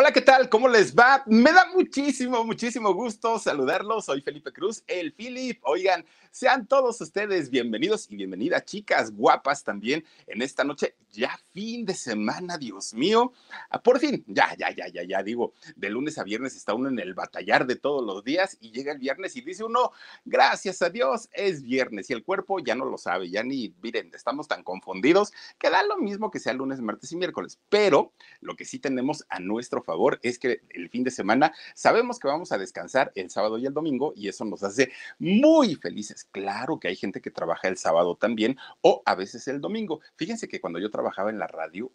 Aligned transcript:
Hola, 0.00 0.12
¿qué 0.12 0.20
tal? 0.20 0.48
¿Cómo 0.48 0.68
les 0.68 0.94
va? 0.94 1.24
Me 1.26 1.52
da 1.52 1.66
muchísimo, 1.74 2.44
muchísimo 2.44 2.94
gusto 2.94 3.36
saludarlos. 3.36 4.04
Soy 4.04 4.20
Felipe 4.20 4.52
Cruz, 4.52 4.84
el 4.86 5.12
Philip. 5.12 5.58
Oigan, 5.64 6.06
sean 6.38 6.68
todos 6.68 7.00
ustedes 7.00 7.50
bienvenidos 7.50 8.08
y 8.08 8.14
bienvenidas, 8.14 8.64
chicas 8.64 9.10
guapas 9.10 9.64
también 9.64 10.04
en 10.28 10.40
esta 10.40 10.62
noche. 10.62 10.94
Ya 11.10 11.36
fin 11.52 11.84
de 11.84 11.94
semana, 11.94 12.58
Dios 12.58 12.94
mío. 12.94 13.32
Ah, 13.70 13.82
por 13.82 13.98
fin, 13.98 14.22
ya, 14.28 14.54
ya, 14.56 14.70
ya, 14.70 14.86
ya, 14.86 15.02
ya 15.02 15.22
digo, 15.24 15.54
de 15.74 15.90
lunes 15.90 16.16
a 16.16 16.22
viernes 16.22 16.54
está 16.54 16.74
uno 16.74 16.90
en 16.90 16.98
el 17.00 17.14
batallar 17.14 17.66
de 17.66 17.74
todos 17.74 18.06
los 18.06 18.22
días 18.22 18.56
y 18.60 18.70
llega 18.70 18.92
el 18.92 18.98
viernes 18.98 19.34
y 19.34 19.40
dice 19.40 19.64
uno, 19.64 19.90
gracias 20.24 20.80
a 20.80 20.90
Dios, 20.90 21.28
es 21.32 21.62
viernes 21.62 22.08
y 22.10 22.12
el 22.12 22.22
cuerpo 22.22 22.60
ya 22.60 22.76
no 22.76 22.84
lo 22.84 22.98
sabe, 22.98 23.30
ya 23.30 23.42
ni, 23.42 23.74
miren, 23.82 24.12
estamos 24.14 24.46
tan 24.46 24.62
confundidos 24.62 25.32
que 25.58 25.70
da 25.70 25.82
lo 25.82 25.96
mismo 25.96 26.30
que 26.30 26.38
sea 26.38 26.52
lunes, 26.52 26.80
martes 26.80 27.10
y 27.10 27.16
miércoles. 27.16 27.58
Pero 27.68 28.12
lo 28.40 28.54
que 28.54 28.64
sí 28.64 28.78
tenemos 28.78 29.24
a 29.28 29.40
nuestro 29.40 29.82
favor 29.82 30.20
es 30.22 30.38
que 30.38 30.60
el 30.68 30.88
fin 30.88 31.02
de 31.02 31.10
semana 31.10 31.52
sabemos 31.74 32.20
que 32.20 32.28
vamos 32.28 32.52
a 32.52 32.58
descansar 32.58 33.10
el 33.16 33.28
sábado 33.28 33.58
y 33.58 33.66
el 33.66 33.74
domingo 33.74 34.12
y 34.14 34.28
eso 34.28 34.44
nos 34.44 34.62
hace 34.62 34.92
muy 35.18 35.74
felices. 35.74 36.27
Claro 36.30 36.78
que 36.78 36.88
hay 36.88 36.96
gente 36.96 37.20
que 37.20 37.30
trabaja 37.30 37.68
el 37.68 37.78
sábado 37.78 38.16
también 38.16 38.56
o 38.82 39.02
a 39.06 39.14
veces 39.14 39.48
el 39.48 39.60
domingo. 39.60 40.00
Fíjense 40.16 40.48
que 40.48 40.60
cuando 40.60 40.78
yo 40.78 40.90
trabajaba 40.90 41.30
en 41.30 41.38
la 41.38 41.46
radio, 41.46 41.92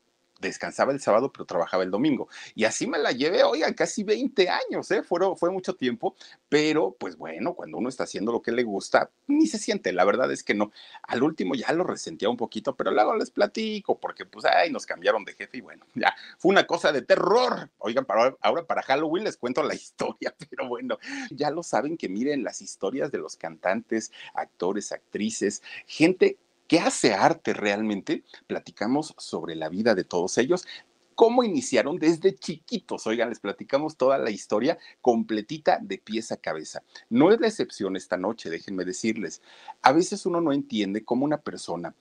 descansaba 0.47 0.91
el 0.91 0.99
sábado, 0.99 1.31
pero 1.31 1.45
trabajaba 1.45 1.83
el 1.83 1.91
domingo. 1.91 2.27
Y 2.55 2.65
así 2.65 2.87
me 2.87 2.97
la 2.97 3.11
llevé, 3.11 3.43
oigan, 3.43 3.73
casi 3.73 4.03
20 4.03 4.49
años, 4.49 4.89
¿eh? 4.91 5.03
Fue, 5.03 5.19
fue 5.35 5.51
mucho 5.51 5.75
tiempo, 5.75 6.15
pero 6.49 6.95
pues 6.99 7.17
bueno, 7.17 7.53
cuando 7.53 7.77
uno 7.77 7.89
está 7.89 8.03
haciendo 8.03 8.31
lo 8.31 8.41
que 8.41 8.51
le 8.51 8.63
gusta, 8.63 9.09
ni 9.27 9.47
se 9.47 9.57
siente, 9.57 9.91
la 9.93 10.05
verdad 10.05 10.31
es 10.31 10.43
que 10.43 10.53
no. 10.53 10.71
Al 11.03 11.23
último 11.23 11.55
ya 11.55 11.71
lo 11.73 11.83
resentía 11.83 12.29
un 12.29 12.37
poquito, 12.37 12.75
pero 12.75 12.91
luego 12.91 13.15
les 13.15 13.31
platico, 13.31 13.99
porque 13.99 14.25
pues, 14.25 14.45
ay, 14.45 14.71
nos 14.71 14.85
cambiaron 14.85 15.25
de 15.25 15.33
jefe 15.33 15.57
y 15.57 15.61
bueno, 15.61 15.85
ya, 15.95 16.15
fue 16.37 16.51
una 16.51 16.65
cosa 16.65 16.91
de 16.91 17.01
terror. 17.01 17.69
Oigan, 17.79 18.05
para, 18.05 18.35
ahora 18.41 18.65
para 18.65 18.83
Halloween 18.83 19.23
les 19.23 19.37
cuento 19.37 19.63
la 19.63 19.75
historia, 19.75 20.35
pero 20.49 20.67
bueno, 20.67 20.97
ya 21.31 21.49
lo 21.49 21.63
saben 21.63 21.97
que 21.97 22.09
miren 22.09 22.43
las 22.43 22.61
historias 22.61 23.11
de 23.11 23.17
los 23.17 23.35
cantantes, 23.35 24.11
actores, 24.33 24.91
actrices, 24.91 25.63
gente 25.85 26.37
¿Qué 26.73 26.79
hace 26.79 27.13
arte 27.13 27.53
realmente? 27.53 28.23
Platicamos 28.47 29.13
sobre 29.19 29.53
la 29.53 29.69
vida 29.69 29.93
de 29.93 30.05
todos 30.05 30.39
ellos 30.39 30.65
cómo 31.13 31.43
iniciaron 31.43 31.99
desde 31.99 32.33
chiquitos. 32.33 33.05
Oigan, 33.05 33.29
les 33.29 33.39
platicamos 33.39 33.95
toda 33.95 34.17
la 34.17 34.31
historia 34.31 34.79
completita 34.99 35.77
de 35.79 35.99
pies 35.99 36.31
a 36.31 36.37
cabeza. 36.37 36.81
No 37.11 37.31
es 37.31 37.39
la 37.39 37.45
excepción 37.45 37.95
esta 37.95 38.17
noche, 38.17 38.49
déjenme 38.49 38.85
decirles. 38.85 39.43
A 39.83 39.91
veces 39.91 40.25
uno 40.25 40.41
no 40.41 40.51
entiende 40.51 41.05
cómo 41.05 41.25
una 41.25 41.37
persona 41.37 41.93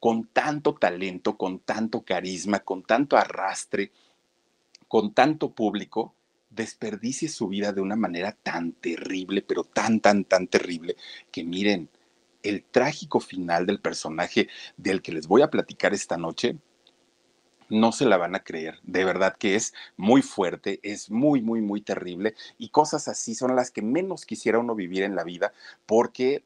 con 0.00 0.24
tanto 0.24 0.74
talento, 0.74 1.36
con 1.36 1.60
tanto 1.60 2.00
carisma, 2.00 2.58
con 2.58 2.82
tanto 2.82 3.16
arrastre, 3.16 3.92
con 4.88 5.14
tanto 5.14 5.52
público, 5.52 6.16
desperdicie 6.50 7.28
su 7.28 7.46
vida 7.46 7.72
de 7.72 7.80
una 7.80 7.94
manera 7.94 8.32
tan 8.32 8.72
terrible, 8.72 9.42
pero 9.42 9.62
tan, 9.62 10.00
tan, 10.00 10.24
tan 10.24 10.48
terrible, 10.48 10.96
que 11.30 11.44
miren, 11.44 11.88
el 12.48 12.64
trágico 12.64 13.20
final 13.20 13.66
del 13.66 13.80
personaje 13.80 14.48
del 14.76 15.02
que 15.02 15.12
les 15.12 15.26
voy 15.26 15.42
a 15.42 15.50
platicar 15.50 15.94
esta 15.94 16.16
noche, 16.16 16.56
no 17.68 17.92
se 17.92 18.04
la 18.04 18.16
van 18.16 18.34
a 18.34 18.44
creer. 18.44 18.78
De 18.82 19.04
verdad 19.04 19.36
que 19.36 19.54
es 19.54 19.74
muy 19.96 20.22
fuerte, 20.22 20.80
es 20.82 21.10
muy, 21.10 21.42
muy, 21.42 21.60
muy 21.60 21.80
terrible 21.80 22.34
y 22.58 22.68
cosas 22.68 23.08
así 23.08 23.34
son 23.34 23.56
las 23.56 23.70
que 23.70 23.82
menos 23.82 24.24
quisiera 24.24 24.58
uno 24.58 24.74
vivir 24.74 25.02
en 25.02 25.16
la 25.16 25.24
vida 25.24 25.52
porque 25.84 26.44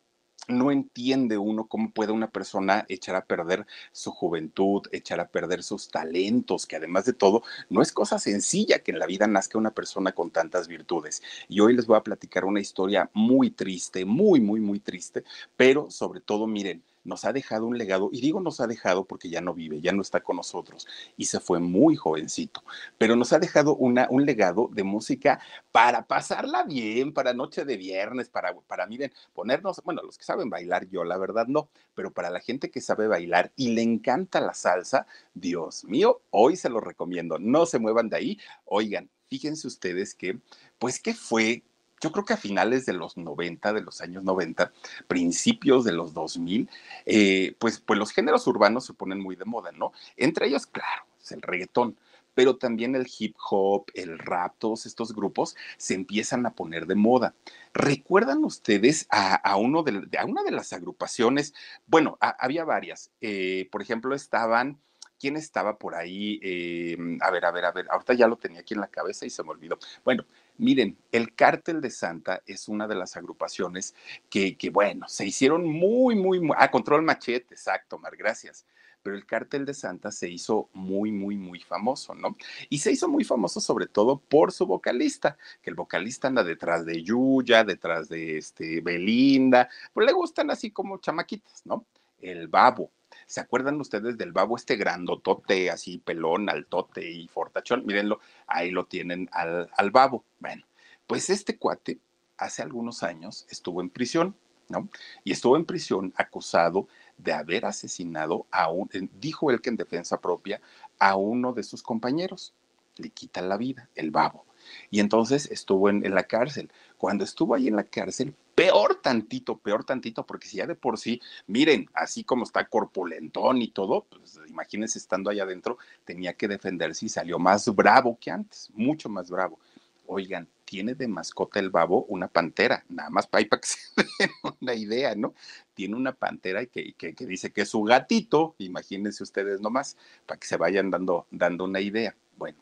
no 0.48 0.70
entiende 0.70 1.38
uno 1.38 1.66
cómo 1.66 1.90
puede 1.90 2.12
una 2.12 2.30
persona 2.30 2.84
echar 2.88 3.14
a 3.16 3.24
perder 3.24 3.66
su 3.92 4.10
juventud, 4.10 4.82
echar 4.92 5.20
a 5.20 5.28
perder 5.28 5.62
sus 5.62 5.88
talentos, 5.88 6.66
que 6.66 6.76
además 6.76 7.04
de 7.04 7.12
todo, 7.12 7.42
no 7.68 7.82
es 7.82 7.92
cosa 7.92 8.18
sencilla 8.18 8.80
que 8.80 8.90
en 8.90 8.98
la 8.98 9.06
vida 9.06 9.26
nazca 9.26 9.58
una 9.58 9.72
persona 9.72 10.12
con 10.12 10.30
tantas 10.30 10.68
virtudes. 10.68 11.22
Y 11.48 11.60
hoy 11.60 11.74
les 11.76 11.86
voy 11.86 11.96
a 11.96 12.02
platicar 12.02 12.44
una 12.44 12.60
historia 12.60 13.10
muy 13.14 13.50
triste, 13.50 14.04
muy, 14.04 14.40
muy, 14.40 14.60
muy 14.60 14.80
triste, 14.80 15.24
pero 15.56 15.90
sobre 15.90 16.20
todo, 16.20 16.46
miren, 16.46 16.82
nos 17.04 17.24
ha 17.24 17.32
dejado 17.32 17.66
un 17.66 17.78
legado, 17.78 18.10
y 18.12 18.20
digo 18.20 18.40
nos 18.40 18.60
ha 18.60 18.66
dejado 18.66 19.04
porque 19.04 19.30
ya 19.30 19.40
no 19.40 19.54
vive, 19.54 19.80
ya 19.80 19.92
no 19.92 20.02
está 20.02 20.20
con 20.20 20.36
nosotros, 20.36 20.86
y 21.16 21.26
se 21.26 21.40
fue 21.40 21.60
muy 21.60 21.96
jovencito, 21.96 22.62
pero 22.98 23.16
nos 23.16 23.32
ha 23.32 23.38
dejado 23.38 23.76
una, 23.76 24.06
un 24.10 24.26
legado 24.26 24.68
de 24.72 24.84
música 24.84 25.40
para 25.72 26.06
pasarla 26.06 26.64
bien, 26.64 27.12
para 27.12 27.34
noche 27.34 27.64
de 27.64 27.76
viernes, 27.76 28.28
para, 28.28 28.54
para, 28.54 28.86
miren, 28.86 29.12
ponernos, 29.32 29.82
bueno, 29.84 30.02
los 30.02 30.18
que 30.18 30.24
saben 30.24 30.50
bailar, 30.50 30.88
yo 30.88 31.04
la 31.04 31.18
verdad 31.18 31.46
no, 31.46 31.70
pero 31.94 32.12
para 32.12 32.30
la 32.30 32.40
gente 32.40 32.70
que 32.70 32.80
sabe 32.80 33.06
bailar 33.06 33.52
y 33.56 33.68
le 33.70 33.82
encanta 33.82 34.40
la 34.40 34.54
salsa, 34.54 35.06
Dios 35.34 35.84
mío, 35.84 36.22
hoy 36.30 36.56
se 36.56 36.68
lo 36.68 36.80
recomiendo, 36.80 37.38
no 37.38 37.66
se 37.66 37.78
muevan 37.78 38.08
de 38.08 38.16
ahí, 38.16 38.38
oigan, 38.64 39.10
fíjense 39.28 39.66
ustedes 39.66 40.14
que, 40.14 40.40
pues, 40.78 41.00
¿qué 41.00 41.14
fue 41.14 41.62
yo 42.00 42.12
creo 42.12 42.24
que 42.24 42.32
a 42.32 42.38
finales 42.38 42.86
de 42.86 42.94
los 42.94 43.16
90, 43.16 43.72
de 43.72 43.82
los 43.82 44.00
años 44.00 44.24
90, 44.24 44.72
principios 45.06 45.84
de 45.84 45.92
los 45.92 46.14
2000, 46.14 46.68
eh, 47.06 47.54
pues, 47.58 47.80
pues 47.80 47.98
los 47.98 48.12
géneros 48.12 48.46
urbanos 48.46 48.86
se 48.86 48.94
ponen 48.94 49.20
muy 49.20 49.36
de 49.36 49.44
moda, 49.44 49.70
¿no? 49.72 49.92
Entre 50.16 50.46
ellos, 50.46 50.66
claro, 50.66 51.04
es 51.20 51.32
el 51.32 51.42
reggaetón, 51.42 51.96
pero 52.34 52.56
también 52.56 52.94
el 52.94 53.06
hip 53.18 53.36
hop, 53.50 53.86
el 53.94 54.18
rap, 54.18 54.54
todos 54.58 54.86
estos 54.86 55.14
grupos 55.14 55.56
se 55.76 55.94
empiezan 55.94 56.46
a 56.46 56.54
poner 56.54 56.86
de 56.86 56.94
moda. 56.94 57.34
¿Recuerdan 57.74 58.44
ustedes 58.44 59.06
a, 59.10 59.56
uno 59.56 59.82
de, 59.82 60.08
a 60.18 60.24
una 60.24 60.42
de 60.42 60.52
las 60.52 60.72
agrupaciones? 60.72 61.54
Bueno, 61.86 62.18
había 62.20 62.64
varias. 62.64 63.10
Eh, 63.20 63.68
por 63.70 63.82
ejemplo, 63.82 64.14
estaban... 64.14 64.80
¿Quién 65.18 65.36
estaba 65.36 65.76
por 65.76 65.96
ahí? 65.96 66.40
Eh, 66.42 66.96
a 67.20 67.30
ver, 67.30 67.44
a 67.44 67.50
ver, 67.50 67.66
a 67.66 67.72
ver, 67.72 67.86
ahorita 67.90 68.14
ya 68.14 68.26
lo 68.26 68.36
tenía 68.36 68.60
aquí 68.60 68.72
en 68.72 68.80
la 68.80 68.86
cabeza 68.86 69.26
y 69.26 69.30
se 69.30 69.42
me 69.42 69.50
olvidó. 69.50 69.78
Bueno, 70.02 70.24
Miren, 70.60 70.98
el 71.10 71.34
Cártel 71.34 71.80
de 71.80 71.90
Santa 71.90 72.42
es 72.44 72.68
una 72.68 72.86
de 72.86 72.94
las 72.94 73.16
agrupaciones 73.16 73.94
que, 74.28 74.54
bueno, 74.70 75.08
se 75.08 75.24
hicieron 75.24 75.66
muy, 75.66 76.14
muy, 76.14 76.38
muy, 76.38 76.54
ah, 76.58 76.70
Control 76.70 77.00
Machete, 77.00 77.54
exacto, 77.54 77.98
Mar, 77.98 78.14
gracias. 78.14 78.66
Pero 79.02 79.16
el 79.16 79.24
Cártel 79.24 79.64
de 79.64 79.72
Santa 79.72 80.12
se 80.12 80.28
hizo 80.28 80.68
muy, 80.74 81.12
muy, 81.12 81.38
muy 81.38 81.60
famoso, 81.60 82.14
¿no? 82.14 82.36
Y 82.68 82.80
se 82.80 82.92
hizo 82.92 83.08
muy 83.08 83.24
famoso 83.24 83.58
sobre 83.58 83.86
todo 83.86 84.18
por 84.18 84.52
su 84.52 84.66
vocalista, 84.66 85.38
que 85.62 85.70
el 85.70 85.76
vocalista 85.76 86.28
anda 86.28 86.44
detrás 86.44 86.84
de 86.84 87.02
Yuya, 87.02 87.64
detrás 87.64 88.10
de 88.10 88.36
este, 88.36 88.82
Belinda, 88.82 89.70
pues 89.94 90.06
le 90.06 90.12
gustan 90.12 90.50
así 90.50 90.70
como 90.70 90.98
chamaquitas, 90.98 91.64
¿no? 91.64 91.86
El 92.20 92.48
babo. 92.48 92.90
¿Se 93.30 93.38
acuerdan 93.38 93.80
ustedes 93.80 94.18
del 94.18 94.32
babo 94.32 94.56
este 94.56 94.74
grandotote, 94.74 95.70
así 95.70 95.98
pelón, 95.98 96.50
altote 96.50 97.08
y 97.08 97.28
fortachón? 97.28 97.86
Mírenlo, 97.86 98.18
ahí 98.48 98.72
lo 98.72 98.86
tienen 98.86 99.28
al, 99.30 99.70
al 99.76 99.92
babo. 99.92 100.24
Bueno, 100.40 100.64
pues 101.06 101.30
este 101.30 101.56
cuate 101.56 102.00
hace 102.36 102.60
algunos 102.60 103.04
años 103.04 103.46
estuvo 103.48 103.82
en 103.82 103.90
prisión, 103.90 104.34
¿no? 104.68 104.88
Y 105.22 105.30
estuvo 105.30 105.56
en 105.56 105.64
prisión 105.64 106.12
acusado 106.16 106.88
de 107.18 107.32
haber 107.32 107.66
asesinado 107.66 108.46
a 108.50 108.68
un, 108.68 108.90
dijo 109.20 109.52
él 109.52 109.60
que 109.60 109.70
en 109.70 109.76
defensa 109.76 110.20
propia, 110.20 110.60
a 110.98 111.14
uno 111.14 111.52
de 111.52 111.62
sus 111.62 111.84
compañeros. 111.84 112.52
le 112.96 113.10
quita 113.10 113.42
la 113.42 113.56
vida, 113.56 113.88
el 113.94 114.10
babo. 114.10 114.44
Y 114.90 114.98
entonces 114.98 115.48
estuvo 115.52 115.88
en, 115.88 116.04
en 116.04 116.16
la 116.16 116.24
cárcel. 116.24 116.72
Cuando 117.00 117.24
estuvo 117.24 117.54
ahí 117.54 117.66
en 117.66 117.76
la 117.76 117.84
cárcel, 117.84 118.34
peor 118.54 119.00
tantito, 119.00 119.56
peor 119.56 119.84
tantito, 119.84 120.26
porque 120.26 120.46
si 120.46 120.58
ya 120.58 120.66
de 120.66 120.74
por 120.74 120.98
sí, 120.98 121.18
miren, 121.46 121.88
así 121.94 122.24
como 122.24 122.44
está 122.44 122.66
corpulentón 122.66 123.62
y 123.62 123.68
todo, 123.68 124.04
pues 124.10 124.38
imagínense 124.46 124.98
estando 124.98 125.30
allá 125.30 125.44
adentro, 125.44 125.78
tenía 126.04 126.34
que 126.34 126.46
defenderse 126.46 127.06
y 127.06 127.08
salió 127.08 127.38
más 127.38 127.74
bravo 127.74 128.18
que 128.20 128.30
antes, 128.30 128.68
mucho 128.74 129.08
más 129.08 129.30
bravo. 129.30 129.58
Oigan, 130.04 130.46
tiene 130.66 130.94
de 130.94 131.08
mascota 131.08 131.58
el 131.58 131.70
babo 131.70 132.04
una 132.04 132.28
pantera, 132.28 132.84
nada 132.90 133.08
más 133.08 133.26
para, 133.26 133.46
que 133.46 133.58
se 133.62 133.78
den 133.96 134.30
una 134.60 134.74
idea, 134.74 135.14
¿no? 135.14 135.32
Tiene 135.72 135.96
una 135.96 136.12
pantera 136.12 136.66
que, 136.66 136.92
que, 136.92 137.14
dice 137.24 137.50
que 137.50 137.62
es 137.62 137.70
su 137.70 137.82
gatito, 137.82 138.56
imagínense 138.58 139.22
ustedes 139.22 139.62
nomás, 139.62 139.96
para 140.26 140.38
que 140.38 140.46
se 140.46 140.58
vayan 140.58 140.90
dando 140.90 141.64
una 141.64 141.80
idea. 141.80 142.14
Bueno, 142.36 142.58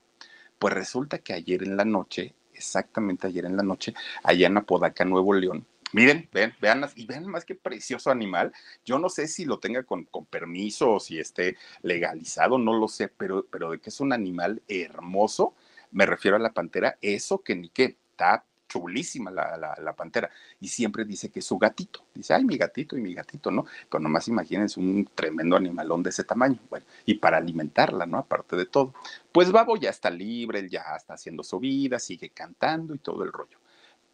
pues 0.60 0.74
resulta 0.74 1.18
que 1.18 1.32
ayer 1.32 1.64
en 1.64 1.76
la 1.76 1.84
noche, 1.84 2.36
exactamente 2.58 3.26
ayer 3.26 3.46
en 3.46 3.56
la 3.56 3.62
noche, 3.62 3.94
allá 4.22 4.46
en 4.46 4.58
Apodaca, 4.58 5.04
Nuevo 5.04 5.32
León, 5.32 5.66
Miren, 5.92 6.28
ven, 6.32 6.54
vean, 6.60 6.84
y 6.96 7.06
vean 7.06 7.26
más 7.26 7.46
que 7.46 7.54
precioso 7.54 8.10
animal. 8.10 8.52
Yo 8.84 8.98
no 8.98 9.08
sé 9.08 9.26
si 9.26 9.46
lo 9.46 9.58
tenga 9.58 9.84
con, 9.84 10.04
con, 10.04 10.26
permiso 10.26 10.92
o 10.92 11.00
si 11.00 11.18
esté 11.18 11.56
legalizado, 11.82 12.58
no 12.58 12.78
lo 12.78 12.88
sé, 12.88 13.08
pero, 13.08 13.46
pero 13.50 13.70
de 13.70 13.80
que 13.80 13.88
es 13.88 14.00
un 14.00 14.12
animal 14.12 14.62
hermoso, 14.68 15.54
me 15.90 16.04
refiero 16.04 16.36
a 16.36 16.40
la 16.40 16.52
pantera, 16.52 16.98
eso 17.00 17.42
que 17.42 17.56
ni 17.56 17.70
qué, 17.70 17.96
está 18.10 18.44
chulísima 18.68 19.30
la, 19.30 19.56
la, 19.56 19.74
la, 19.82 19.92
pantera. 19.94 20.30
Y 20.60 20.68
siempre 20.68 21.04
dice 21.04 21.30
que 21.30 21.40
es 21.40 21.44
su 21.44 21.58
gatito. 21.58 22.04
Dice, 22.14 22.34
ay, 22.34 22.44
mi 22.44 22.56
gatito 22.56 22.96
y 22.96 23.00
mi 23.00 23.14
gatito, 23.14 23.50
¿no? 23.50 23.66
Pero 23.90 24.00
nomás 24.00 24.28
imagínense 24.28 24.78
un 24.78 25.08
tremendo 25.14 25.56
animalón 25.56 26.02
de 26.02 26.10
ese 26.10 26.24
tamaño. 26.24 26.58
Bueno, 26.70 26.86
y 27.06 27.14
para 27.14 27.38
alimentarla, 27.38 28.06
¿no? 28.06 28.18
Aparte 28.18 28.56
de 28.56 28.66
todo. 28.66 28.94
Pues 29.32 29.50
Babo 29.50 29.76
ya 29.76 29.90
está 29.90 30.10
libre, 30.10 30.60
él 30.60 30.70
ya 30.70 30.82
está 30.96 31.14
haciendo 31.14 31.42
su 31.42 31.58
vida, 31.58 31.98
sigue 31.98 32.30
cantando 32.30 32.94
y 32.94 32.98
todo 32.98 33.24
el 33.24 33.32
rollo. 33.32 33.58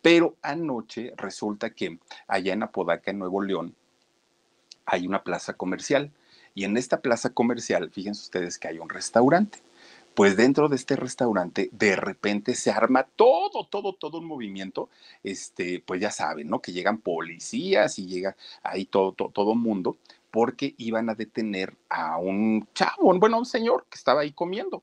Pero 0.00 0.36
anoche 0.42 1.12
resulta 1.16 1.70
que 1.70 1.98
allá 2.28 2.52
en 2.52 2.62
Apodaca, 2.62 3.10
en 3.10 3.18
Nuevo 3.18 3.42
León, 3.42 3.74
hay 4.86 5.06
una 5.06 5.22
plaza 5.22 5.54
comercial. 5.54 6.12
Y 6.54 6.64
en 6.64 6.76
esta 6.76 7.00
plaza 7.00 7.30
comercial, 7.30 7.90
fíjense 7.90 8.22
ustedes 8.22 8.58
que 8.58 8.68
hay 8.68 8.78
un 8.78 8.88
restaurante. 8.88 9.58
Pues 10.14 10.36
dentro 10.36 10.68
de 10.68 10.76
este 10.76 10.94
restaurante, 10.94 11.70
de 11.72 11.96
repente 11.96 12.54
se 12.54 12.70
arma 12.70 13.02
todo, 13.02 13.66
todo, 13.66 13.94
todo 13.94 14.18
un 14.18 14.26
movimiento. 14.26 14.88
Este, 15.24 15.82
pues 15.84 16.00
ya 16.00 16.10
saben, 16.12 16.48
¿no? 16.48 16.60
Que 16.60 16.72
llegan 16.72 16.98
policías 16.98 17.98
y 17.98 18.06
llega 18.06 18.36
ahí 18.62 18.84
todo, 18.84 19.12
todo, 19.12 19.30
todo 19.30 19.54
mundo, 19.56 19.96
porque 20.30 20.74
iban 20.78 21.10
a 21.10 21.14
detener 21.14 21.74
a 21.88 22.18
un 22.18 22.68
chavo, 22.74 23.12
bueno, 23.18 23.36
a 23.36 23.38
un 23.40 23.46
señor 23.46 23.86
que 23.90 23.96
estaba 23.96 24.20
ahí 24.20 24.32
comiendo. 24.32 24.82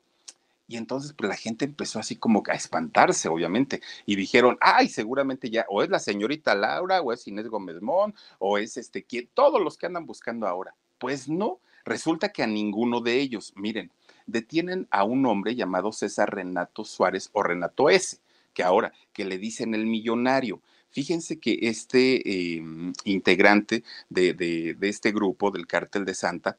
Y 0.72 0.78
entonces 0.78 1.14
pues, 1.14 1.28
la 1.28 1.36
gente 1.36 1.66
empezó 1.66 2.00
así 2.00 2.16
como 2.16 2.44
a 2.48 2.54
espantarse, 2.54 3.28
obviamente, 3.28 3.82
y 4.06 4.16
dijeron, 4.16 4.58
ay, 4.62 4.88
seguramente 4.88 5.50
ya, 5.50 5.66
o 5.70 5.84
es 5.84 5.90
la 5.90 6.00
señorita 6.00 6.56
Laura, 6.56 7.02
o 7.02 7.12
es 7.12 7.28
Inés 7.28 7.50
Gómez 7.50 7.82
Mon, 7.82 8.16
o 8.40 8.58
es 8.58 8.78
este, 8.78 9.04
¿quién? 9.04 9.30
todos 9.34 9.62
los 9.62 9.78
que 9.78 9.88
andan 9.88 10.06
buscando 10.06 10.48
ahora. 10.48 10.74
Pues 10.98 11.28
no, 11.28 11.60
resulta 11.84 12.30
que 12.30 12.44
a 12.44 12.48
ninguno 12.48 13.02
de 13.02 13.20
ellos, 13.20 13.52
miren, 13.58 13.92
detienen 14.26 14.88
a 14.92 15.04
un 15.04 15.26
hombre 15.26 15.56
llamado 15.56 15.92
César 15.92 16.34
Renato 16.34 16.86
Suárez 16.86 17.30
o 17.34 17.44
Renato 17.44 17.90
S., 17.90 18.20
que 18.54 18.64
ahora, 18.64 18.94
que 19.14 19.26
le 19.26 19.38
dicen 19.38 19.74
el 19.76 19.86
millonario. 19.86 20.62
Fíjense 20.90 21.40
que 21.40 21.58
este 21.62 22.18
eh, 22.30 22.64
integrante 23.06 23.84
de, 24.10 24.34
de, 24.34 24.90
este 24.90 25.12
grupo 25.12 25.50
del 25.52 25.66
cártel 25.66 26.04
de 26.04 26.14
Santa, 26.14 26.58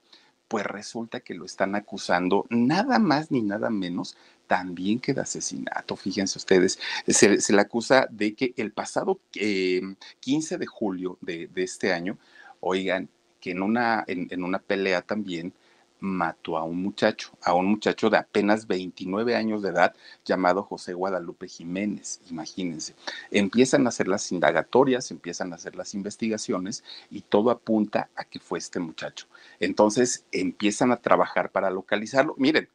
pues 0.49 0.65
resulta 0.65 1.21
que 1.21 1.35
lo 1.35 1.45
están 1.45 1.75
acusando 1.75 2.47
nada 2.51 2.99
más 2.99 3.31
ni 3.31 3.43
nada 3.43 3.71
menos 3.71 4.17
también 4.47 5.01
que 5.01 5.13
de 5.13 5.21
asesinato. 5.21 5.97
Fíjense 5.97 6.39
ustedes, 6.39 6.79
se, 7.07 7.41
se 7.41 7.53
le 7.53 7.61
acusa 7.61 8.07
de 8.11 8.35
que 8.35 8.55
el 8.57 8.73
pasado 8.73 9.21
eh, 9.35 9.83
15 10.21 10.59
de 10.59 10.67
julio 10.67 11.19
de, 11.21 11.51
este 11.57 11.93
año, 11.93 12.19
oigan, 12.61 13.09
que 13.41 13.51
en 13.51 13.63
una, 13.63 14.05
en 14.07 14.45
una 14.45 14.61
pelea 14.61 15.03
también 15.03 15.53
mató 16.03 16.59
a 16.59 16.65
un 16.65 16.83
muchacho, 16.83 17.31
a 17.43 17.55
un 17.55 17.67
muchacho 17.67 18.11
de 18.11 18.19
apenas 18.19 18.67
29 18.67 19.37
años 19.37 19.63
de 19.63 19.69
edad 19.69 19.95
llamado 20.25 20.65
José 20.65 20.95
Guadalupe 20.95 21.47
Jiménez, 21.47 22.21
imagínense. 22.29 22.97
Empiezan 23.31 23.87
a 23.87 23.91
hacer 23.91 24.09
las 24.09 24.33
indagatorias, 24.33 25.13
empiezan 25.13 25.53
a 25.53 25.57
hacer 25.57 25.77
las 25.77 25.95
investigaciones 25.95 26.83
y 27.09 27.21
todo 27.21 27.51
apunta 27.51 28.11
a 28.17 28.25
que 28.25 28.41
fue 28.41 28.59
este 28.59 28.81
muchacho. 28.81 29.27
Entonces 29.61 30.27
empiezan 30.33 30.91
a 30.91 30.97
trabajar 30.97 31.53
para 31.53 31.71
localizarlo. 31.71 32.35
Miren, 32.37 32.69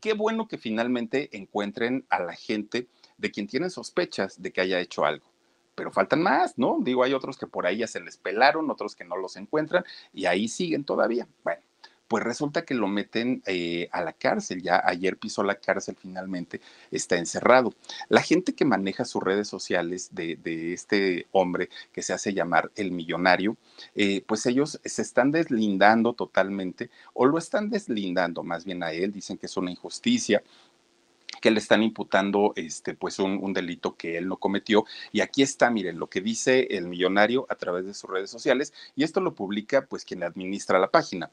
qué, 0.00 0.12
bueno 0.14 0.48
que 0.48 0.58
finalmente 0.58 1.28
encuentren 1.32 2.04
a 2.10 2.18
la 2.18 2.34
gente 2.34 2.88
de 3.16 3.30
quien 3.30 3.46
tienen 3.46 3.70
sospechas 3.70 4.42
de 4.42 4.52
que 4.52 4.60
haya 4.60 4.80
hecho 4.80 5.04
algo 5.04 5.24
pero 5.76 5.92
faltan 5.92 6.20
más, 6.20 6.58
¿no? 6.58 6.76
Digo, 6.82 7.04
hay 7.04 7.14
otros 7.14 7.38
que 7.38 7.46
por 7.46 7.66
ahí 7.66 7.78
ya 7.78 7.86
se 7.86 8.00
les 8.00 8.18
pelaron, 8.18 8.70
otros 8.70 8.94
que 8.94 9.04
no 9.04 9.16
los 9.16 9.36
encuentran 9.36 9.82
y 10.12 10.26
ahí 10.26 10.46
siguen 10.46 10.84
todavía. 10.84 11.26
Bueno, 11.42 11.62
pues 12.10 12.24
resulta 12.24 12.64
que 12.64 12.74
lo 12.74 12.88
meten 12.88 13.40
eh, 13.46 13.88
a 13.92 14.02
la 14.02 14.12
cárcel. 14.12 14.62
Ya 14.62 14.82
ayer 14.84 15.16
pisó 15.16 15.44
la 15.44 15.54
cárcel 15.54 15.96
finalmente, 15.96 16.60
está 16.90 17.16
encerrado. 17.16 17.72
La 18.08 18.20
gente 18.20 18.52
que 18.52 18.64
maneja 18.64 19.04
sus 19.04 19.22
redes 19.22 19.46
sociales 19.46 20.08
de, 20.10 20.72
este 20.72 21.28
hombre 21.30 21.68
que 21.92 22.02
se 22.02 22.12
hace 22.12 22.34
llamar 22.34 22.72
el 22.74 22.90
millonario, 22.90 23.56
eh, 23.94 24.24
pues 24.26 24.44
ellos 24.46 24.80
se 24.84 25.02
están 25.02 25.30
deslindando 25.30 26.14
totalmente 26.14 26.90
o 27.14 27.26
lo 27.26 27.38
están 27.38 27.70
deslindando 27.70 28.42
más 28.42 28.64
bien 28.64 28.82
a 28.82 28.90
él, 28.90 29.12
dicen 29.12 29.38
que 29.38 29.46
es 29.46 29.56
una 29.56 29.70
injusticia, 29.70 30.42
que 31.40 31.52
le 31.52 31.60
están 31.60 31.84
imputando 31.84 32.54
este, 32.56 32.94
pues 32.94 33.20
un, 33.20 33.38
un, 33.40 33.52
delito 33.52 33.94
que 33.96 34.18
él 34.18 34.26
no 34.26 34.36
cometió. 34.36 34.84
Y 35.12 35.20
aquí 35.20 35.42
está, 35.42 35.70
miren, 35.70 36.00
lo 36.00 36.08
que 36.08 36.20
dice 36.20 36.66
el 36.70 36.88
millonario 36.88 37.46
a 37.48 37.54
través 37.54 37.86
de 37.86 37.94
sus 37.94 38.10
redes 38.10 38.30
sociales, 38.30 38.72
y 38.96 39.04
esto 39.04 39.20
lo 39.20 39.32
publica 39.36 39.86
pues 39.86 40.04
quien 40.04 40.24
administra 40.24 40.80
la 40.80 40.90
página. 40.90 41.30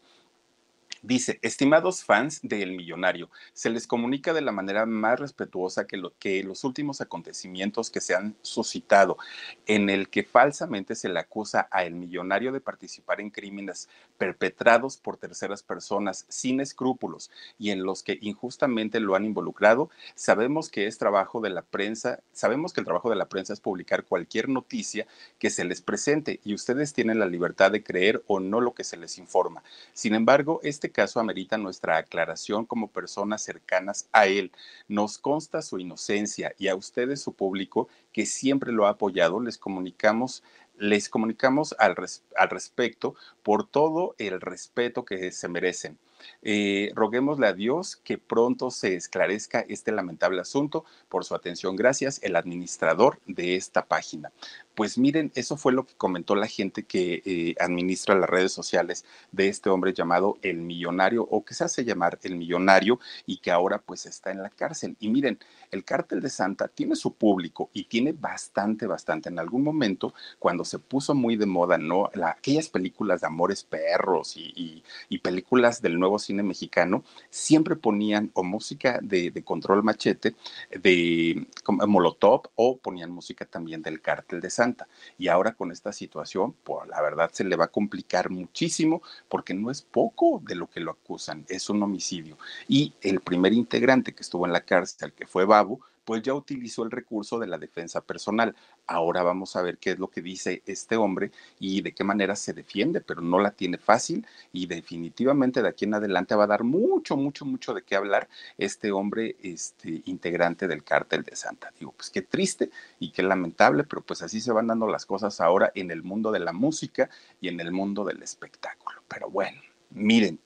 Dice, 1.01 1.39
estimados 1.41 2.03
fans 2.03 2.39
de 2.41 2.63
El 2.63 2.71
Millonario, 2.71 3.29
se 3.53 3.69
les 3.69 3.87
comunica 3.87 4.33
de 4.33 4.41
la 4.41 4.51
manera 4.51 4.85
más 4.85 5.19
respetuosa 5.19 5.85
que, 5.85 6.01
que 6.19 6.43
los 6.43 6.63
últimos 6.63 7.01
acontecimientos 7.01 7.89
que 7.89 8.01
se 8.01 8.15
han 8.15 8.35
suscitado, 8.41 9.17
en 9.65 9.89
el 9.89 10.09
que 10.09 10.23
falsamente 10.23 10.95
se 10.95 11.09
le 11.09 11.19
acusa 11.19 11.67
a 11.71 11.83
El 11.83 11.95
Millonario 11.95 12.51
de 12.51 12.61
participar 12.61 13.21
en 13.21 13.29
crímenes 13.29 13.89
perpetrados 14.17 14.97
por 14.97 15.17
terceras 15.17 15.63
personas 15.63 16.25
sin 16.29 16.59
escrúpulos 16.59 17.29
y 17.57 17.71
en 17.71 17.83
los 17.83 18.03
que 18.03 18.17
injustamente 18.21 18.99
lo 18.99 19.15
han 19.15 19.25
involucrado, 19.25 19.89
sabemos 20.15 20.69
que 20.69 20.87
es 20.87 20.97
trabajo 20.97 21.41
de 21.41 21.49
la 21.49 21.61
prensa, 21.61 22.19
sabemos 22.33 22.73
que 22.73 22.81
el 22.81 22.85
trabajo 22.85 23.09
de 23.09 23.15
la 23.15 23.29
prensa 23.29 23.53
es 23.53 23.59
publicar 23.59 24.05
cualquier 24.05 24.49
noticia 24.49 25.07
que 25.39 25.49
se 25.49 25.65
les 25.65 25.81
presente 25.81 26.39
y 26.43 26.53
ustedes 26.53 26.93
tienen 26.93 27.19
la 27.19 27.25
libertad 27.25 27.71
de 27.71 27.83
creer 27.83 28.23
o 28.27 28.39
no 28.39 28.61
lo 28.61 28.73
que 28.73 28.83
se 28.83 28.97
les 28.97 29.17
informa. 29.17 29.63
Sin 29.93 30.15
embargo, 30.15 30.59
este 30.63 30.86
caso 30.91 31.19
amerita 31.19 31.57
nuestra 31.57 31.97
aclaración 31.97 32.65
como 32.65 32.91
personas 32.91 33.43
cercanas 33.43 34.09
a 34.11 34.27
él. 34.27 34.51
Nos 34.87 35.17
consta 35.17 35.61
su 35.61 35.79
inocencia 35.79 36.53
y 36.57 36.67
a 36.67 36.75
ustedes, 36.75 37.21
su 37.21 37.33
público, 37.33 37.87
que 38.11 38.25
siempre 38.25 38.71
lo 38.71 38.85
ha 38.87 38.91
apoyado, 38.91 39.39
les 39.39 39.57
comunicamos 39.57 40.43
les 40.79 41.09
comunicamos 41.09 41.75
al, 41.79 41.95
res, 41.95 42.23
al 42.35 42.49
respecto 42.49 43.15
por 43.43 43.67
todo 43.67 44.15
el 44.19 44.39
respeto 44.39 45.05
que 45.05 45.31
se 45.31 45.47
merecen. 45.47 45.97
Eh, 46.41 46.91
roguémosle 46.95 47.47
a 47.47 47.53
Dios 47.53 47.95
que 47.97 48.17
pronto 48.17 48.71
se 48.71 48.95
esclarezca 48.95 49.65
este 49.67 49.91
lamentable 49.91 50.41
asunto. 50.41 50.85
Por 51.09 51.25
su 51.25 51.35
atención, 51.35 51.75
gracias, 51.75 52.19
el 52.23 52.35
administrador 52.35 53.19
de 53.25 53.55
esta 53.55 53.85
página. 53.85 54.31
Pues 54.75 54.97
miren, 54.97 55.31
eso 55.33 55.57
fue 55.57 55.73
lo 55.73 55.85
que 55.85 55.95
comentó 55.95 56.35
la 56.35 56.45
gente 56.45 56.83
que 56.83 57.23
eh, 57.25 57.55
administra 57.59 58.13
las 58.13 58.29
redes 58.29 58.51
sociales 58.51 59.05
de 59.31 59.47
este 59.47 59.71
hombre 59.71 59.93
llamado 59.93 60.37
el 60.43 60.57
millonario 60.57 61.23
o 61.23 61.43
que 61.43 61.55
se 61.55 61.63
hace 61.63 61.83
llamar 61.83 62.19
el 62.21 62.35
millonario 62.35 62.99
y 63.25 63.37
que 63.37 63.49
ahora 63.49 63.79
pues 63.79 64.05
está 64.05 64.31
en 64.31 64.43
la 64.43 64.51
cárcel. 64.51 64.95
Y 64.99 65.09
miren, 65.09 65.39
el 65.71 65.83
cártel 65.83 66.21
de 66.21 66.29
Santa 66.29 66.67
tiene 66.67 66.95
su 66.95 67.13
público 67.13 67.69
y 67.73 67.85
tiene 67.85 68.13
bastante, 68.13 68.85
bastante. 68.85 69.29
En 69.29 69.39
algún 69.39 69.63
momento, 69.63 70.13
cuando 70.39 70.63
se 70.63 70.79
puso 70.79 71.15
muy 71.15 71.35
de 71.35 71.45
moda, 71.45 71.77
¿no? 71.77 72.09
La, 72.13 72.29
aquellas 72.29 72.69
películas 72.69 73.21
de 73.21 73.27
amores 73.27 73.63
perros 73.63 74.37
y, 74.37 74.83
y, 75.09 75.17
películas 75.17 75.81
del 75.81 75.99
nuevo 75.99 76.06
cine 76.17 76.43
mexicano, 76.43 77.03
siempre 77.29 77.75
ponían 77.75 78.31
o 78.33 78.43
música 78.43 78.99
de, 79.01 79.31
control 79.43 79.83
machete, 79.83 80.35
de 80.71 81.45
Molotov, 81.87 82.43
o 82.55 82.77
ponían 82.77 83.11
música 83.11 83.45
también 83.45 83.81
del 83.81 84.01
cártel 84.01 84.41
de 84.41 84.49
Santa. 84.49 84.87
Y 85.17 85.27
ahora 85.27 85.53
con 85.53 85.71
esta 85.71 85.91
situación, 85.91 86.55
pues 86.63 86.87
la 86.87 87.01
verdad 87.01 87.29
se 87.33 87.43
le 87.43 87.55
va 87.55 87.65
a 87.65 87.71
complicar 87.71 88.29
muchísimo 88.29 89.01
porque 89.27 89.53
no 89.53 89.69
es 89.69 89.81
poco 89.81 90.41
de 90.45 90.55
lo 90.55 90.67
que 90.67 90.79
lo 90.79 90.91
acusan, 90.91 91.45
es 91.49 91.69
un 91.69 91.83
homicidio. 91.83 92.37
Y 92.67 92.93
el 93.01 93.19
primer 93.19 93.53
integrante 93.53 94.13
que 94.13 94.21
estuvo 94.21 94.45
en 94.45 94.53
la 94.53 94.61
cárcel, 94.61 95.13
que 95.13 95.27
fue 95.27 95.45
Babu, 95.45 95.81
pues 96.07 96.21
ya 96.21 96.33
utilizó 96.33 96.85
el 96.85 96.91
recurso 96.91 97.37
de 97.37 97.47
la 97.47 97.57
defensa 97.57 97.99
personal. 97.99 98.55
Ahora 98.85 99.23
vamos 99.23 99.57
a 99.57 99.61
ver 99.61 99.77
qué 99.77 99.91
es 99.91 99.99
lo 99.99 100.07
que 100.07 100.21
dice 100.21 100.63
este 100.65 100.95
hombre 100.95 101.33
y 101.59 101.81
de 101.81 101.93
qué 101.93 102.05
manera 102.05 102.37
se 102.37 102.53
defiende, 102.53 103.01
pero 103.01 103.19
no 103.19 103.39
la 103.39 103.51
tiene 103.51 103.77
fácil 103.77 104.25
y 104.53 104.67
definitivamente 104.67 105.61
de 105.61 105.67
aquí 105.67 105.83
en 105.83 105.95
adelante 105.95 106.33
va 106.33 106.45
a 106.45 106.47
dar 106.47 106.63
mucho, 106.63 107.17
mucho, 107.17 107.43
mucho 107.43 107.73
de 107.73 107.81
qué 107.81 107.97
hablar 107.97 108.29
este 108.57 108.93
hombre 108.93 109.35
este, 109.43 110.01
integrante 110.05 110.69
del 110.69 110.85
cártel 110.85 111.23
de 111.23 111.35
Santa. 111.35 111.73
Digo, 111.77 111.91
pues 111.91 112.09
qué 112.09 112.21
triste 112.21 112.69
y 112.99 113.11
qué 113.11 113.21
lamentable, 113.21 113.83
pero 113.83 114.01
pues 114.01 114.21
así 114.21 114.39
se 114.39 114.53
van 114.53 114.67
dando 114.67 114.87
las 114.87 115.05
cosas 115.05 115.41
ahora 115.41 115.73
en 115.75 115.91
el 115.91 116.03
mundo 116.03 116.31
de 116.31 116.39
la 116.39 116.53
música 116.53 117.09
y 117.41 117.49
en 117.49 117.59
el 117.59 117.73
mundo 117.73 118.05
del 118.05 118.23
espectáculo. 118.23 119.01
Pero 119.09 119.29
bueno, 119.29 119.59
miren, 119.89 120.39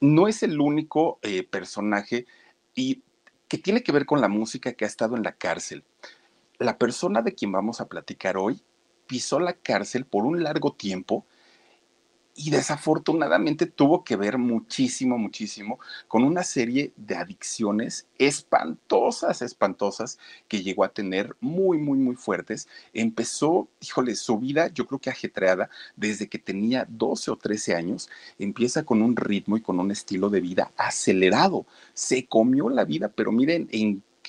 no 0.00 0.26
es 0.26 0.42
el 0.42 0.60
único 0.60 1.20
eh, 1.22 1.44
personaje 1.44 2.26
y 2.74 3.04
que 3.48 3.58
tiene 3.58 3.82
que 3.82 3.92
ver 3.92 4.06
con 4.06 4.20
la 4.20 4.28
música 4.28 4.72
que 4.72 4.84
ha 4.84 4.88
estado 4.88 5.16
en 5.16 5.22
la 5.22 5.32
cárcel. 5.32 5.84
La 6.58 6.78
persona 6.78 7.22
de 7.22 7.34
quien 7.34 7.52
vamos 7.52 7.80
a 7.80 7.88
platicar 7.88 8.36
hoy 8.36 8.62
pisó 9.06 9.38
la 9.38 9.54
cárcel 9.54 10.04
por 10.04 10.24
un 10.24 10.42
largo 10.42 10.72
tiempo 10.72 11.24
y 12.36 12.50
desafortunadamente 12.50 13.64
tuvo 13.64 14.04
que 14.04 14.14
ver 14.14 14.36
muchísimo, 14.36 15.16
muchísimo 15.16 15.80
con 16.06 16.22
una 16.22 16.42
serie 16.42 16.92
de 16.96 17.16
adicciones 17.16 18.06
espantosas, 18.18 19.40
espantosas 19.40 20.18
que 20.46 20.62
llegó 20.62 20.84
a 20.84 20.90
tener 20.90 21.34
muy, 21.40 21.78
muy, 21.78 21.98
muy 21.98 22.14
fuertes. 22.14 22.68
Empezó, 22.92 23.68
híjole, 23.80 24.14
su 24.14 24.38
vida 24.38 24.68
yo 24.68 24.86
creo 24.86 24.98
que 24.98 25.08
ajetreada 25.08 25.70
desde 25.96 26.28
que 26.28 26.38
tenía 26.38 26.86
12 26.90 27.30
o 27.30 27.36
13 27.36 27.74
años, 27.74 28.10
empieza 28.38 28.84
con 28.84 29.00
un 29.00 29.16
ritmo 29.16 29.56
y 29.56 29.62
con 29.62 29.80
un 29.80 29.90
estilo 29.90 30.28
de 30.28 30.40
vida 30.42 30.72
acelerado. 30.76 31.66
Se 31.94 32.26
comió 32.26 32.68
la 32.68 32.84
vida, 32.84 33.08
pero 33.08 33.32
miren, 33.32 33.66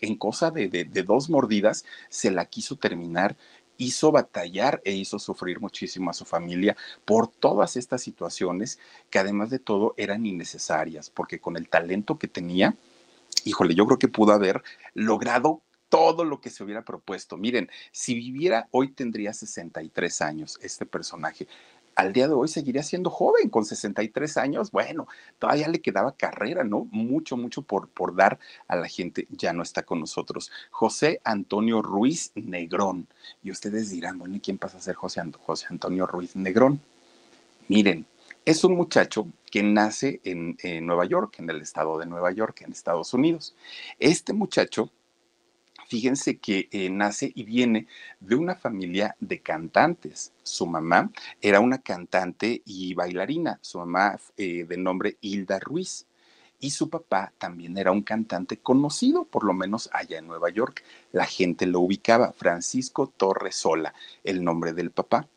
en 0.01 0.15
cosa 0.15 0.51
de, 0.51 0.67
de, 0.69 1.03
dos 1.03 1.29
mordidas 1.29 1.85
se 2.09 2.31
la 2.31 2.45
quiso 2.45 2.75
terminar 2.75 3.37
hizo 3.77 4.11
batallar 4.11 4.81
e 4.83 4.93
hizo 4.93 5.19
sufrir 5.19 5.59
muchísimo 5.59 6.09
a 6.09 6.13
su 6.13 6.25
familia 6.25 6.75
por 7.05 7.27
todas 7.27 7.77
estas 7.77 8.01
situaciones 8.01 8.79
que 9.09 9.19
además 9.19 9.49
de 9.49 9.59
todo 9.59 9.93
eran 9.97 10.25
innecesarias, 10.25 11.09
porque 11.09 11.39
con 11.39 11.57
el 11.57 11.69
talento 11.69 12.17
que 12.17 12.27
tenía, 12.27 12.75
híjole, 13.45 13.75
yo 13.75 13.85
creo 13.85 13.99
que 13.99 14.07
pudo 14.07 14.33
haber 14.33 14.63
logrado 14.93 15.61
todo 15.89 16.25
lo 16.25 16.41
que 16.41 16.49
se 16.49 16.63
hubiera 16.63 16.83
propuesto. 16.83 17.37
Miren, 17.37 17.69
si 17.91 18.13
viviera 18.15 18.67
hoy 18.71 18.89
tendría 18.89 19.33
63 19.33 20.21
años 20.21 20.59
este 20.61 20.85
personaje 20.85 21.47
al 21.97 22.13
día 22.13 22.27
de 22.27 22.35
hoy 22.35 22.47
seguiría 22.47 22.83
siendo 22.83 23.09
joven, 23.09 23.49
con 23.49 23.65
63 23.65 24.37
años, 24.37 24.69
bueno, 24.69 25.07
todavía 25.39 25.67
le 25.67 25.81
quedaba 25.81 26.15
carrera, 26.15 26.63
¿no? 26.63 26.87
Mucho, 26.91 27.35
mucho 27.37 27.63
por, 27.63 27.89
por 27.89 28.15
dar 28.15 28.37
a 28.67 28.75
la 28.75 28.87
gente, 28.87 29.27
ya 29.31 29.51
no 29.51 29.63
está 29.63 29.81
con 29.81 29.99
nosotros. 29.99 30.51
José 30.69 31.19
Antonio 31.23 31.81
Ruiz 31.81 32.31
Negrón. 32.35 33.07
Y 33.41 33.49
ustedes 33.49 33.89
dirán, 33.89 34.19
bueno, 34.19 34.35
¿y 34.35 34.39
quién 34.39 34.59
pasa 34.59 34.77
a 34.77 34.81
ser 34.81 34.93
José, 34.93 35.23
José 35.39 35.65
Antonio 35.71 36.05
Ruiz 36.05 36.35
Negrón? 36.35 36.79
Miren, 37.67 38.05
es 38.45 38.63
un 38.63 38.75
muchacho 38.75 39.27
que 39.49 39.63
nace 39.63 40.21
en, 40.23 40.55
en 40.61 40.85
Nueva 40.85 41.05
York, 41.05 41.39
en 41.39 41.49
el 41.49 41.61
estado 41.61 41.97
de 41.97 42.05
Nueva 42.05 42.31
York, 42.31 42.61
en 42.61 42.73
Estados 42.73 43.11
Unidos. 43.15 43.55
Este 43.97 44.33
muchacho 44.33 44.91
fíjense 45.87 46.37
que 46.37 46.67
eh, 46.71 46.89
nace 46.89 47.31
y 47.33 47.43
viene 47.43 47.87
de 48.19 48.35
una 48.35 48.55
familia 48.55 49.15
de 49.19 49.39
cantantes. 49.39 50.33
Su 50.43 50.67
mamá 50.67 51.11
era 51.41 51.59
una 51.59 51.79
cantante 51.79 52.61
y 52.65 52.93
bailarina, 52.93 53.59
su 53.61 53.79
mamá 53.79 54.19
eh, 54.37 54.65
de 54.67 54.77
nombre 54.77 55.17
Hilda 55.21 55.59
Ruiz. 55.59 56.05
Y 56.59 56.71
su 56.71 56.89
papá 56.89 57.31
también 57.37 57.77
era 57.77 57.91
un 57.91 58.01
cantante 58.01 58.57
conocido, 58.57 59.25
por 59.25 59.43
lo 59.43 59.53
menos 59.53 59.89
allá 59.93 60.17
en 60.17 60.27
Nueva 60.27 60.49
York. 60.49 60.83
La 61.11 61.25
gente 61.25 61.67
lo 61.67 61.81
ubicaba, 61.81 62.33
Francisco 62.33 63.13
Torres 63.15 63.55
Sola, 63.55 63.93
el 64.23 64.43
nombre 64.43 64.73
del 64.73 64.89
papá. 64.89 65.27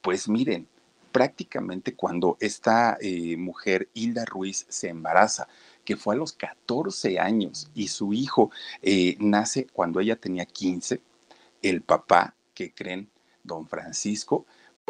Pues 0.00 0.28
miren, 0.28 0.66
prácticamente 1.12 1.94
cuando 1.94 2.38
esta 2.40 2.96
eh, 3.00 3.36
mujer, 3.36 3.88
Hilda 3.92 4.24
Ruiz, 4.24 4.64
se 4.68 4.88
embaraza, 4.88 5.46
que 5.84 5.96
fue 5.96 6.14
a 6.14 6.18
los 6.18 6.32
14 6.32 7.18
años 7.18 7.70
y 7.74 7.88
su 7.88 8.12
hijo 8.12 8.50
eh, 8.82 9.16
nace 9.18 9.66
cuando 9.72 10.00
ella 10.00 10.16
tenía 10.16 10.44
15, 10.44 11.00
el 11.62 11.82
papá, 11.82 12.36
que 12.54 12.72
creen, 12.72 13.08
don 13.42 13.66
Francisco, 13.66 14.46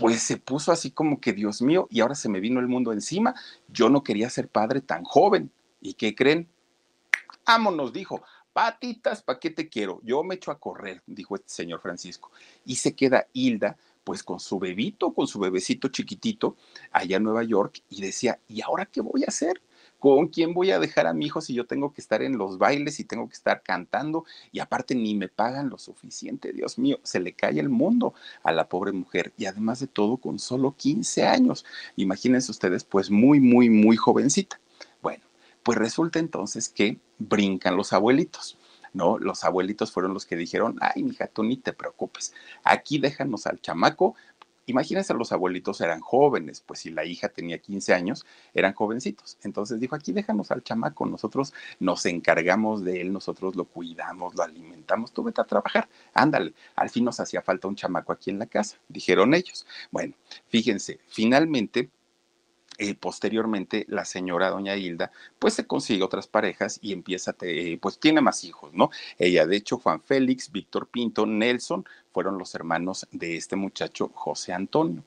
pues 0.00 0.22
se 0.22 0.38
puso 0.38 0.72
así 0.72 0.90
como 0.90 1.20
que, 1.20 1.34
Dios 1.34 1.60
mío, 1.60 1.86
y 1.90 2.00
ahora 2.00 2.14
se 2.14 2.30
me 2.30 2.40
vino 2.40 2.58
el 2.58 2.68
mundo 2.68 2.90
encima. 2.90 3.34
Yo 3.68 3.90
no 3.90 4.02
quería 4.02 4.30
ser 4.30 4.48
padre 4.48 4.80
tan 4.80 5.04
joven. 5.04 5.52
¿Y 5.82 5.92
qué 5.92 6.14
creen? 6.14 6.48
Vámonos, 7.46 7.92
dijo. 7.92 8.22
Patitas, 8.54 9.22
¿para 9.22 9.38
qué 9.38 9.50
te 9.50 9.68
quiero? 9.68 10.00
Yo 10.02 10.24
me 10.24 10.36
echo 10.36 10.52
a 10.52 10.58
correr, 10.58 11.02
dijo 11.06 11.34
este 11.36 11.50
señor 11.50 11.82
Francisco. 11.82 12.32
Y 12.64 12.76
se 12.76 12.94
queda 12.94 13.26
Hilda, 13.34 13.76
pues 14.02 14.22
con 14.22 14.40
su 14.40 14.58
bebito, 14.58 15.12
con 15.12 15.26
su 15.26 15.38
bebecito 15.38 15.88
chiquitito, 15.88 16.56
allá 16.90 17.18
en 17.18 17.24
Nueva 17.24 17.42
York, 17.42 17.82
y 17.90 18.00
decía, 18.00 18.40
¿y 18.48 18.62
ahora 18.62 18.86
qué 18.86 19.02
voy 19.02 19.24
a 19.24 19.28
hacer? 19.28 19.60
¿Con 20.00 20.28
quién 20.28 20.54
voy 20.54 20.70
a 20.70 20.80
dejar 20.80 21.06
a 21.06 21.12
mi 21.12 21.26
hijo 21.26 21.42
si 21.42 21.52
yo 21.52 21.66
tengo 21.66 21.92
que 21.92 22.00
estar 22.00 22.22
en 22.22 22.38
los 22.38 22.56
bailes 22.56 22.98
y 22.98 23.04
tengo 23.04 23.28
que 23.28 23.34
estar 23.34 23.62
cantando 23.62 24.24
y 24.50 24.58
aparte 24.60 24.94
ni 24.94 25.14
me 25.14 25.28
pagan 25.28 25.68
lo 25.68 25.76
suficiente? 25.76 26.54
Dios 26.54 26.78
mío, 26.78 26.98
se 27.02 27.20
le 27.20 27.34
cae 27.34 27.60
el 27.60 27.68
mundo 27.68 28.14
a 28.42 28.50
la 28.50 28.68
pobre 28.68 28.92
mujer 28.92 29.32
y 29.36 29.44
además 29.44 29.78
de 29.78 29.86
todo 29.86 30.16
con 30.16 30.38
solo 30.38 30.74
15 30.74 31.26
años. 31.26 31.66
Imagínense 31.96 32.50
ustedes, 32.50 32.82
pues 32.82 33.10
muy, 33.10 33.40
muy, 33.40 33.68
muy 33.68 33.96
jovencita. 33.96 34.58
Bueno, 35.02 35.22
pues 35.62 35.76
resulta 35.76 36.18
entonces 36.18 36.70
que 36.70 36.98
brincan 37.18 37.76
los 37.76 37.92
abuelitos. 37.92 38.56
¿no? 38.92 39.18
Los 39.18 39.44
abuelitos 39.44 39.92
fueron 39.92 40.14
los 40.14 40.26
que 40.26 40.36
dijeron, 40.36 40.76
ay, 40.80 41.02
mija, 41.02 41.26
tú 41.26 41.42
ni 41.42 41.56
te 41.56 41.72
preocupes, 41.72 42.34
aquí 42.64 42.98
déjanos 42.98 43.46
al 43.46 43.60
chamaco, 43.60 44.16
Imagínense, 44.70 45.14
los 45.14 45.32
abuelitos 45.32 45.80
eran 45.80 46.00
jóvenes, 46.00 46.62
pues 46.64 46.80
si 46.80 46.90
la 46.90 47.04
hija 47.04 47.28
tenía 47.28 47.58
15 47.58 47.92
años, 47.92 48.24
eran 48.54 48.72
jovencitos. 48.72 49.36
Entonces 49.42 49.80
dijo, 49.80 49.96
aquí 49.96 50.12
déjanos 50.12 50.50
al 50.50 50.62
chamaco, 50.62 51.06
nosotros 51.06 51.52
nos 51.80 52.06
encargamos 52.06 52.84
de 52.84 53.00
él, 53.00 53.12
nosotros 53.12 53.56
lo 53.56 53.64
cuidamos, 53.64 54.34
lo 54.34 54.42
alimentamos, 54.42 55.12
tú 55.12 55.24
vete 55.24 55.40
a 55.40 55.44
trabajar, 55.44 55.88
ándale. 56.14 56.54
Al 56.76 56.88
fin 56.88 57.04
nos 57.04 57.18
hacía 57.20 57.42
falta 57.42 57.68
un 57.68 57.76
chamaco 57.76 58.12
aquí 58.12 58.30
en 58.30 58.38
la 58.38 58.46
casa, 58.46 58.78
dijeron 58.88 59.34
ellos. 59.34 59.66
Bueno, 59.90 60.14
fíjense, 60.48 61.00
finalmente 61.08 61.90
eh, 62.82 62.94
posteriormente 62.94 63.84
la 63.88 64.06
señora 64.06 64.48
doña 64.48 64.74
Hilda 64.74 65.12
pues 65.38 65.52
se 65.52 65.66
consigue 65.66 66.02
otras 66.02 66.26
parejas 66.26 66.78
y 66.80 66.94
empieza, 66.94 67.36
eh, 67.42 67.78
pues 67.80 68.00
tiene 68.00 68.22
más 68.22 68.42
hijos, 68.42 68.72
¿no? 68.72 68.88
Ella, 69.18 69.46
de 69.46 69.56
hecho, 69.56 69.76
Juan 69.76 70.00
Félix, 70.00 70.50
Víctor 70.50 70.88
Pinto, 70.88 71.26
Nelson, 71.26 71.84
fueron 72.10 72.38
los 72.38 72.54
hermanos 72.54 73.06
de 73.12 73.36
este 73.36 73.54
muchacho 73.54 74.10
José 74.14 74.54
Antonio. 74.54 75.04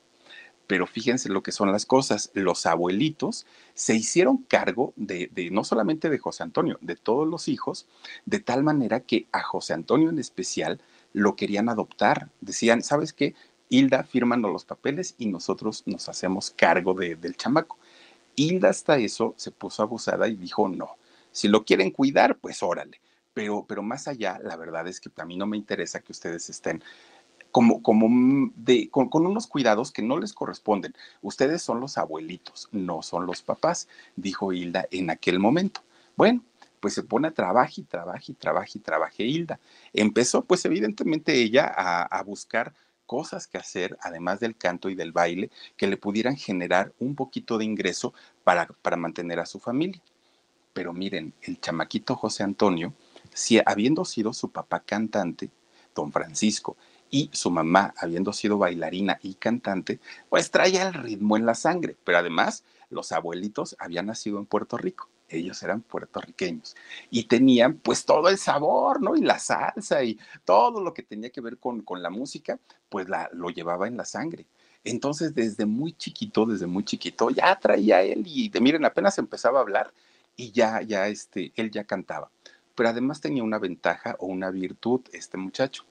Pero 0.68 0.86
fíjense 0.86 1.28
lo 1.28 1.42
que 1.42 1.50
son 1.50 1.72
las 1.72 1.84
cosas, 1.84 2.30
los 2.32 2.64
abuelitos 2.64 3.44
se 3.74 3.96
hicieron 3.96 4.38
cargo 4.38 4.92
de, 4.94 5.28
de 5.32 5.50
no 5.50 5.64
solamente 5.64 6.10
de 6.10 6.18
José 6.18 6.44
Antonio, 6.44 6.78
de 6.80 6.94
todos 6.94 7.26
los 7.26 7.48
hijos, 7.48 7.88
de 8.24 8.38
tal 8.38 8.62
manera 8.62 9.00
que 9.00 9.26
a 9.32 9.42
José 9.42 9.72
Antonio 9.74 10.10
en 10.10 10.20
especial 10.20 10.80
lo 11.12 11.34
querían 11.34 11.68
adoptar. 11.68 12.30
Decían, 12.40 12.84
¿sabes 12.84 13.12
qué? 13.12 13.34
Hilda 13.68 14.04
firmando 14.04 14.48
los 14.48 14.64
papeles 14.64 15.14
y 15.18 15.26
nosotros 15.26 15.82
nos 15.86 16.08
hacemos 16.08 16.50
cargo 16.50 16.94
del 16.94 17.36
chamaco. 17.36 17.78
Hilda 18.36 18.70
hasta 18.70 18.98
eso 18.98 19.34
se 19.36 19.50
puso 19.50 19.82
abusada 19.82 20.28
y 20.28 20.36
dijo, 20.36 20.68
no, 20.68 20.96
si 21.32 21.48
lo 21.48 21.64
quieren 21.64 21.90
cuidar, 21.90 22.36
pues 22.36 22.62
órale. 22.62 23.00
Pero, 23.32 23.64
pero 23.66 23.82
más 23.82 24.06
allá, 24.06 24.38
la 24.42 24.56
verdad 24.56 24.86
es 24.86 25.00
que 25.00 25.10
a 25.16 25.24
mí 25.24 25.36
no 25.36 25.46
me 25.46 25.56
interesa 25.56 26.00
que 26.00 26.12
ustedes 26.12 26.48
estén 26.48 26.82
como, 27.50 27.82
como 27.82 28.50
de, 28.56 28.88
con, 28.90 29.08
unos 29.12 29.46
cuidados 29.46 29.92
que 29.92 30.02
no 30.02 30.18
les 30.18 30.32
corresponden. 30.32 30.94
Ustedes 31.22 31.62
son 31.62 31.80
los 31.80 31.98
abuelitos, 31.98 32.68
no 32.72 33.02
son 33.02 33.26
los 33.26 33.42
papás, 33.42 33.88
dijo 34.16 34.52
Hilda 34.52 34.86
en 34.90 35.10
aquel 35.10 35.38
momento. 35.38 35.82
Bueno, 36.16 36.44
pues 36.80 36.94
se 36.94 37.02
pone 37.02 37.28
a 37.28 37.30
trabajar 37.30 37.72
y 37.76 37.82
trabajar 37.82 38.22
y 38.26 38.34
trabajar 38.34 38.70
y 38.74 38.78
trabajar 38.78 39.20
Hilda. 39.20 39.60
Empezó, 39.92 40.44
pues 40.44 40.64
evidentemente 40.64 41.34
ella 41.34 41.66
a 41.66 42.22
buscar 42.22 42.74
cosas 43.06 43.46
que 43.46 43.58
hacer, 43.58 43.96
además 44.00 44.40
del 44.40 44.56
canto 44.56 44.90
y 44.90 44.94
del 44.94 45.12
baile, 45.12 45.50
que 45.76 45.86
le 45.86 45.96
pudieran 45.96 46.36
generar 46.36 46.92
un 46.98 47.14
poquito 47.14 47.58
de 47.58 47.64
ingreso 47.64 48.14
para, 48.42 48.66
para 48.66 48.96
mantener 48.96 49.40
a 49.40 49.46
su 49.46 49.58
familia. 49.60 50.00
Pero 50.72 50.92
miren, 50.92 51.32
el 51.42 51.60
chamaquito 51.60 52.16
José 52.16 52.42
Antonio, 52.42 52.92
si 53.32 53.60
habiendo 53.64 54.04
sido 54.04 54.32
su 54.32 54.50
papá 54.50 54.80
cantante, 54.80 55.50
don 55.94 56.12
Francisco, 56.12 56.76
y 57.10 57.30
su 57.32 57.50
mamá, 57.50 57.94
habiendo 57.96 58.32
sido 58.32 58.58
bailarina 58.58 59.20
y 59.22 59.34
cantante, 59.34 60.00
pues 60.28 60.50
traía 60.50 60.88
el 60.88 60.94
ritmo 60.94 61.36
en 61.36 61.46
la 61.46 61.54
sangre, 61.54 61.96
pero 62.02 62.18
además 62.18 62.64
los 62.90 63.12
abuelitos 63.12 63.76
habían 63.78 64.06
nacido 64.06 64.38
en 64.38 64.46
Puerto 64.46 64.76
Rico, 64.76 65.08
ellos 65.28 65.62
eran 65.62 65.82
puertorriqueños 65.82 66.76
y 67.10 67.24
tenían 67.24 67.74
pues 67.74 68.04
todo 68.04 68.28
el 68.28 68.38
sabor, 68.38 69.02
¿no? 69.02 69.16
Y 69.16 69.20
la 69.20 69.38
salsa 69.38 70.02
y 70.04 70.18
todo 70.44 70.82
lo 70.82 70.92
que 70.92 71.02
tenía 71.02 71.30
que 71.30 71.40
ver 71.40 71.58
con, 71.58 71.82
con 71.82 72.02
la 72.02 72.10
música, 72.10 72.58
pues 72.88 73.08
la, 73.08 73.28
lo 73.32 73.50
llevaba 73.50 73.86
en 73.86 73.96
la 73.96 74.04
sangre. 74.04 74.46
Entonces, 74.84 75.34
desde 75.34 75.64
muy 75.64 75.94
chiquito, 75.94 76.44
desde 76.44 76.66
muy 76.66 76.84
chiquito, 76.84 77.30
ya 77.30 77.58
traía 77.58 78.02
él 78.02 78.22
y 78.26 78.50
de, 78.50 78.60
miren, 78.60 78.84
apenas 78.84 79.16
empezaba 79.18 79.58
a 79.58 79.62
hablar 79.62 79.92
y 80.36 80.52
ya, 80.52 80.82
ya, 80.82 81.08
este, 81.08 81.52
él 81.56 81.70
ya 81.70 81.84
cantaba. 81.84 82.30
Pero 82.74 82.88
además 82.90 83.20
tenía 83.20 83.42
una 83.42 83.58
ventaja 83.58 84.16
o 84.18 84.26
una 84.26 84.50
virtud, 84.50 85.00
este 85.12 85.38
muchacho. 85.38 85.84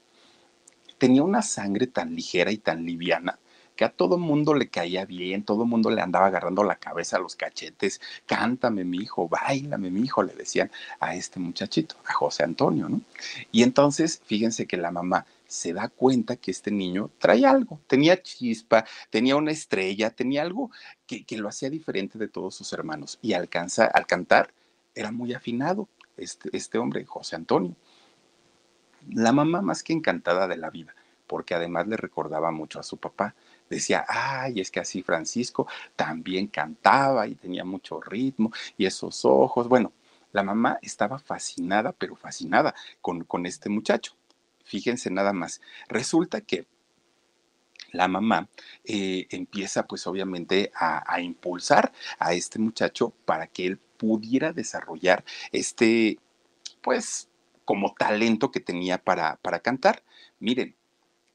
Tenía 1.00 1.24
una 1.24 1.42
sangre 1.42 1.88
tan 1.88 2.16
ligera 2.16 2.52
y 2.52 2.58
tan 2.58 2.86
liviana 2.86 3.40
que 3.76 3.86
a 3.86 3.90
todo 3.90 4.18
mundo 4.18 4.54
le 4.54 4.70
caía 4.70 5.06
bien, 5.06 5.44
todo 5.44 5.66
mundo 5.66 5.90
le 5.90 6.02
andaba 6.02 6.28
agarrando 6.28 6.64
la 6.64 6.76
cabeza 6.76 7.20
los 7.20 7.36
cachetes, 7.36 8.02
cántame 8.26 8.84
mi 8.84 8.98
hijo, 8.98 9.28
bailame 9.28 9.90
mi 9.90 10.02
hijo, 10.02 10.24
le 10.24 10.34
decían 10.34 10.72
a 11.00 11.16
este 11.16 11.40
muchachito, 11.40 11.96
a 12.06 12.14
José 12.14 12.44
Antonio, 12.44 12.90
¿no? 12.90 13.02
Y 13.52 13.64
entonces, 13.64 14.22
fíjense 14.26 14.68
que 14.68 14.78
la 14.78 14.92
mamá 14.92 15.26
se 15.48 15.74
da 15.74 15.88
cuenta 15.88 16.36
que 16.36 16.52
este 16.52 16.72
niño 16.72 17.12
trae 17.20 17.46
algo, 17.46 17.80
tenía 17.88 18.22
chispa, 18.22 18.86
tenía 19.10 19.36
una 19.36 19.52
estrella, 19.52 20.10
tenía 20.10 20.42
algo 20.42 20.72
que, 21.06 21.26
que 21.26 21.38
lo 21.38 21.48
hacía 21.48 21.70
diferente 21.70 22.18
de 22.18 22.28
todos 22.28 22.56
sus 22.56 22.74
hermanos. 22.74 23.20
Y 23.22 23.34
alcanza, 23.34 23.86
al 23.86 24.08
cantar 24.08 24.52
era 24.96 25.12
muy 25.12 25.34
afinado 25.34 25.88
este, 26.18 26.50
este 26.56 26.78
hombre, 26.78 27.06
José 27.06 27.36
Antonio. 27.36 27.76
La 29.10 29.32
mamá 29.32 29.62
más 29.62 29.84
que 29.84 29.94
encantada 29.94 30.48
de 30.48 30.58
la 30.58 30.70
vida, 30.70 30.96
porque 31.28 31.54
además 31.56 31.88
le 31.88 31.98
recordaba 31.98 32.52
mucho 32.52 32.80
a 32.80 32.84
su 32.84 32.98
papá. 32.98 33.36
Decía, 33.74 34.06
ay, 34.08 34.60
es 34.60 34.70
que 34.70 34.80
así 34.80 35.02
Francisco 35.02 35.68
también 35.96 36.48
cantaba 36.48 37.28
y 37.28 37.36
tenía 37.36 37.66
mucho 37.66 38.00
ritmo 38.00 38.52
y 38.78 38.86
esos 38.86 39.26
ojos. 39.26 39.68
Bueno, 39.68 39.92
la 40.32 40.44
mamá 40.44 40.78
estaba 40.82 41.20
fascinada, 41.20 41.92
pero 41.92 42.16
fascinada 42.16 42.76
con, 43.02 43.24
con 43.24 43.46
este 43.46 43.70
muchacho. 43.70 44.16
Fíjense 44.64 45.10
nada 45.10 45.34
más. 45.34 45.62
Resulta 45.88 46.42
que 46.42 46.68
la 47.92 48.08
mamá 48.08 48.48
eh, 48.84 49.28
empieza 49.30 49.86
pues 49.86 50.06
obviamente 50.08 50.72
a, 50.76 51.04
a, 51.12 51.22
impulsar 51.22 51.92
a 52.18 52.34
este 52.34 52.60
muchacho 52.60 53.14
para 53.26 53.48
que 53.48 53.68
él 53.68 53.78
pudiera 53.78 54.52
desarrollar 54.54 55.24
este 55.52 56.20
pues 56.82 57.30
como 57.66 57.94
talento 57.94 58.52
que 58.52 58.60
tenía 58.60 58.98
para, 58.98 59.38
para 59.38 59.60
cantar. 59.60 60.04
Miren, 60.40 60.76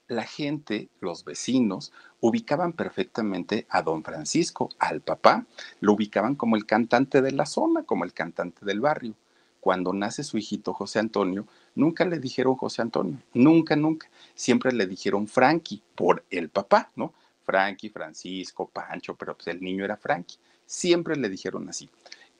la 0.08 0.24
gente, 0.24 0.88
los 1.00 1.24
vecinos, 1.24 1.92
ubicaban 2.20 2.72
perfectamente 2.72 3.66
a 3.68 3.82
don 3.82 4.02
Francisco, 4.02 4.70
al 4.78 5.00
papá, 5.00 5.46
lo 5.80 5.92
ubicaban 5.92 6.34
como 6.34 6.56
el 6.56 6.66
cantante 6.66 7.22
de 7.22 7.32
la 7.32 7.46
zona, 7.46 7.84
como 7.84 8.04
el 8.04 8.12
cantante 8.12 8.64
del 8.66 8.80
barrio. 8.80 9.14
Cuando 9.60 9.92
nace 9.92 10.24
su 10.24 10.38
hijito 10.38 10.72
José 10.72 10.98
Antonio, 10.98 11.46
Nunca 11.78 12.04
le 12.04 12.18
dijeron 12.18 12.56
José 12.56 12.82
Antonio, 12.82 13.22
nunca, 13.34 13.76
nunca. 13.76 14.10
Siempre 14.34 14.72
le 14.72 14.88
dijeron 14.88 15.28
Frankie 15.28 15.80
por 15.94 16.24
el 16.28 16.48
papá, 16.48 16.90
¿no? 16.96 17.14
Frankie, 17.44 17.88
Francisco, 17.88 18.68
Pancho, 18.68 19.14
pero 19.14 19.36
pues 19.36 19.46
el 19.46 19.62
niño 19.62 19.84
era 19.84 19.96
Frankie. 19.96 20.38
Siempre 20.66 21.14
le 21.14 21.28
dijeron 21.28 21.68
así. 21.68 21.88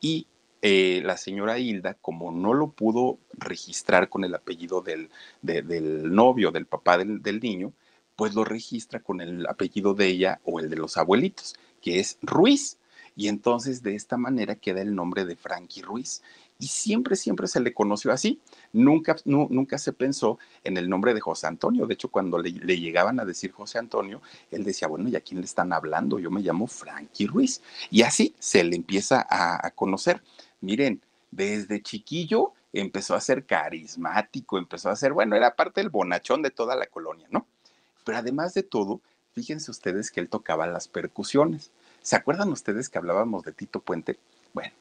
Y 0.00 0.26
eh, 0.62 1.03
la 1.05 1.17
señora 1.17 1.59
Hilda, 1.59 1.95
como 1.95 2.33
no 2.33 2.55
lo 2.55 2.73
pudo 2.73 3.19
registrar 3.33 4.09
con 4.09 4.25
el 4.25 4.35
apellido 4.35 4.81
del, 4.81 5.11
de, 5.43 5.62
del 5.62 6.12
novio, 6.12 6.50
del 6.50 6.67
papá 6.67 6.99
del, 6.99 7.23
del 7.23 7.41
niño, 7.41 7.73
pues 8.17 8.35
lo 8.35 8.45
registra 8.45 9.00
con 9.00 9.21
el 9.21 9.47
apellido 9.47 9.95
de 9.95 10.07
ella 10.09 10.41
o 10.45 10.59
el 10.59 10.69
de 10.69 10.77
los 10.77 10.97
abuelitos, 10.97 11.55
que 11.81 12.00
es 12.00 12.19
Ruiz. 12.23 12.79
Y 13.15 13.29
entonces 13.29 13.83
de 13.83 13.95
esta 13.95 14.17
manera 14.17 14.57
queda 14.57 14.81
el 14.81 14.95
nombre 14.95 15.25
de 15.25 15.37
Frankie 15.37 15.83
Ruiz 15.83 16.23
y 16.61 16.67
siempre, 16.67 17.15
siempre 17.15 17.47
se 17.47 17.61
le 17.61 17.73
conoció 17.73 18.12
así. 18.12 18.41
Nunca, 18.73 19.17
nunca 19.25 19.79
se 19.79 19.93
pensó 19.93 20.38
en 20.65 20.77
el 20.77 20.88
nombre 20.88 21.15
de 21.15 21.21
José 21.21 21.47
Antonio. 21.47 21.87
De 21.87 21.95
hecho, 21.95 22.09
cuando 22.09 22.38
le, 22.38 22.50
le, 22.50 22.81
llegaban 22.81 23.21
a 23.21 23.25
decir 23.25 23.53
José 23.53 23.79
Antonio, 23.79 24.21
él 24.50 24.65
decía, 24.65 24.88
bueno, 24.88 25.09
¿y 25.09 25.17
a 25.17 25.21
quién 25.21 25.41
le 25.41 25.47
están 25.47 25.73
hablando? 25.73 26.19
Yo 26.19 26.31
me 26.31 26.41
llamo 26.41 26.67
Frankie 26.67 27.27
Ruiz. 27.27 27.62
Y 27.91 28.03
así 28.03 28.35
se 28.41 28.65
le 28.65 28.75
empieza 28.75 29.25
a 29.29 29.71
conocer. 29.71 30.21
Miren, 30.61 31.03
desde 31.31 31.83
chiquillo 31.83 32.53
empezó 32.73 33.15
a 33.15 33.21
ser 33.21 33.45
carismático, 33.45 34.59
empezó 34.59 34.90
a 34.90 34.97
ser, 34.97 35.12
bueno, 35.12 35.37
era 35.37 35.57
parte 35.57 35.81
del 35.81 35.90
bonachón 35.90 36.42
de 36.42 36.51
toda 36.51 36.77
la 36.77 36.87
colonia, 36.87 37.27
¿no? 37.31 37.47
Pero 38.05 38.18
además 38.18 38.55
de 38.55 38.62
todo, 38.62 39.01
fíjense 39.33 39.71
ustedes 39.71 40.11
que 40.11 40.21
él 40.21 40.29
tocaba 40.29 40.66
las 40.66 40.88
percusiones. 40.88 41.71
¿Se 42.03 42.16
acuerdan 42.16 42.51
ustedes 42.51 42.88
que 42.88 42.99
hablábamos 42.99 43.44
de 43.44 43.53
Tito 43.53 43.81
Puente? 43.81 44.18
Bueno, 44.53 44.73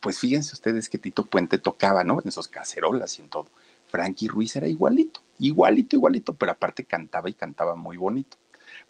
pues 0.00 0.18
fíjense 0.18 0.54
ustedes 0.54 0.88
que 0.88 0.98
Tito 0.98 1.24
Puente 1.26 1.58
tocaba, 1.58 2.04
¿no? 2.04 2.20
En 2.20 2.28
esos 2.28 2.48
cacerolas 2.48 3.18
y 3.18 3.22
en 3.22 3.28
todo. 3.28 3.48
Frankie 3.88 4.28
Ruiz 4.28 4.56
era 4.56 4.66
igualito, 4.66 5.20
igualito, 5.38 5.96
igualito, 5.96 6.34
pero 6.34 6.52
aparte 6.52 6.84
cantaba 6.84 7.28
y 7.28 7.34
cantaba 7.34 7.74
muy 7.74 7.96
bonito. 7.96 8.36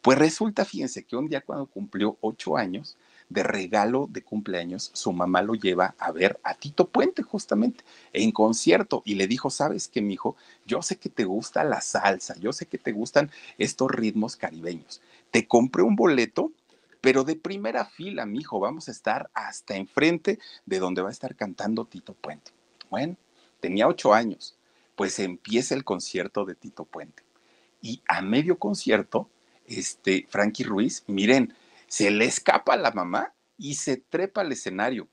Pues 0.01 0.19
resulta, 0.19 0.65
fíjense, 0.65 1.05
que 1.05 1.17
un 1.17 1.29
día 1.29 1.41
cuando 1.41 1.67
cumplió 1.67 2.17
ocho 2.21 2.57
años, 2.57 2.97
de 3.33 3.43
regalo 3.43 4.09
de 4.11 4.23
cumpleaños, 4.23 4.91
su 4.95 5.13
mamá 5.13 5.43
lo 5.43 5.55
lleva 5.55 5.95
a 5.99 6.13
ver 6.13 6.39
a 6.43 6.55
Tito 6.55 6.89
Puente 6.89 7.23
justamente 7.23 7.85
en 8.13 8.33
concierto 8.33 9.03
y 9.05 9.15
le 9.15 9.27
dijo, 9.27 9.51
sabes 9.51 9.89
que 9.89 10.03
mi 10.03 10.15
hijo, 10.15 10.37
yo 10.67 10.83
sé 10.83 10.97
que 10.97 11.09
te 11.09 11.25
gusta 11.25 11.65
la 11.65 11.81
salsa, 11.81 12.37
yo 12.39 12.53
sé 12.53 12.67
que 12.67 12.79
te 12.79 12.93
gustan 12.93 13.31
estos 13.59 13.91
ritmos 13.91 14.37
caribeños. 14.37 15.01
Te 15.31 15.47
compré 15.47 15.83
un 15.83 15.97
boleto 15.97 16.53
pero 17.03 17.25
de 17.25 17.35
primera 17.35 17.85
fila, 17.85 18.25
mi 18.27 18.39
hijo, 18.39 18.61
vamos 18.61 18.89
a 18.89 18.93
estar 18.93 19.29
hasta 19.35 19.75
enfrente 19.75 20.39
de 20.67 20.79
donde 20.79 21.03
va 21.03 21.09
a 21.09 21.13
estar 21.13 21.35
cantando 21.35 21.85
Tito 21.85 22.15
Puente. 22.15 22.53
Bueno, 22.91 23.17
tenía 23.59 23.89
ocho 23.89 24.15
años, 24.15 24.55
pues 24.95 25.19
empieza 25.19 25.75
el 25.75 25.83
concierto 25.83 26.45
de 26.45 26.55
Tito 26.55 26.85
Puente. 26.85 27.25
Y 27.81 28.03
a 28.07 28.23
medio 28.23 28.57
concierto, 28.57 29.29
este, 29.67 30.27
Frankie 30.31 30.63
Ruiz, 30.63 31.03
miren, 31.09 31.53
se 31.93 32.11
le 32.11 32.25
escapa 32.25 32.73
a 32.73 32.79
la 32.79 32.91
mamá 32.91 33.35
y 33.59 33.75
se 33.75 33.99
trepa 33.99 34.41
al 34.41 34.51
escenario. 34.51 35.09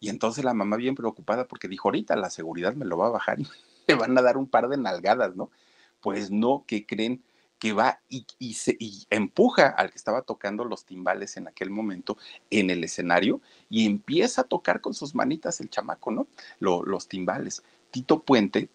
Y 0.00 0.08
entonces 0.08 0.42
la 0.44 0.54
mamá 0.54 0.76
bien 0.76 0.96
preocupada 0.96 1.46
porque 1.46 1.68
dijo, 1.68 1.86
ahorita 1.86 2.16
la 2.16 2.30
seguridad 2.30 2.74
me 2.74 2.84
lo 2.84 2.98
va 2.98 3.06
a 3.06 3.10
bajar 3.10 3.38
y 3.38 3.46
me 3.86 3.94
van 3.94 4.18
a 4.18 4.22
dar 4.22 4.36
un 4.36 4.48
par 4.48 4.68
de 4.68 4.76
nalgadas, 4.76 5.36
¿no? 5.36 5.52
Pues 6.00 6.32
no, 6.32 6.64
¿qué 6.66 6.84
creen? 6.84 7.22
que 7.60 7.72
va 7.72 8.00
y, 8.08 8.26
y, 8.40 8.54
se, 8.54 8.76
y, 8.78 9.06
empuja 9.08 9.68
al 9.68 9.90
que 9.90 9.96
estaba 9.96 10.22
tocando 10.22 10.64
los 10.64 10.84
timbales 10.84 11.36
en 11.36 11.46
aquel 11.46 11.70
momento 11.70 12.18
en 12.50 12.70
el 12.70 12.82
escenario 12.82 13.40
y 13.70 13.86
empieza 13.86 14.42
a 14.42 14.44
tocar 14.44 14.80
con 14.80 14.94
sus 14.94 15.14
manitas 15.14 15.60
el 15.60 15.70
chamaco, 15.70 16.10
¿no? 16.10 16.26
Lo, 16.58 16.82
los 16.82 17.06
timbales. 17.06 17.62
Tito 17.92 18.24
Puente, 18.24 18.68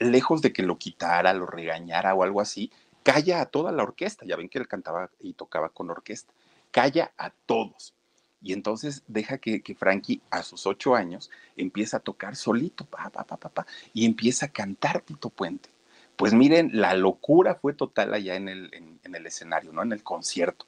lejos 0.00 0.42
de 0.42 0.52
que 0.52 0.64
lo 0.64 0.78
quitara, 0.78 1.32
lo 1.32 1.46
regañara 1.46 2.12
o 2.14 2.24
algo 2.24 2.40
así, 2.40 2.72
calla 3.04 3.40
a 3.40 3.46
toda 3.46 3.70
la 3.70 3.84
orquesta. 3.84 4.26
Ya 4.26 4.36
ven 4.36 4.48
que 4.48 4.58
él 4.58 4.66
cantaba 4.66 5.10
y 5.20 5.34
tocaba 5.34 5.68
con 5.68 5.88
orquesta. 5.90 6.34
Calla 6.70 7.12
a 7.16 7.30
todos. 7.30 7.94
Y 8.40 8.52
entonces 8.52 9.02
deja 9.08 9.38
que, 9.38 9.62
que 9.62 9.74
Frankie 9.74 10.22
a 10.30 10.42
sus 10.42 10.66
ocho 10.66 10.94
años 10.94 11.30
empieza 11.56 11.96
a 11.96 12.00
tocar 12.00 12.36
solito, 12.36 12.84
pa, 12.84 13.10
pa, 13.10 13.24
pa, 13.24 13.36
pa, 13.36 13.66
y 13.92 14.06
empieza 14.06 14.46
a 14.46 14.50
cantar 14.50 15.00
Tito 15.00 15.28
Puente 15.28 15.70
pues 16.18 16.34
miren, 16.34 16.70
la 16.72 16.94
locura 16.94 17.54
fue 17.54 17.74
total 17.74 18.12
allá 18.12 18.34
en 18.34 18.48
el, 18.48 18.98
en 19.04 19.14
el 19.14 19.24
escenario, 19.24 19.72
¿no? 19.72 19.82
En 19.84 19.92
el 19.92 20.02
concierto. 20.02 20.66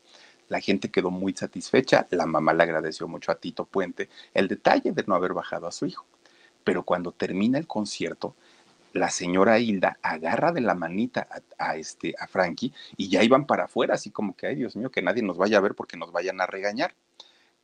La 0.48 0.60
gente 0.60 0.92
quedó 0.92 1.10
muy 1.10 1.32
satisfecha, 1.32 2.06
la 2.10 2.24
mamá 2.24 2.54
le 2.54 2.62
agradeció 2.62 3.08
mucho 3.08 3.32
a 3.32 3.34
Tito 3.34 3.64
Puente 3.64 4.08
el 4.32 4.46
detalle 4.46 4.92
de 4.92 5.04
no 5.08 5.16
haber 5.16 5.32
bajado 5.32 5.66
a 5.66 5.72
su 5.72 5.86
hijo. 5.86 6.06
Pero 6.62 6.84
cuando 6.84 7.10
termina 7.10 7.58
el 7.58 7.66
concierto, 7.66 8.36
la 8.92 9.10
señora 9.10 9.58
Hilda 9.58 9.98
agarra 10.02 10.52
de 10.52 10.60
la 10.60 10.74
manita 10.74 11.28
a, 11.58 11.76
este, 11.76 12.14
a 12.18 12.26
Frankie 12.26 12.72
y 12.96 13.08
ya 13.08 13.22
iban 13.22 13.46
para 13.46 13.64
afuera, 13.64 13.94
así 13.94 14.10
como 14.10 14.36
que, 14.36 14.48
ay 14.48 14.56
Dios 14.56 14.76
mío, 14.76 14.90
que 14.90 15.02
nadie 15.02 15.22
nos 15.22 15.38
vaya 15.38 15.58
a 15.58 15.60
ver 15.60 15.74
porque 15.74 15.96
nos 15.96 16.12
vayan 16.12 16.40
a 16.40 16.46
regañar. 16.46 16.94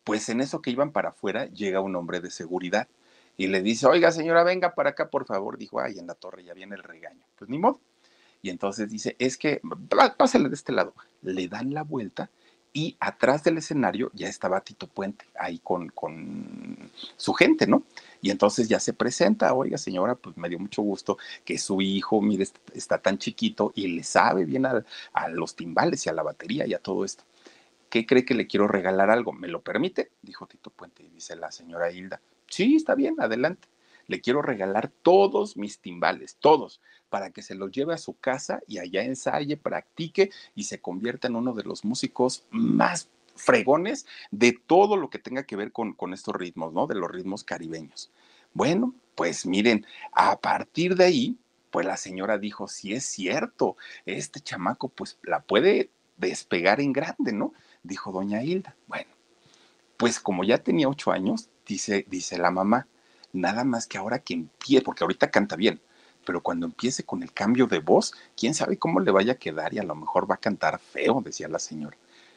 Pues 0.05 0.29
en 0.29 0.41
eso 0.41 0.63
que 0.63 0.71
iban 0.71 0.93
para 0.93 1.11
afuera 1.11 1.47
llega 1.47 1.81
un 1.81 1.97
hombre 1.97 2.21
de 2.21 2.31
seguridad 2.31 2.89
y 3.37 3.49
le 3.49 3.61
dice, 3.61 3.87
oiga 3.87 4.13
señora, 4.13 4.45
venga 4.45 4.75
para 4.75 4.91
acá, 4.91 5.11
por 5.11 5.27
favor. 5.27 5.59
Dijo, 5.59 5.81
ay, 5.81 5.99
en 5.99 6.07
la 6.07 6.15
torre 6.15 6.45
ya 6.45 6.55
viene 6.55 6.77
el 6.77 6.83
regaño. 6.83 7.25
Pues 7.37 7.51
ni 7.51 7.59
modo. 7.59 7.81
Y 8.41 8.51
entonces 8.51 8.89
dice, 8.89 9.17
es 9.19 9.37
que, 9.37 9.61
pásale 10.17 10.49
de 10.49 10.55
este 10.55 10.73
lado. 10.73 10.95
Le 11.23 11.49
dan 11.49 11.75
la 11.75 11.83
vuelta 11.83 12.31
y 12.77 12.95
atrás 13.01 13.43
del 13.43 13.57
escenario 13.57 14.11
ya 14.13 14.29
estaba 14.29 14.61
Tito 14.61 14.87
Puente, 14.87 15.25
ahí 15.41 15.61
con, 15.61 15.89
con 15.89 16.77
su 17.17 17.33
gente, 17.33 17.67
¿no? 17.67 17.85
Y 18.21 18.29
entonces 18.29 18.69
ya 18.69 18.81
se 18.81 18.93
presenta, 18.93 19.55
oiga 19.55 19.79
señora, 19.79 20.15
pues 20.15 20.37
me 20.37 20.51
dio 20.51 20.59
mucho 20.59 20.83
gusto 20.83 21.17
que 21.47 21.57
su 21.57 21.81
hijo, 21.81 22.21
mire, 22.21 22.47
está 22.75 22.99
tan 22.99 23.17
chiquito 23.17 23.73
y 23.75 23.87
le 23.89 24.03
sabe 24.03 24.45
bien 24.45 24.67
a, 24.67 24.85
a 25.15 25.29
los 25.31 25.57
timbales 25.57 26.05
y 26.05 26.11
a 26.11 26.13
la 26.13 26.23
batería 26.23 26.67
y 26.67 26.75
a 26.75 26.79
todo 26.79 27.07
esto. 27.07 27.25
¿Qué 27.89 28.05
cree 28.05 28.27
que 28.27 28.35
le 28.35 28.47
quiero 28.47 28.69
regalar 28.69 29.09
algo? 29.09 29.33
¿Me 29.33 29.49
lo 29.49 29.63
permite? 29.63 30.11
Dijo 30.21 30.47
Tito 30.47 30.69
Puente 30.69 31.03
y 31.03 31.09
dice 31.09 31.35
la 31.35 31.51
señora 31.53 31.91
Hilda, 31.91 32.21
Sí, 32.47 32.77
está 32.77 32.95
bien, 32.95 33.17
adelante. 33.19 33.69
Le 34.07 34.21
quiero 34.21 34.43
regalar 34.43 34.89
todos 35.03 35.57
mis 35.57 35.81
timbales, 35.81 36.37
todos, 36.39 36.81
para 37.09 37.31
que 37.31 37.43
se 37.43 37.55
los 37.55 37.71
lleve 37.71 37.95
a 37.95 37.99
su 37.99 38.17
casa 38.19 38.61
y 38.67 38.79
allá 38.79 39.03
ensaye, 39.03 39.57
practique 39.57 40.31
y 40.55 40.65
se 40.65 40.81
convierta 40.81 41.29
en 41.29 41.37
uno 41.37 41.53
de 41.55 41.65
los 41.65 41.85
músicos 41.85 42.47
más 42.51 43.09
fregones 43.35 44.07
de 44.31 44.53
todo 44.53 44.97
lo 44.97 45.11
que 45.11 45.19
tenga 45.19 45.45
que 45.45 45.57
ver 45.57 45.73
con, 45.73 45.93
con 45.93 46.13
estos 46.15 46.35
ritmos, 46.35 46.73
¿no? 46.73 46.87
De 46.87 46.95
los 46.95 47.11
ritmos 47.11 47.45
caribeños. 47.45 48.11
Bueno, 48.53 48.95
pues 49.15 49.47
miren, 49.47 49.87
a 50.13 50.41
partir 50.41 50.97
de 50.97 51.05
ahí, 51.05 51.39
pues 51.71 51.87
la 51.87 51.97
señora 51.97 52.39
dijo, 52.39 52.69
si 52.69 52.95
es 52.95 53.05
cierto, 53.05 53.77
este 54.07 54.41
chamaco 54.41 54.89
pues 54.89 55.19
la 55.23 55.41
puede 55.41 55.91
despegar 56.17 56.81
en 56.81 56.93
grande, 56.93 57.33
¿no? 57.33 57.53
Dijo 57.83 58.13
doña 58.13 58.43
Hilda. 58.43 58.77
Bueno, 58.87 59.11
pues 59.97 60.21
como 60.21 60.45
ya 60.45 60.59
tenía 60.59 60.89
ocho 60.89 61.13
años, 61.13 61.51
dice, 61.67 62.07
dice 62.09 62.39
la 62.39 62.51
mamá, 62.51 62.89
nada 63.37 63.65
más 63.65 63.87
que 63.87 63.99
ahora 63.99 64.19
que 64.19 64.35
empiece, 64.35 64.85
porque 64.85 65.05
ahorita 65.05 65.31
canta 65.31 65.57
bien, 65.57 65.81
pero 66.25 66.43
cuando 66.43 66.67
empiece 66.67 67.05
con 67.05 67.23
el 67.23 67.33
cambio 67.33 67.67
de 67.67 67.79
voz, 67.79 68.13
quién 68.37 68.55
sabe 68.55 68.79
cómo 68.79 69.01
le 69.01 69.13
vaya 69.13 69.35
a 69.35 69.39
quedar 69.39 69.73
y 69.75 69.79
a 69.79 69.85
lo 69.85 69.95
mejor 69.95 70.29
va 70.31 70.35
a 70.37 70.39
cantar 70.39 70.79
feo, 70.79 71.23
decía 71.25 71.49
la 71.49 71.59
señora. 71.59 71.97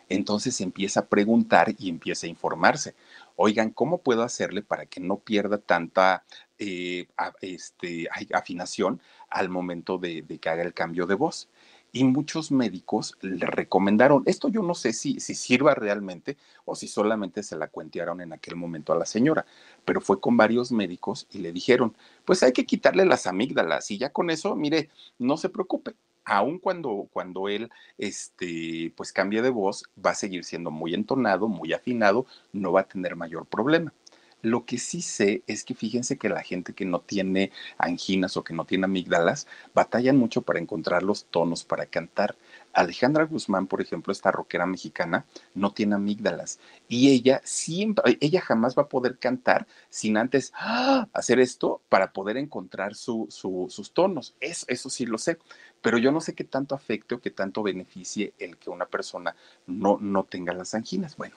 Entonces 0.09 0.59
empieza 0.61 1.01
a 1.01 1.05
preguntar 1.05 1.75
y 1.77 1.89
empieza 1.89 2.25
a 2.25 2.29
informarse. 2.29 2.95
Oigan, 3.35 3.69
¿cómo 3.69 3.99
puedo 3.99 4.23
hacerle 4.23 4.63
para 4.63 4.85
que 4.87 4.99
no 4.99 5.17
pierda 5.17 5.59
tanta 5.59 6.23
eh, 6.57 7.07
este, 7.41 8.07
afinación 8.33 9.01
al 9.29 9.49
momento 9.49 9.97
de, 9.99 10.23
de 10.23 10.39
que 10.39 10.49
haga 10.49 10.63
el 10.63 10.73
cambio 10.73 11.05
de 11.05 11.15
voz? 11.15 11.47
Y 11.91 12.03
muchos 12.03 12.51
médicos 12.51 13.17
le 13.21 13.45
recomendaron, 13.45 14.23
esto 14.25 14.49
yo 14.49 14.61
no 14.61 14.75
sé 14.75 14.93
si, 14.93 15.19
si 15.19 15.35
sirva 15.35 15.73
realmente 15.73 16.37
o 16.65 16.75
si 16.75 16.87
solamente 16.87 17.43
se 17.43 17.55
la 17.55 17.67
cuentearon 17.67 18.21
en 18.21 18.33
aquel 18.33 18.55
momento 18.55 18.93
a 18.93 18.97
la 18.97 19.05
señora, 19.05 19.45
pero 19.85 20.01
fue 20.01 20.19
con 20.19 20.37
varios 20.37 20.71
médicos 20.71 21.27
y 21.31 21.39
le 21.39 21.51
dijeron, 21.51 21.95
pues 22.25 22.43
hay 22.43 22.51
que 22.51 22.65
quitarle 22.65 23.05
las 23.05 23.27
amígdalas 23.27 23.89
y 23.91 23.97
ya 23.97 24.09
con 24.09 24.29
eso, 24.29 24.55
mire, 24.55 24.89
no 25.17 25.37
se 25.37 25.49
preocupe, 25.49 25.95
aun 26.25 26.59
cuando, 26.59 27.07
cuando 27.11 27.49
él 27.49 27.69
este, 27.97 28.93
pues 28.95 29.11
cambie 29.11 29.41
de 29.41 29.49
voz, 29.49 29.83
va 30.03 30.11
a 30.11 30.15
seguir 30.15 30.43
siendo 30.43 30.71
muy 30.71 30.93
entonado, 30.93 31.47
muy 31.47 31.73
afinado, 31.73 32.25
no 32.53 32.71
va 32.71 32.81
a 32.81 32.87
tener 32.87 33.15
mayor 33.15 33.45
problema. 33.45 33.93
Lo 34.41 34.65
que 34.65 34.77
sí 34.77 35.01
sé 35.01 35.43
es 35.47 35.63
que 35.63 35.75
fíjense 35.75 36.17
que 36.17 36.29
la 36.29 36.41
gente 36.41 36.73
que 36.73 36.85
no 36.85 37.01
tiene 37.01 37.51
anginas 37.77 38.37
o 38.37 38.43
que 38.43 38.53
no 38.53 38.65
tiene 38.65 38.85
amígdalas 38.85 39.47
batallan 39.73 40.17
mucho 40.17 40.41
para 40.41 40.59
encontrar 40.59 41.03
los 41.03 41.25
tonos 41.25 41.63
para 41.65 41.85
cantar. 41.85 42.35
Alejandra 42.71 43.25
Guzmán, 43.25 43.67
por 43.67 43.81
ejemplo, 43.81 44.13
esta 44.13 44.31
rockera 44.31 44.65
mexicana, 44.65 45.25
no 45.55 45.73
tiene 45.73 45.95
amígdalas 45.95 46.59
y 46.87 47.11
ella 47.11 47.41
siempre, 47.43 48.17
ella 48.21 48.41
jamás 48.41 48.77
va 48.77 48.83
a 48.83 48.89
poder 48.89 49.17
cantar 49.17 49.67
sin 49.89 50.17
antes 50.17 50.53
¡ah! 50.55 51.07
hacer 51.11 51.39
esto 51.39 51.81
para 51.89 52.13
poder 52.13 52.37
encontrar 52.37 52.95
sus 52.95 53.91
tonos. 53.93 54.35
Eso, 54.39 54.65
eso 54.69 54.89
sí 54.89 55.05
lo 55.05 55.17
sé, 55.17 55.37
pero 55.81 55.97
yo 55.97 56.11
no 56.11 56.21
sé 56.21 56.33
qué 56.33 56.43
tanto 56.43 56.75
afecte 56.75 57.15
o 57.15 57.19
qué 57.19 57.31
tanto 57.31 57.63
beneficie 57.63 58.33
el 58.39 58.57
que 58.57 58.69
una 58.69 58.85
persona 58.85 59.35
no, 59.67 59.97
no 59.99 60.23
tenga 60.23 60.53
las 60.53 60.73
anginas. 60.73 61.17
Bueno, 61.17 61.35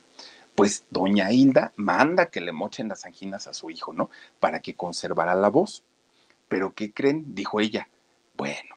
pues 0.54 0.84
doña 0.90 1.32
Hilda 1.32 1.72
manda 1.76 2.26
que 2.26 2.40
le 2.40 2.52
mochen 2.52 2.88
las 2.88 3.04
anginas 3.04 3.46
a 3.46 3.54
su 3.54 3.70
hijo, 3.70 3.92
¿no? 3.92 4.10
Para 4.40 4.60
que 4.60 4.74
conservara 4.74 5.34
la 5.34 5.48
voz. 5.48 5.84
Pero 6.48 6.74
¿qué 6.74 6.92
creen? 6.92 7.34
Dijo 7.34 7.60
ella. 7.60 7.88
Bueno, 8.36 8.76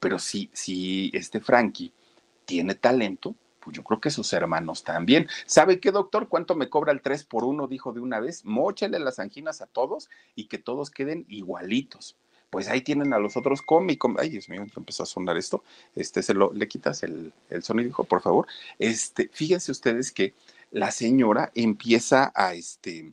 pero 0.00 0.18
si, 0.18 0.50
si 0.52 1.10
este 1.14 1.40
Frankie 1.40 1.92
tiene 2.44 2.74
talento, 2.74 3.36
pues 3.60 3.76
yo 3.76 3.84
creo 3.84 4.00
que 4.00 4.10
sus 4.10 4.32
hermanos 4.32 4.82
también. 4.82 5.28
¿Sabe 5.46 5.78
qué, 5.78 5.92
doctor? 5.92 6.28
¿Cuánto 6.28 6.56
me 6.56 6.68
cobra 6.68 6.92
el 6.92 7.00
3 7.00 7.24
por 7.24 7.44
1? 7.44 7.68
Dijo 7.68 7.92
de 7.92 8.00
una 8.00 8.18
vez. 8.18 8.44
Móchele 8.44 8.98
las 8.98 9.20
anginas 9.20 9.62
a 9.62 9.66
todos 9.66 10.10
y 10.34 10.46
que 10.46 10.58
todos 10.58 10.90
queden 10.90 11.24
igualitos. 11.28 12.16
Pues 12.50 12.68
ahí 12.68 12.82
tienen 12.82 13.14
a 13.14 13.18
los 13.18 13.36
otros 13.36 13.62
cómicos. 13.62 14.12
Ay, 14.18 14.30
Dios 14.30 14.48
mío, 14.48 14.66
empezó 14.76 15.04
a 15.04 15.06
sonar 15.06 15.36
esto. 15.36 15.62
Este, 15.94 16.22
se 16.22 16.34
lo, 16.34 16.52
le 16.52 16.66
quitas 16.66 17.04
el, 17.04 17.32
el 17.48 17.62
sonido, 17.62 17.92
por 18.04 18.20
favor. 18.20 18.46
Este, 18.78 19.30
fíjense 19.32 19.70
ustedes 19.70 20.10
que 20.10 20.34
la 20.72 20.90
señora 20.90 21.52
empieza 21.54 22.32
a 22.34 22.54
este 22.54 23.12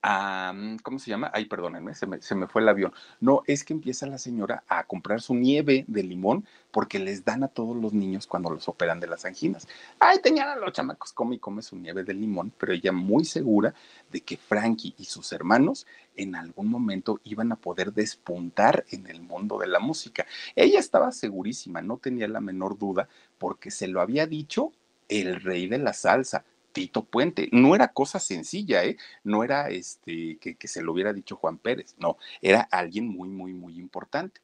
¿Cómo 0.00 0.98
se 0.98 1.10
llama? 1.10 1.30
Ay, 1.34 1.46
perdónenme, 1.46 1.94
se 1.94 2.06
me, 2.06 2.22
se 2.22 2.34
me, 2.34 2.46
fue 2.46 2.62
el 2.62 2.68
avión. 2.68 2.92
No, 3.20 3.42
es 3.46 3.64
que 3.64 3.72
empieza 3.72 4.06
la 4.06 4.18
señora 4.18 4.62
a 4.68 4.84
comprar 4.84 5.20
su 5.20 5.34
nieve 5.34 5.84
de 5.88 6.02
limón 6.02 6.46
porque 6.70 6.98
les 6.98 7.24
dan 7.24 7.42
a 7.42 7.48
todos 7.48 7.76
los 7.76 7.92
niños 7.92 8.26
cuando 8.26 8.50
los 8.50 8.68
operan 8.68 9.00
de 9.00 9.08
las 9.08 9.24
anginas. 9.24 9.66
Ay, 9.98 10.18
tenían 10.22 10.48
a 10.48 10.56
los 10.56 10.72
chamacos, 10.72 11.12
come 11.12 11.36
y 11.36 11.38
come 11.38 11.62
su 11.62 11.76
nieve 11.76 12.04
de 12.04 12.14
limón, 12.14 12.52
pero 12.58 12.72
ella 12.72 12.92
muy 12.92 13.24
segura 13.24 13.74
de 14.10 14.20
que 14.20 14.36
Frankie 14.36 14.94
y 14.98 15.04
sus 15.04 15.32
hermanos 15.32 15.86
en 16.16 16.34
algún 16.34 16.68
momento 16.68 17.20
iban 17.24 17.52
a 17.52 17.56
poder 17.56 17.92
despuntar 17.92 18.84
en 18.90 19.06
el 19.06 19.20
mundo 19.20 19.58
de 19.58 19.66
la 19.66 19.80
música. 19.80 20.26
Ella 20.54 20.78
estaba 20.78 21.12
segurísima, 21.12 21.82
no 21.82 21.96
tenía 21.96 22.28
la 22.28 22.40
menor 22.40 22.78
duda, 22.78 23.08
porque 23.38 23.70
se 23.70 23.88
lo 23.88 24.00
había 24.00 24.26
dicho 24.26 24.72
el 25.08 25.40
rey 25.40 25.66
de 25.68 25.78
la 25.78 25.92
salsa, 25.92 26.44
Puente. 26.86 27.48
No 27.52 27.74
era 27.74 27.88
cosa 27.88 28.18
sencilla, 28.18 28.84
¿eh? 28.84 28.96
No 29.24 29.44
era 29.44 29.68
este, 29.70 30.38
que, 30.38 30.54
que 30.56 30.68
se 30.68 30.82
lo 30.82 30.92
hubiera 30.92 31.12
dicho 31.12 31.36
Juan 31.36 31.58
Pérez, 31.58 31.94
no, 31.98 32.16
era 32.40 32.60
alguien 32.70 33.08
muy, 33.08 33.28
muy, 33.28 33.52
muy 33.52 33.78
importante. 33.78 34.40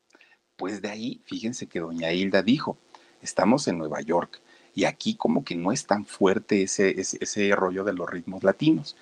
Pues 0.57 0.83
de 0.83 0.91
ahí, 0.91 1.21
fíjense 1.25 1.67
que 1.67 1.81
doña 1.81 2.13
Hilda 2.13 2.43
dijo, 2.43 2.79
estamos 3.23 3.67
en 3.69 3.79
Nueva 3.79 4.01
York 4.01 4.41
y 4.75 4.85
aquí 4.85 5.15
como 5.17 5.45
que 5.45 5.55
no 5.55 5.73
es 5.73 5.87
tan 5.87 6.05
fuerte 6.05 6.63
ese, 6.63 7.01
ese, 7.01 7.19
ese 7.21 7.55
rollo 7.55 7.85
de 7.85 7.93
los 7.93 8.09
ritmos 8.09 8.45
latinos. 8.45 8.97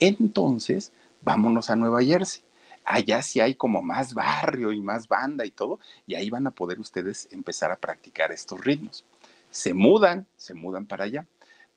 Entonces, 0.00 0.92
vámonos 1.22 1.70
a 1.70 1.76
Nueva 1.76 2.02
Jersey. 2.02 2.42
Allá 2.84 3.20
sí 3.20 3.40
hay 3.40 3.54
como 3.54 3.82
más 3.82 4.14
barrio 4.14 4.72
y 4.72 4.80
más 4.80 5.08
banda 5.08 5.44
y 5.44 5.50
todo, 5.50 5.78
y 6.06 6.14
ahí 6.14 6.30
van 6.30 6.46
a 6.46 6.52
poder 6.52 6.80
ustedes 6.80 7.28
empezar 7.30 7.70
a 7.70 7.76
practicar 7.76 8.32
estos 8.32 8.64
ritmos. 8.64 9.04
Se 9.50 9.74
mudan, 9.74 10.26
se 10.36 10.54
mudan 10.54 10.86
para 10.86 11.04
allá. 11.04 11.26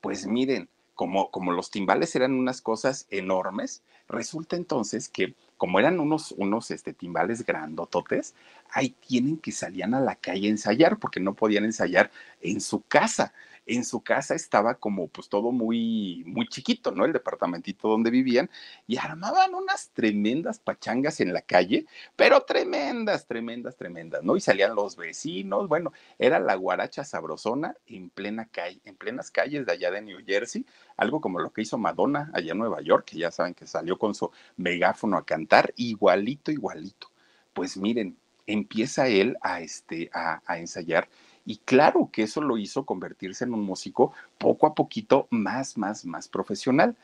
Pues 0.00 0.26
miren, 0.26 0.68
como, 1.02 1.32
como 1.32 1.50
los 1.50 1.72
timbales 1.72 2.14
eran 2.14 2.32
unas 2.32 2.62
cosas 2.62 3.08
enormes, 3.10 3.82
resulta 4.06 4.54
entonces 4.54 5.08
que 5.08 5.34
como 5.56 5.80
eran 5.80 5.98
unos, 5.98 6.30
unos 6.30 6.70
este, 6.70 6.92
timbales 6.92 7.44
grandototes, 7.44 8.36
ahí 8.72 8.90
tienen 8.90 9.38
que 9.38 9.52
salían 9.52 9.94
a 9.94 10.00
la 10.00 10.16
calle 10.16 10.48
a 10.48 10.50
ensayar 10.50 10.98
porque 10.98 11.20
no 11.20 11.34
podían 11.34 11.64
ensayar 11.64 12.10
en 12.40 12.60
su 12.60 12.82
casa 12.82 13.32
en 13.66 13.84
su 13.84 14.02
casa 14.02 14.34
estaba 14.34 14.74
como 14.74 15.08
pues 15.08 15.28
todo 15.28 15.52
muy, 15.52 16.24
muy 16.26 16.48
chiquito, 16.48 16.90
¿no? 16.92 17.04
El 17.04 17.12
departamentito 17.12 17.88
donde 17.88 18.10
vivían 18.10 18.50
y 18.86 18.96
armaban 18.96 19.54
unas 19.54 19.90
tremendas 19.90 20.58
pachangas 20.58 21.20
en 21.20 21.32
la 21.32 21.42
calle, 21.42 21.86
pero 22.16 22.42
tremendas, 22.42 23.26
tremendas, 23.26 23.76
tremendas, 23.76 24.22
¿no? 24.22 24.36
Y 24.36 24.40
salían 24.40 24.74
los 24.74 24.96
vecinos, 24.96 25.68
bueno, 25.68 25.92
era 26.18 26.40
la 26.40 26.54
guaracha 26.54 27.04
sabrosona 27.04 27.76
en 27.86 28.10
plena 28.10 28.46
calle, 28.46 28.80
en 28.84 28.96
plenas 28.96 29.30
calles 29.30 29.66
de 29.66 29.72
allá 29.72 29.90
de 29.90 30.02
New 30.02 30.18
Jersey, 30.26 30.66
algo 30.96 31.20
como 31.20 31.38
lo 31.38 31.52
que 31.52 31.62
hizo 31.62 31.78
Madonna 31.78 32.30
allá 32.34 32.52
en 32.52 32.58
Nueva 32.58 32.80
York, 32.82 33.06
que 33.06 33.18
ya 33.18 33.30
saben 33.30 33.54
que 33.54 33.66
salió 33.66 33.98
con 33.98 34.14
su 34.14 34.30
megáfono 34.56 35.16
a 35.16 35.24
cantar, 35.24 35.72
igualito, 35.76 36.50
igualito. 36.50 37.10
Pues 37.52 37.76
miren, 37.76 38.16
empieza 38.46 39.08
él 39.08 39.36
a, 39.42 39.60
este, 39.60 40.10
a, 40.12 40.42
a 40.46 40.58
ensayar 40.58 41.08
y 41.44 41.58
claro 41.58 42.10
que 42.12 42.22
eso 42.22 42.40
lo 42.40 42.56
hizo 42.56 42.84
convertirse 42.86 43.44
en 43.44 43.54
un 43.54 43.62
músico 43.62 44.12
poco 44.38 44.66
a 44.66 44.74
poquito 44.74 45.26
más, 45.30 45.76
más, 45.76 46.04
más 46.04 46.28
profesional. 46.28 46.96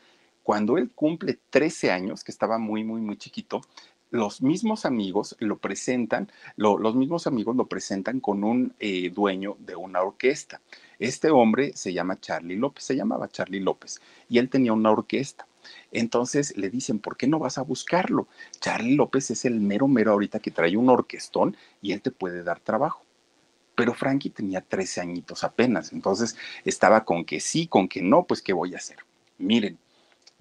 Cuando 0.43 0.77
él 0.77 0.91
cumple 0.91 1.39
13 1.49 1.91
años, 1.91 2.23
que 2.23 2.31
estaba 2.31 2.57
muy, 2.57 2.83
muy, 2.83 3.01
muy 3.01 3.17
chiquito, 3.17 3.61
los 4.11 4.41
mismos 4.41 4.85
amigos 4.85 5.35
lo 5.39 5.59
presentan, 5.59 6.31
los 6.55 6.95
mismos 6.95 7.27
amigos 7.27 7.55
lo 7.55 7.67
presentan 7.67 8.19
con 8.19 8.43
un 8.43 8.73
eh, 8.79 9.11
dueño 9.11 9.55
de 9.59 9.75
una 9.75 10.01
orquesta. 10.01 10.61
Este 10.97 11.29
hombre 11.29 11.73
se 11.75 11.93
llama 11.93 12.19
Charlie 12.19 12.55
López, 12.55 12.83
se 12.85 12.95
llamaba 12.95 13.29
Charlie 13.29 13.59
López, 13.59 14.01
y 14.27 14.39
él 14.39 14.49
tenía 14.49 14.73
una 14.73 14.91
orquesta. 14.91 15.45
Entonces 15.91 16.55
le 16.57 16.69
dicen, 16.69 16.99
¿por 16.99 17.17
qué 17.17 17.27
no 17.27 17.39
vas 17.39 17.57
a 17.57 17.63
buscarlo? 17.63 18.27
Charlie 18.59 18.95
López 18.95 19.31
es 19.31 19.45
el 19.45 19.59
mero 19.59 19.87
mero 19.87 20.11
ahorita 20.11 20.39
que 20.39 20.51
trae 20.51 20.77
un 20.77 20.89
orquestón 20.89 21.55
y 21.81 21.93
él 21.93 22.01
te 22.01 22.11
puede 22.11 22.43
dar 22.43 22.59
trabajo 22.59 23.03
pero 23.79 23.93
Frankie 23.93 24.29
tenía 24.29 24.59
13 24.59 24.99
añitos 24.99 25.45
apenas, 25.45 25.93
entonces 25.93 26.35
estaba 26.65 27.05
con 27.05 27.23
que 27.23 27.39
sí, 27.39 27.65
con 27.65 27.87
que 27.87 28.01
no, 28.01 28.25
pues 28.25 28.41
¿qué 28.41 28.51
voy 28.51 28.73
a 28.73 28.77
hacer? 28.77 28.97
Miren, 29.37 29.79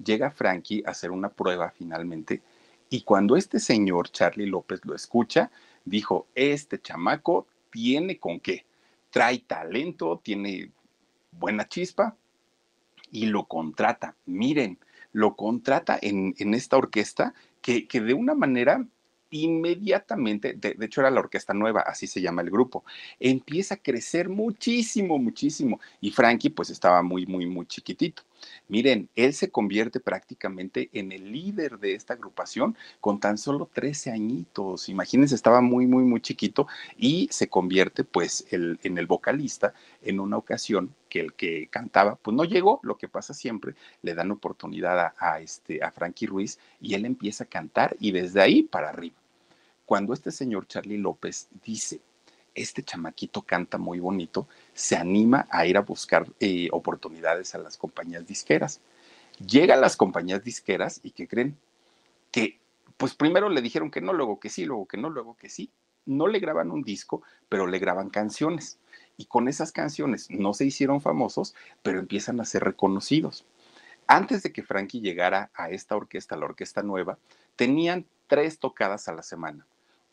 llega 0.03 0.33
Frankie 0.33 0.83
a 0.85 0.91
hacer 0.91 1.13
una 1.13 1.29
prueba 1.29 1.71
finalmente 1.71 2.43
y 2.91 3.03
cuando 3.03 3.37
este 3.37 3.61
señor 3.61 4.11
Charlie 4.11 4.47
López 4.47 4.81
lo 4.85 4.93
escucha, 4.93 5.53
dijo, 5.85 6.27
este 6.35 6.81
chamaco 6.81 7.47
tiene 7.71 8.19
con 8.19 8.41
qué, 8.41 8.65
trae 9.11 9.39
talento, 9.39 10.21
tiene 10.21 10.73
buena 11.31 11.69
chispa 11.69 12.17
y 13.13 13.27
lo 13.27 13.45
contrata. 13.45 14.17
Miren, 14.27 14.79
lo 15.13 15.37
contrata 15.37 15.99
en, 16.01 16.35
en 16.39 16.55
esta 16.55 16.77
orquesta 16.77 17.35
que, 17.63 17.87
que 17.87 18.01
de 18.01 18.15
una 18.15 18.35
manera 18.35 18.87
inmediatamente, 19.31 20.55
de, 20.55 20.77
hecho 20.81 21.01
era 21.01 21.11
la 21.11 21.21
orquesta 21.21 21.55
nueva, 21.55 21.83
así 21.83 22.07
se 22.07 22.21
llama 22.21 22.43
el 22.43 22.51
grupo, 22.51 22.85
empieza 23.21 23.75
a 23.75 23.79
crecer 23.79 24.29
muchísimo, 24.29 25.19
muchísimo. 25.19 25.81
Y 26.01 26.11
Frankie 26.11 26.51
pues 26.51 26.71
estaba 26.71 27.03
muy, 27.03 27.27
muy, 27.27 27.47
muy 27.47 27.67
chiquitito. 27.67 28.23
Miren, 28.69 29.09
él 29.17 29.35
se 29.35 29.51
convierte 29.51 30.01
prácticamente 30.01 30.91
en 30.93 31.13
el 31.13 31.33
líder 31.33 31.79
de 31.79 31.95
esta 31.95 32.15
agrupación 32.15 32.77
con 33.01 33.21
tan 33.21 33.39
solo 33.39 33.69
13 33.73 34.11
añitos. 34.11 34.89
Imagínense, 34.89 35.35
estaba 35.35 35.61
muy, 35.61 35.87
muy, 35.87 36.05
muy 36.05 36.21
chiquito 36.21 36.67
y 36.97 37.29
se 37.31 37.49
convierte 37.49 38.05
pues 38.05 38.47
en 38.51 38.99
el 38.99 39.07
vocalista 39.07 39.75
en 40.03 40.21
una 40.21 40.37
ocasión 40.37 40.95
que 41.09 41.21
el 41.21 41.33
que 41.35 41.69
cantaba 41.69 42.17
pues 42.17 42.37
no 42.37 42.45
llegó, 42.45 42.81
lo 42.83 42.97
que 42.97 43.09
pasa 43.09 43.35
siempre, 43.35 43.75
le 44.03 44.15
dan 44.15 44.31
oportunidad 44.31 45.15
a, 45.19 45.41
este, 45.41 45.83
a 45.83 45.91
Frankie 45.91 46.27
Ruiz 46.27 46.59
y 46.81 46.95
él 46.95 47.05
empieza 47.05 47.45
a 47.45 47.49
cantar 47.49 47.97
y 48.01 48.13
desde 48.13 48.41
ahí 48.41 48.63
para 48.63 48.91
arriba. 48.91 49.17
Cuando 49.85 50.13
este 50.13 50.31
señor 50.31 50.67
Charlie 50.67 50.99
López 50.99 51.49
dice, 51.65 52.01
este 52.63 52.83
chamaquito 52.83 53.43
canta 53.43 53.79
muy 53.79 54.01
bonito, 54.01 54.49
se 54.75 54.97
anima 54.97 55.47
a 55.51 55.67
ir 55.67 55.77
a 55.77 55.83
buscar 55.83 56.27
eh, 56.41 56.69
oportunidades 56.73 57.55
a 57.55 57.59
las 57.59 57.77
compañías 57.77 58.27
disqueras. 58.27 58.81
Llega 59.39 59.75
a 59.75 59.79
las 59.79 59.97
compañías 59.97 60.43
disqueras 60.43 61.01
y 61.03 61.13
que 61.13 61.29
creen 61.29 61.57
que, 62.31 62.59
pues 62.97 63.15
primero 63.15 63.49
le 63.49 63.63
dijeron 63.63 63.91
que 63.91 64.01
no, 64.01 64.13
luego 64.13 64.41
que 64.41 64.49
sí, 64.49 64.65
luego 64.65 64.87
que 64.87 64.97
no, 64.97 65.11
luego 65.11 65.37
que 65.37 65.49
sí. 65.49 65.71
No 66.07 66.27
le 66.27 66.41
graban 66.41 66.71
un 66.71 66.83
disco, 66.83 67.23
pero 67.49 67.67
le 67.67 67.79
graban 67.79 68.11
canciones. 68.11 68.79
Y 69.17 69.27
con 69.27 69.47
esas 69.47 69.73
canciones 69.73 70.31
no 70.31 70.55
se 70.55 70.65
hicieron 70.65 71.01
famosos, 71.01 71.55
pero 71.83 71.99
empiezan 71.99 72.41
a 72.41 72.45
ser 72.45 72.65
reconocidos. 72.65 73.45
Antes 74.07 74.43
de 74.43 74.53
que 74.53 74.63
Frankie 74.63 75.01
llegara 75.01 75.51
a 75.55 75.71
esta 75.71 75.97
orquesta, 75.97 76.37
la 76.37 76.47
orquesta 76.47 76.83
nueva, 76.83 77.19
tenían 77.57 78.07
tres 78.27 78.59
tocadas 78.59 79.07
a 79.09 79.13
la 79.13 79.23
semana 79.23 79.67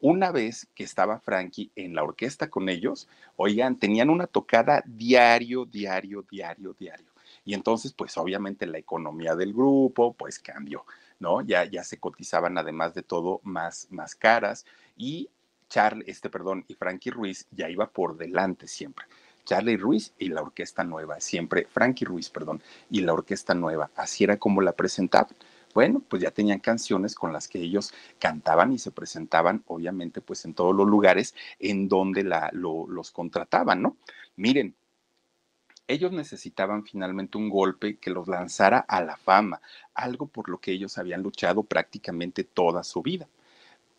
una 0.05 0.31
vez 0.31 0.67
que 0.75 0.83
estaba 0.83 1.19
Frankie 1.19 1.71
en 1.75 1.95
la 1.95 2.03
orquesta 2.03 2.47
con 2.47 2.69
ellos, 2.69 3.07
oigan, 3.37 3.79
tenían 3.79 4.11
una 4.11 4.27
tocada 4.27 4.83
diario, 4.85 5.65
diario, 5.65 6.23
diario, 6.29 6.75
diario. 6.77 7.07
Y 7.43 7.55
entonces, 7.55 7.91
pues 7.91 8.15
obviamente 8.15 8.67
la 8.67 8.77
economía 8.77 9.33
del 9.35 9.51
grupo, 9.51 10.13
pues 10.13 10.37
cambió, 10.37 10.85
¿no? 11.17 11.41
Ya, 11.41 11.65
ya 11.65 11.83
se 11.83 11.97
cotizaban 11.97 12.59
además 12.59 12.93
de 12.93 13.01
todo 13.01 13.41
más, 13.41 13.87
más 13.89 14.13
caras 14.13 14.67
y 14.95 15.27
Charlie, 15.69 16.05
este, 16.05 16.29
perdón, 16.29 16.65
y 16.67 16.75
Frankie 16.75 17.09
Ruiz 17.09 17.47
ya 17.49 17.67
iba 17.67 17.87
por 17.89 18.15
delante 18.15 18.67
siempre. 18.67 19.07
Charlie 19.43 19.75
Ruiz 19.75 20.13
y 20.19 20.27
la 20.27 20.43
orquesta 20.43 20.83
nueva, 20.83 21.19
siempre, 21.19 21.65
Frankie 21.67 22.05
Ruiz, 22.05 22.29
perdón, 22.29 22.61
y 22.91 23.01
la 23.01 23.13
orquesta 23.13 23.55
nueva, 23.55 23.89
así 23.95 24.23
era 24.23 24.37
como 24.37 24.61
la 24.61 24.73
presentaban 24.73 25.35
bueno, 25.75 26.01
pues 26.07 26.23
ya 26.23 26.31
tenían 26.31 26.61
canciones 26.61 27.15
con 27.15 27.33
las 27.33 27.49
que 27.49 27.59
ellos 27.59 27.93
cantaban 28.17 28.71
y 28.71 28.79
se 28.79 28.91
presentaban, 28.91 29.61
obviamente, 29.67 30.21
pues 30.21 30.45
en 30.45 30.53
todos 30.53 30.73
los 30.73 30.87
lugares 30.87 31.35
en 31.59 31.89
donde 31.89 32.23
la, 32.23 32.49
los 32.53 33.11
contrataban, 33.11 33.81
¿no? 33.81 33.97
Miren, 34.37 34.73
ellos 35.85 36.13
necesitaban 36.13 36.85
finalmente 36.85 37.37
un 37.37 37.49
golpe 37.49 37.97
que 37.97 38.09
los 38.09 38.29
lanzara 38.29 38.79
a 38.87 39.01
la 39.01 39.17
fama, 39.17 39.61
algo 39.93 40.27
por 40.27 40.47
lo 40.47 40.59
que 40.59 40.71
ellos 40.71 40.97
habían 40.97 41.21
luchado 41.21 41.61
prácticamente 41.63 42.45
toda 42.45 42.81
su 42.85 43.01
vida. 43.01 43.27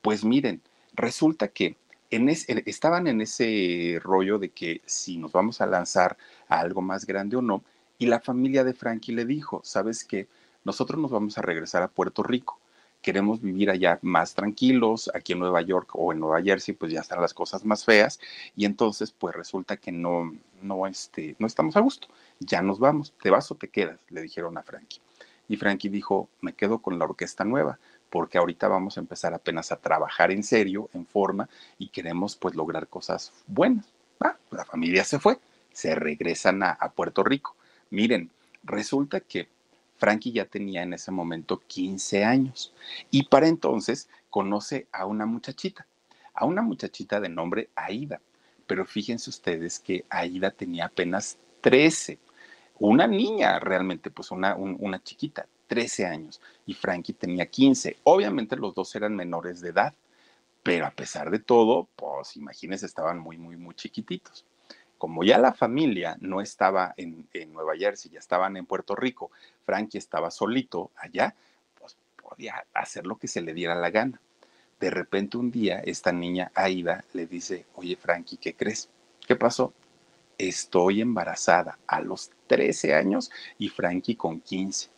Pues 0.00 0.24
miren, 0.24 0.62
resulta 0.94 1.48
que 1.48 1.76
en 2.10 2.30
estaban 2.30 3.06
en 3.06 3.20
ese 3.20 4.00
rollo 4.02 4.38
de 4.38 4.48
que 4.48 4.80
si 4.86 5.18
nos 5.18 5.32
vamos 5.32 5.60
a 5.60 5.66
lanzar 5.66 6.16
a 6.48 6.58
algo 6.58 6.80
más 6.80 7.04
grande 7.04 7.36
o 7.36 7.42
no, 7.42 7.62
y 7.98 8.06
la 8.06 8.20
familia 8.20 8.64
de 8.64 8.72
Frankie 8.72 9.12
le 9.12 9.26
dijo, 9.26 9.60
¿sabes 9.62 10.04
qué? 10.04 10.26
Nosotros 10.66 11.00
nos 11.00 11.12
vamos 11.12 11.38
a 11.38 11.42
regresar 11.42 11.84
a 11.84 11.88
Puerto 11.88 12.24
Rico. 12.24 12.58
Queremos 13.00 13.40
vivir 13.40 13.70
allá 13.70 14.00
más 14.02 14.34
tranquilos, 14.34 15.08
aquí 15.14 15.32
en 15.32 15.38
Nueva 15.38 15.62
York 15.62 15.90
o 15.92 16.12
en 16.12 16.18
Nueva 16.18 16.42
Jersey, 16.42 16.74
pues 16.74 16.90
ya 16.90 17.00
están 17.00 17.20
las 17.20 17.34
cosas 17.34 17.64
más 17.64 17.84
feas 17.84 18.18
y 18.56 18.64
entonces 18.64 19.12
pues 19.12 19.36
resulta 19.36 19.76
que 19.76 19.92
no, 19.92 20.34
no, 20.62 20.88
este, 20.88 21.36
no 21.38 21.46
estamos 21.46 21.76
a 21.76 21.80
gusto. 21.80 22.08
Ya 22.40 22.62
nos 22.62 22.80
vamos, 22.80 23.14
¿te 23.22 23.30
vas 23.30 23.48
o 23.52 23.54
te 23.54 23.68
quedas? 23.68 24.00
Le 24.08 24.22
dijeron 24.22 24.58
a 24.58 24.64
Frankie. 24.64 25.00
Y 25.46 25.56
Frankie 25.56 25.88
dijo, 25.88 26.28
me 26.40 26.52
quedo 26.52 26.80
con 26.80 26.98
la 26.98 27.04
orquesta 27.04 27.44
nueva, 27.44 27.78
porque 28.10 28.38
ahorita 28.38 28.66
vamos 28.66 28.96
a 28.96 29.00
empezar 29.00 29.34
apenas 29.34 29.70
a 29.70 29.76
trabajar 29.76 30.32
en 30.32 30.42
serio, 30.42 30.90
en 30.94 31.06
forma, 31.06 31.48
y 31.78 31.90
queremos 31.90 32.34
pues 32.34 32.56
lograr 32.56 32.88
cosas 32.88 33.32
buenas. 33.46 33.86
Ah, 34.18 34.36
la 34.50 34.64
familia 34.64 35.04
se 35.04 35.20
fue, 35.20 35.38
se 35.72 35.94
regresan 35.94 36.64
a, 36.64 36.70
a 36.70 36.90
Puerto 36.90 37.22
Rico. 37.22 37.54
Miren, 37.90 38.32
resulta 38.64 39.20
que 39.20 39.48
Frankie 39.96 40.32
ya 40.32 40.44
tenía 40.44 40.82
en 40.82 40.92
ese 40.92 41.10
momento 41.10 41.62
15 41.66 42.24
años 42.24 42.72
y 43.10 43.24
para 43.24 43.48
entonces 43.48 44.08
conoce 44.30 44.86
a 44.92 45.06
una 45.06 45.26
muchachita, 45.26 45.86
a 46.34 46.44
una 46.44 46.62
muchachita 46.62 47.20
de 47.20 47.28
nombre 47.28 47.70
Aida. 47.74 48.20
Pero 48.66 48.84
fíjense 48.84 49.30
ustedes 49.30 49.78
que 49.78 50.04
Aida 50.10 50.50
tenía 50.50 50.86
apenas 50.86 51.38
13, 51.60 52.18
una 52.78 53.06
niña 53.06 53.58
realmente, 53.58 54.10
pues 54.10 54.30
una, 54.30 54.54
una 54.56 55.02
chiquita, 55.02 55.46
13 55.68 56.06
años, 56.06 56.40
y 56.66 56.74
Frankie 56.74 57.12
tenía 57.12 57.46
15. 57.46 57.98
Obviamente 58.04 58.56
los 58.56 58.74
dos 58.74 58.94
eran 58.94 59.16
menores 59.16 59.60
de 59.60 59.70
edad, 59.70 59.94
pero 60.62 60.84
a 60.86 60.90
pesar 60.90 61.30
de 61.30 61.38
todo, 61.38 61.88
pues 61.96 62.36
imagínense, 62.36 62.86
estaban 62.86 63.18
muy, 63.18 63.38
muy, 63.38 63.56
muy 63.56 63.74
chiquititos 63.74 64.44
como 64.98 65.24
ya 65.24 65.38
la 65.38 65.52
familia 65.52 66.16
no 66.20 66.40
estaba 66.40 66.94
en, 66.96 67.28
Nueva 67.52 67.76
Jersey, 67.76 68.10
ya 68.10 68.18
estaban 68.18 68.56
en 68.56 68.66
Puerto 68.66 68.94
Rico, 68.94 69.30
Frankie 69.64 69.98
estaba 69.98 70.30
solito 70.30 70.90
allá, 70.96 71.34
pues 71.78 71.96
podía 72.22 72.64
hacer 72.72 73.06
lo 73.06 73.16
que 73.16 73.28
se 73.28 73.42
le 73.42 73.54
diera 73.54 73.74
la 73.74 73.90
gana. 73.90 74.20
De 74.80 74.90
repente 74.90 75.36
un 75.36 75.50
día 75.50 75.80
esta 75.80 76.12
niña 76.12 76.50
Aida 76.54 77.04
le 77.12 77.26
dice, 77.26 77.66
oye 77.74 77.96
Frankie, 77.96 78.36
¿qué 78.36 78.54
crees? 78.54 78.88
¿Qué 79.26 79.36
pasó? 79.36 79.72
Estoy 80.38 81.00
embarazada 81.00 81.78
a 81.86 82.00
los 82.00 82.30
13 82.46 82.94
años 82.94 83.30
y 83.58 83.68
Frankie 83.68 84.16
con 84.16 84.40
15. 84.40 84.90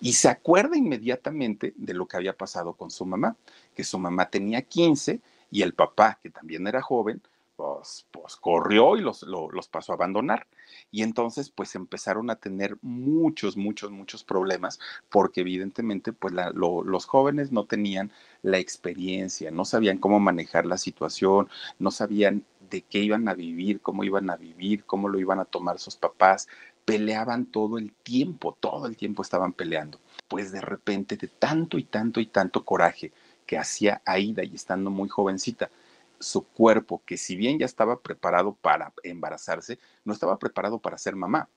Y 0.00 0.12
se 0.14 0.28
acuerda 0.28 0.76
inmediatamente 0.76 1.72
de 1.76 1.94
lo 1.94 2.06
que 2.06 2.16
había 2.16 2.34
pasado 2.34 2.74
con 2.74 2.90
su 2.90 3.06
mamá, 3.06 3.36
que 3.74 3.84
su 3.84 3.98
mamá 3.98 4.28
tenía 4.28 4.62
15 4.62 5.20
y 5.50 5.62
el 5.62 5.74
papá, 5.74 6.18
que 6.22 6.30
también 6.30 6.66
era 6.66 6.82
joven, 6.82 7.22
pues, 7.56 8.06
pues, 8.10 8.36
corrió 8.36 8.96
y 8.96 9.00
los, 9.00 9.22
los, 9.22 9.68
pasó 9.68 9.92
a 9.92 9.94
abandonar. 9.96 10.46
Y 10.90 11.02
entonces, 11.02 11.50
pues 11.50 11.74
empezaron 11.74 12.30
a 12.30 12.36
tener 12.36 12.76
muchos, 12.82 13.56
muchos, 13.56 13.90
muchos 13.90 14.24
problemas, 14.24 14.78
porque 15.08 15.40
evidentemente, 15.40 16.12
pues 16.12 16.34
los 16.54 17.06
jóvenes 17.06 17.52
no 17.52 17.64
tenían 17.64 18.12
la 18.42 18.58
experiencia, 18.58 19.50
no 19.50 19.64
sabían 19.64 19.98
cómo 19.98 20.20
manejar 20.20 20.66
la 20.66 20.78
situación, 20.78 21.48
no 21.78 21.90
sabían 21.90 22.44
de 22.70 22.82
qué 22.82 22.98
iban 22.98 23.28
a 23.28 23.34
vivir, 23.34 23.80
cómo 23.80 24.04
iban 24.04 24.30
a 24.30 24.36
vivir, 24.36 24.84
cómo 24.84 25.08
lo 25.08 25.18
iban 25.18 25.40
a 25.40 25.44
tomar 25.44 25.78
sus 25.78 25.96
papás. 25.96 26.48
Peleaban 26.84 27.46
todo 27.46 27.78
el 27.78 27.92
tiempo, 27.92 28.56
todo 28.60 28.86
el 28.86 28.96
tiempo 28.96 29.22
estaban 29.22 29.52
peleando. 29.52 29.98
Pues 30.28 30.52
de 30.52 30.60
repente, 30.60 31.16
de 31.16 31.28
tanto 31.28 31.78
y 31.78 31.84
tanto 31.84 32.20
y 32.20 32.26
tanto 32.26 32.64
coraje 32.64 33.12
que 33.46 33.58
hacía 33.58 34.02
Aida 34.04 34.44
y 34.44 34.54
estando 34.54 34.90
muy 34.90 35.08
jovencita, 35.08 35.70
su 36.18 36.44
cuerpo, 36.44 37.02
que 37.04 37.16
si 37.16 37.36
bien 37.36 37.58
ya 37.58 37.66
estaba 37.66 38.00
preparado 38.00 38.54
para 38.54 38.92
embarazarse, 39.02 39.78
no 40.04 40.12
estaba 40.12 40.38
preparado 40.38 40.78
para 40.78 40.98
ser 40.98 41.16
mamá. 41.16 41.48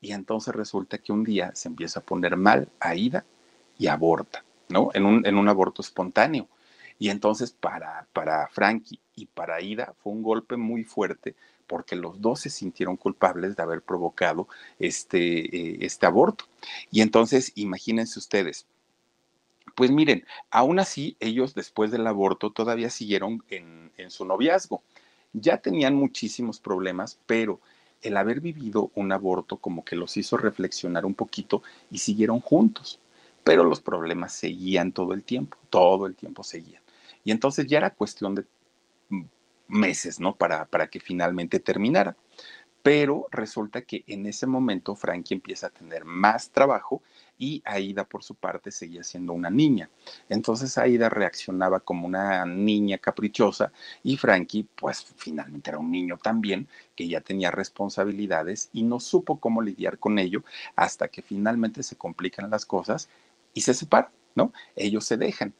Y 0.00 0.12
entonces 0.12 0.54
resulta 0.54 0.98
que 0.98 1.12
un 1.12 1.24
día 1.24 1.52
se 1.54 1.68
empieza 1.68 2.00
a 2.00 2.04
poner 2.04 2.36
mal 2.36 2.68
Aida 2.80 3.24
y 3.78 3.86
aborta, 3.86 4.44
¿no? 4.68 4.90
En 4.94 5.06
un, 5.06 5.26
en 5.26 5.36
un 5.36 5.48
aborto 5.48 5.82
espontáneo. 5.82 6.48
Y 6.98 7.10
entonces 7.10 7.52
para, 7.52 8.06
para 8.12 8.48
Frankie 8.48 9.00
y 9.14 9.26
para 9.26 9.56
Aida 9.56 9.94
fue 10.02 10.12
un 10.12 10.22
golpe 10.22 10.56
muy 10.56 10.84
fuerte 10.84 11.34
porque 11.66 11.96
los 11.96 12.20
dos 12.20 12.40
se 12.40 12.50
sintieron 12.50 12.96
culpables 12.96 13.56
de 13.56 13.62
haber 13.62 13.82
provocado 13.82 14.46
este, 14.78 15.56
eh, 15.56 15.78
este 15.80 16.06
aborto. 16.06 16.44
Y 16.90 17.00
entonces 17.00 17.52
imagínense 17.54 18.18
ustedes, 18.18 18.66
pues 19.74 19.90
miren, 19.90 20.24
aún 20.50 20.78
así 20.78 21.16
ellos 21.20 21.54
después 21.54 21.90
del 21.90 22.06
aborto 22.06 22.50
todavía 22.50 22.90
siguieron 22.90 23.42
en, 23.48 23.90
su 24.08 24.24
noviazgo. 24.24 24.82
Ya 25.32 25.58
tenían 25.58 25.94
muchísimos 25.94 26.60
problemas, 26.60 27.18
pero 27.26 27.60
el 28.02 28.16
haber 28.16 28.40
vivido 28.40 28.90
un 28.94 29.12
aborto 29.12 29.56
como 29.56 29.84
que 29.84 29.96
los 29.96 30.16
hizo 30.16 30.36
reflexionar 30.36 31.06
un 31.06 31.14
poquito 31.14 31.62
y 31.90 31.98
siguieron 31.98 32.40
juntos. 32.40 32.98
Pero 33.44 33.64
los 33.64 33.80
problemas 33.80 34.32
seguían 34.32 34.92
todo 34.92 35.14
el 35.14 35.22
tiempo, 35.22 35.56
todo 35.70 36.06
el 36.06 36.14
tiempo 36.14 36.42
seguían. 36.42 36.82
Y 37.24 37.30
entonces 37.30 37.66
ya 37.66 37.78
era 37.78 37.90
cuestión 37.90 38.34
de 38.34 38.44
meses, 39.68 40.20
¿no? 40.20 40.34
Para, 40.34 40.66
para 40.66 40.88
que 40.88 41.00
finalmente 41.00 41.60
terminara. 41.60 42.16
Pero 42.82 43.26
resulta 43.30 43.82
que 43.82 44.04
en 44.06 44.26
ese 44.26 44.46
momento 44.46 44.96
Frankie 44.96 45.34
empieza 45.34 45.68
a 45.68 45.70
tener 45.70 46.04
más 46.04 46.50
trabajo 46.50 47.02
y 47.38 47.62
Aida 47.64 48.04
por 48.04 48.22
su 48.22 48.34
parte 48.34 48.70
seguía 48.70 49.02
siendo 49.02 49.32
una 49.32 49.50
niña. 49.50 49.90
Entonces 50.28 50.78
Aida 50.78 51.08
reaccionaba 51.08 51.80
como 51.80 52.06
una 52.06 52.46
niña 52.46 52.98
caprichosa 52.98 53.72
y 54.02 54.16
Frankie 54.16 54.66
pues 54.76 55.04
finalmente 55.16 55.70
era 55.70 55.78
un 55.78 55.90
niño 55.90 56.18
también 56.18 56.68
que 56.94 57.08
ya 57.08 57.20
tenía 57.20 57.50
responsabilidades 57.50 58.70
y 58.72 58.82
no 58.82 59.00
supo 59.00 59.40
cómo 59.40 59.62
lidiar 59.62 59.98
con 59.98 60.18
ello 60.18 60.44
hasta 60.76 61.08
que 61.08 61.22
finalmente 61.22 61.82
se 61.82 61.96
complican 61.96 62.50
las 62.50 62.66
cosas 62.66 63.08
y 63.54 63.62
se 63.62 63.74
separan, 63.74 64.10
¿no? 64.34 64.52
Ellos 64.76 65.04
se 65.04 65.16
dejan. 65.16 65.52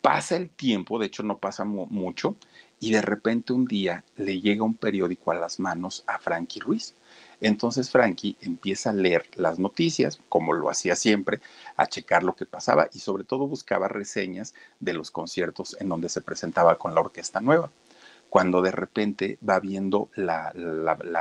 Pasa 0.00 0.36
el 0.36 0.48
tiempo, 0.48 0.98
de 0.98 1.06
hecho 1.06 1.22
no 1.22 1.38
pasa 1.38 1.64
mucho, 1.64 2.36
y 2.80 2.92
de 2.92 3.02
repente 3.02 3.52
un 3.52 3.66
día 3.66 4.04
le 4.16 4.40
llega 4.40 4.64
un 4.64 4.74
periódico 4.74 5.30
a 5.30 5.34
las 5.34 5.60
manos 5.60 6.02
a 6.06 6.18
Frankie 6.18 6.60
Ruiz. 6.60 6.94
Entonces 7.42 7.90
Frankie 7.90 8.36
empieza 8.40 8.90
a 8.90 8.94
leer 8.94 9.26
las 9.36 9.58
noticias, 9.58 10.18
como 10.30 10.54
lo 10.54 10.70
hacía 10.70 10.96
siempre, 10.96 11.40
a 11.76 11.86
checar 11.86 12.22
lo 12.22 12.34
que 12.34 12.46
pasaba 12.46 12.88
y 12.92 12.98
sobre 12.98 13.24
todo 13.24 13.46
buscaba 13.46 13.86
reseñas 13.86 14.54
de 14.80 14.94
los 14.94 15.10
conciertos 15.10 15.76
en 15.78 15.90
donde 15.90 16.08
se 16.08 16.22
presentaba 16.22 16.78
con 16.78 16.94
la 16.94 17.02
orquesta 17.02 17.40
nueva. 17.40 17.70
Cuando 18.30 18.62
de 18.62 18.70
repente 18.70 19.38
va 19.46 19.60
viendo 19.60 20.08
la, 20.14 20.54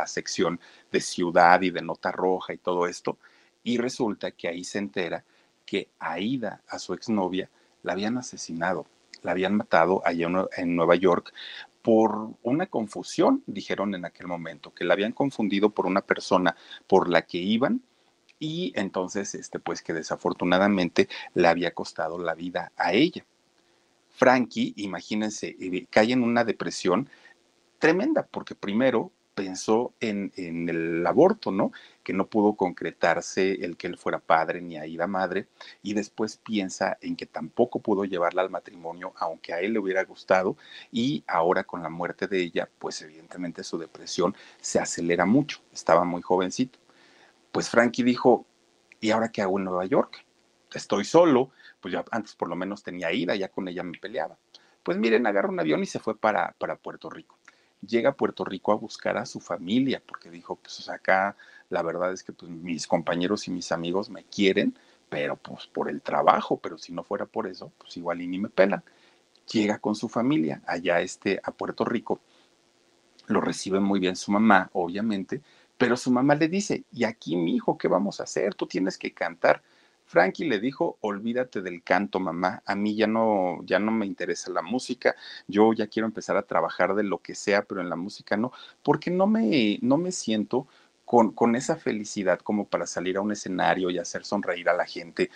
sección 0.07 0.59
de 0.91 1.01
ciudad 1.01 1.61
y 1.61 1.71
de 1.71 1.81
nota 1.81 2.11
roja 2.11 2.53
y 2.53 2.57
todo 2.57 2.87
esto, 2.87 3.17
y 3.63 3.77
resulta 3.77 4.31
que 4.31 4.47
ahí 4.47 4.63
se 4.63 4.77
entera 4.77 5.25
que 5.65 5.89
Aida, 5.99 6.61
a 6.69 6.79
su 6.79 6.93
exnovia, 6.93 7.49
la 7.83 7.93
habían 7.93 8.17
asesinado 8.17 8.85
la 9.23 9.31
habían 9.31 9.55
matado 9.55 10.01
allá 10.05 10.27
en 10.57 10.75
Nueva 10.75 10.95
York 10.95 11.33
por 11.81 12.29
una 12.43 12.67
confusión, 12.67 13.43
dijeron 13.47 13.95
en 13.95 14.05
aquel 14.05 14.27
momento, 14.27 14.73
que 14.73 14.83
la 14.83 14.93
habían 14.93 15.13
confundido 15.13 15.69
por 15.69 15.85
una 15.85 16.01
persona 16.01 16.55
por 16.87 17.09
la 17.09 17.23
que 17.23 17.37
iban 17.37 17.81
y 18.37 18.71
entonces, 18.75 19.35
este, 19.35 19.59
pues 19.59 19.81
que 19.81 19.93
desafortunadamente 19.93 21.09
le 21.33 21.47
había 21.47 21.73
costado 21.73 22.17
la 22.19 22.35
vida 22.35 22.71
a 22.77 22.93
ella. 22.93 23.25
Frankie, 24.09 24.73
imagínense, 24.77 25.55
eh, 25.59 25.87
cae 25.89 26.13
en 26.13 26.23
una 26.23 26.43
depresión 26.43 27.09
tremenda, 27.79 28.27
porque 28.29 28.55
primero 28.55 29.11
pensó 29.39 29.93
en, 30.01 30.33
el 30.35 31.07
aborto, 31.07 31.49
¿no? 31.49 31.71
Que 32.03 32.11
no 32.11 32.27
pudo 32.27 32.55
concretarse 32.55 33.63
el 33.63 33.77
que 33.77 33.87
él 33.87 33.97
fuera 33.97 34.19
padre 34.19 34.59
ni 34.59 34.75
Aida 34.75 35.07
madre, 35.07 35.47
y 35.81 35.93
después 35.93 36.35
piensa 36.35 36.97
en 36.99 37.15
que 37.15 37.25
tampoco 37.25 37.79
pudo 37.79 38.03
llevarla 38.03 38.41
al 38.41 38.49
matrimonio, 38.49 39.13
aunque 39.15 39.53
a 39.53 39.61
él 39.61 39.71
le 39.71 39.79
hubiera 39.79 40.03
gustado, 40.03 40.57
y 40.91 41.23
ahora 41.25 41.63
con 41.63 41.81
la 41.81 41.87
muerte 41.87 42.27
de 42.27 42.41
ella, 42.41 42.69
pues 42.79 43.01
evidentemente 43.01 43.63
su 43.63 43.77
depresión 43.77 44.35
se 44.59 44.77
acelera 44.77 45.25
mucho, 45.25 45.61
estaba 45.71 46.03
muy 46.03 46.21
jovencito. 46.21 46.77
Pues 47.53 47.69
Frankie 47.69 48.03
dijo, 48.03 48.45
¿y 48.99 49.11
ahora 49.11 49.29
qué 49.29 49.41
hago 49.41 49.57
en 49.57 49.63
Nueva 49.63 49.85
York? 49.85 50.25
Estoy 50.73 51.05
solo, 51.05 51.51
pues 51.79 51.93
ya 51.93 52.03
antes 52.11 52.35
por 52.35 52.49
lo 52.49 52.57
menos 52.57 52.83
tenía 52.83 53.13
ida, 53.13 53.37
ya 53.37 53.47
con 53.47 53.69
ella 53.69 53.83
me 53.83 53.97
peleaba. 53.97 54.37
Pues 54.83 54.97
miren, 54.97 55.25
agarra 55.27 55.47
un 55.47 55.61
avión 55.61 55.81
y 55.81 55.85
se 55.85 55.99
fue 55.99 56.17
para, 56.17 56.55
para 56.59 56.75
Puerto 56.75 57.09
Rico 57.09 57.38
llega 57.85 58.09
a 58.09 58.15
Puerto 58.15 58.45
Rico 58.45 58.71
a 58.71 58.75
buscar 58.75 59.17
a 59.17 59.25
su 59.25 59.39
familia, 59.39 60.01
porque 60.05 60.29
dijo, 60.29 60.55
pues 60.55 60.87
acá 60.89 61.35
la 61.69 61.81
verdad 61.81 62.11
es 62.13 62.23
que 62.23 62.33
pues, 62.33 62.51
mis 62.51 62.87
compañeros 62.87 63.47
y 63.47 63.51
mis 63.51 63.71
amigos 63.71 64.09
me 64.09 64.23
quieren, 64.23 64.77
pero 65.09 65.35
pues 65.37 65.67
por 65.67 65.89
el 65.89 66.01
trabajo, 66.01 66.57
pero 66.57 66.77
si 66.77 66.93
no 66.93 67.03
fuera 67.03 67.25
por 67.25 67.47
eso, 67.47 67.71
pues 67.77 67.97
igual 67.97 68.21
y 68.21 68.27
ni 68.27 68.39
me 68.39 68.49
pelan. 68.49 68.83
Llega 69.51 69.79
con 69.79 69.95
su 69.95 70.09
familia 70.09 70.61
allá 70.67 71.01
este, 71.01 71.39
a 71.43 71.51
Puerto 71.51 71.85
Rico, 71.85 72.19
lo 73.27 73.41
recibe 73.41 73.79
muy 73.79 73.99
bien 73.99 74.15
su 74.15 74.31
mamá, 74.31 74.69
obviamente, 74.73 75.41
pero 75.77 75.95
su 75.95 76.11
mamá 76.11 76.35
le 76.35 76.47
dice, 76.47 76.83
y 76.91 77.03
aquí 77.05 77.35
mi 77.35 77.55
hijo, 77.55 77.77
¿qué 77.77 77.87
vamos 77.87 78.19
a 78.19 78.23
hacer? 78.23 78.53
Tú 78.55 78.67
tienes 78.67 78.97
que 78.97 79.13
cantar. 79.13 79.63
Frankie 80.09 80.45
le 80.45 80.59
dijo, 80.59 80.97
olvídate 81.01 81.61
del 81.61 81.83
canto, 81.83 82.19
mamá, 82.19 82.63
a 82.65 82.73
mí 82.73 82.95
ya 82.95 83.05
no, 83.05 83.59
ya 83.63 83.77
no 83.77 83.91
me 83.91 84.07
interesa 84.07 84.49
la 84.49 84.63
música, 84.63 85.15
yo 85.47 85.71
ya 85.71 85.85
quiero 85.85 86.07
empezar 86.07 86.35
a 86.35 86.47
trabajar 86.47 86.95
de 86.95 87.03
lo 87.03 87.19
que 87.19 87.35
sea, 87.35 87.61
pero 87.61 87.79
en 87.79 87.89
la 87.89 87.95
música 87.95 88.35
no, 88.35 88.51
porque 88.81 89.11
no 89.11 89.27
me, 89.27 89.77
no 89.83 89.97
me 89.97 90.11
siento 90.11 90.65
con, 91.05 91.31
con 91.31 91.55
esa 91.55 91.75
felicidad 91.75 92.39
como 92.39 92.65
para 92.65 92.87
salir 92.87 93.17
a 93.17 93.21
un 93.21 93.31
escenario 93.31 93.91
y 93.91 93.99
hacer 93.99 94.25
sonreír 94.25 94.67
a 94.69 94.73
la 94.73 94.87
gente. 94.87 95.29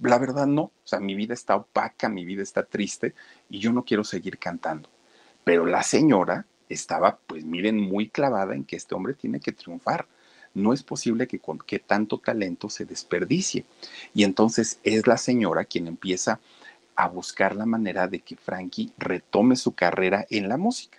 La 0.00 0.18
verdad 0.18 0.48
no, 0.48 0.62
o 0.62 0.72
sea, 0.82 0.98
mi 0.98 1.14
vida 1.14 1.32
está 1.32 1.54
opaca, 1.54 2.08
mi 2.08 2.24
vida 2.24 2.42
está 2.42 2.64
triste 2.64 3.14
y 3.48 3.60
yo 3.60 3.72
no 3.72 3.84
quiero 3.84 4.02
seguir 4.02 4.38
cantando. 4.38 4.88
Pero 5.44 5.66
la 5.66 5.84
señora 5.84 6.46
estaba, 6.68 7.20
pues 7.28 7.44
miren, 7.44 7.78
muy 7.78 8.08
clavada 8.08 8.56
en 8.56 8.64
que 8.64 8.74
este 8.74 8.96
hombre 8.96 9.14
tiene 9.14 9.38
que 9.38 9.52
triunfar 9.52 10.08
no 10.56 10.72
es 10.72 10.82
posible 10.82 11.28
que, 11.28 11.38
con, 11.38 11.58
que 11.58 11.78
tanto 11.78 12.18
talento 12.18 12.68
se 12.68 12.84
desperdicie. 12.84 13.64
Y 14.14 14.24
entonces 14.24 14.80
es 14.82 15.06
la 15.06 15.18
señora 15.18 15.64
quien 15.64 15.86
empieza 15.86 16.40
a 16.96 17.08
buscar 17.08 17.54
la 17.54 17.66
manera 17.66 18.08
de 18.08 18.20
que 18.20 18.36
Frankie 18.36 18.90
retome 18.98 19.54
su 19.56 19.72
carrera 19.74 20.26
en 20.30 20.48
la 20.48 20.56
música. 20.56 20.98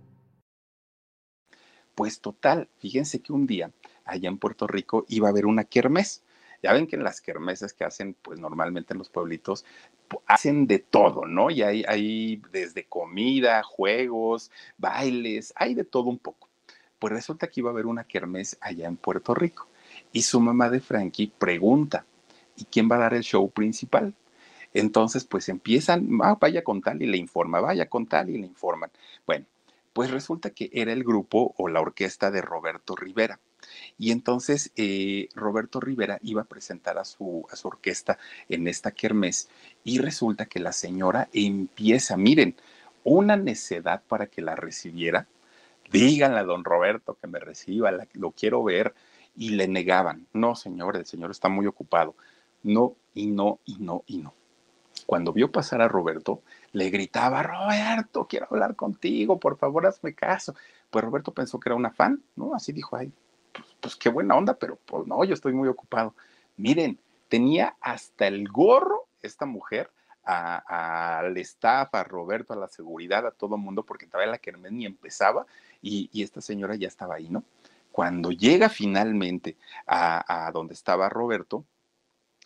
Pues 1.95 2.19
total, 2.21 2.69
fíjense 2.79 3.21
que 3.21 3.33
un 3.33 3.47
día 3.47 3.71
allá 4.05 4.29
en 4.29 4.37
Puerto 4.37 4.67
Rico 4.67 5.05
iba 5.09 5.27
a 5.27 5.31
haber 5.31 5.45
una 5.45 5.63
kermés. 5.63 6.23
Ya 6.63 6.73
ven 6.73 6.87
que 6.87 6.95
en 6.95 7.03
las 7.03 7.21
kermeses 7.21 7.73
que 7.73 7.83
hacen, 7.83 8.15
pues 8.21 8.39
normalmente 8.39 8.93
en 8.93 8.99
los 8.99 9.09
pueblitos, 9.09 9.65
hacen 10.27 10.67
de 10.67 10.79
todo, 10.79 11.25
¿no? 11.25 11.49
Y 11.49 11.63
hay, 11.63 11.83
hay 11.87 12.41
desde 12.51 12.85
comida, 12.85 13.63
juegos, 13.63 14.51
bailes, 14.77 15.53
hay 15.55 15.73
de 15.73 15.83
todo 15.83 16.03
un 16.03 16.19
poco. 16.19 16.49
Pues 16.99 17.13
resulta 17.13 17.47
que 17.47 17.61
iba 17.61 17.69
a 17.69 17.73
haber 17.73 17.87
una 17.87 18.03
kermés 18.03 18.57
allá 18.61 18.87
en 18.87 18.97
Puerto 18.97 19.33
Rico. 19.33 19.67
Y 20.13 20.21
su 20.21 20.39
mamá 20.39 20.69
de 20.69 20.81
Frankie 20.81 21.31
pregunta, 21.35 22.05
¿y 22.55 22.65
quién 22.65 22.89
va 22.91 22.97
a 22.97 22.99
dar 22.99 23.13
el 23.15 23.23
show 23.23 23.49
principal? 23.49 24.13
Entonces, 24.73 25.25
pues 25.25 25.49
empiezan, 25.49 26.07
ah, 26.21 26.37
vaya 26.39 26.63
con 26.63 26.81
tal 26.81 27.01
y 27.01 27.07
le 27.07 27.17
informa, 27.17 27.59
vaya 27.59 27.89
con 27.89 28.05
tal 28.05 28.29
y 28.29 28.37
le 28.37 28.47
informan. 28.47 28.91
Bueno, 29.25 29.45
pues 29.93 30.11
resulta 30.11 30.51
que 30.51 30.69
era 30.73 30.93
el 30.93 31.03
grupo 31.03 31.53
o 31.57 31.67
la 31.67 31.81
orquesta 31.81 32.31
de 32.31 32.41
Roberto 32.41 32.95
Rivera. 32.95 33.39
Y 33.97 34.11
entonces 34.11 34.71
eh, 34.75 35.29
Roberto 35.35 35.79
Rivera 35.79 36.19
iba 36.21 36.41
a 36.41 36.45
presentar 36.45 36.97
a 36.97 37.05
su, 37.05 37.45
a 37.51 37.55
su 37.55 37.67
orquesta 37.67 38.17
en 38.49 38.67
esta 38.67 38.91
kermés 38.91 39.49
y 39.83 39.99
resulta 39.99 40.45
que 40.45 40.59
la 40.59 40.71
señora 40.71 41.29
empieza, 41.33 42.17
miren, 42.17 42.55
una 43.03 43.35
necedad 43.35 44.03
para 44.07 44.27
que 44.27 44.41
la 44.41 44.55
recibiera. 44.55 45.27
Díganle 45.91 46.39
a 46.39 46.43
don 46.43 46.63
Roberto 46.63 47.17
que 47.19 47.27
me 47.27 47.39
reciba, 47.39 47.91
lo 48.13 48.31
quiero 48.31 48.63
ver. 48.63 48.93
Y 49.35 49.51
le 49.51 49.69
negaban, 49.69 50.27
no 50.33 50.55
señor, 50.55 50.97
el 50.97 51.05
señor 51.05 51.31
está 51.31 51.47
muy 51.47 51.65
ocupado. 51.65 52.15
No, 52.63 52.95
y 53.13 53.27
no, 53.27 53.59
y 53.65 53.77
no, 53.79 54.03
y 54.05 54.17
no. 54.17 54.33
Cuando 55.11 55.33
vio 55.33 55.51
pasar 55.51 55.81
a 55.81 55.89
Roberto, 55.89 56.41
le 56.71 56.89
gritaba, 56.89 57.43
Roberto, 57.43 58.27
quiero 58.29 58.47
hablar 58.49 58.77
contigo, 58.77 59.37
por 59.41 59.57
favor, 59.57 59.85
hazme 59.85 60.15
caso. 60.15 60.55
Pues 60.89 61.03
Roberto 61.03 61.33
pensó 61.33 61.59
que 61.59 61.67
era 61.67 61.75
una 61.75 61.91
fan, 61.91 62.23
¿no? 62.37 62.55
Así 62.55 62.71
dijo, 62.71 62.95
ay, 62.95 63.11
pues, 63.51 63.65
pues, 63.81 63.95
qué 63.97 64.07
buena 64.07 64.37
onda, 64.37 64.53
pero 64.53 64.77
pues 64.85 65.05
no, 65.07 65.21
yo 65.25 65.33
estoy 65.33 65.51
muy 65.51 65.67
ocupado. 65.67 66.15
Miren, 66.55 66.97
tenía 67.27 67.75
hasta 67.81 68.25
el 68.25 68.47
gorro 68.47 69.09
esta 69.21 69.45
mujer 69.45 69.91
al 70.23 71.35
staff, 71.39 71.93
a 71.93 72.05
Roberto, 72.05 72.53
a 72.53 72.55
la 72.55 72.69
seguridad, 72.69 73.27
a 73.27 73.31
todo 73.31 73.57
el 73.57 73.61
mundo, 73.61 73.83
porque 73.83 74.07
todavía 74.07 74.31
la 74.31 74.37
Kermés 74.37 74.71
ni 74.71 74.85
empezaba 74.85 75.45
y, 75.81 76.09
esta 76.23 76.39
señora 76.39 76.75
ya 76.75 76.87
estaba 76.87 77.15
ahí, 77.15 77.27
¿no? 77.27 77.43
Cuando 77.91 78.31
llega 78.31 78.69
finalmente 78.69 79.57
a, 79.85 80.45
a 80.47 80.51
donde 80.53 80.73
estaba 80.73 81.09
Roberto, 81.09 81.65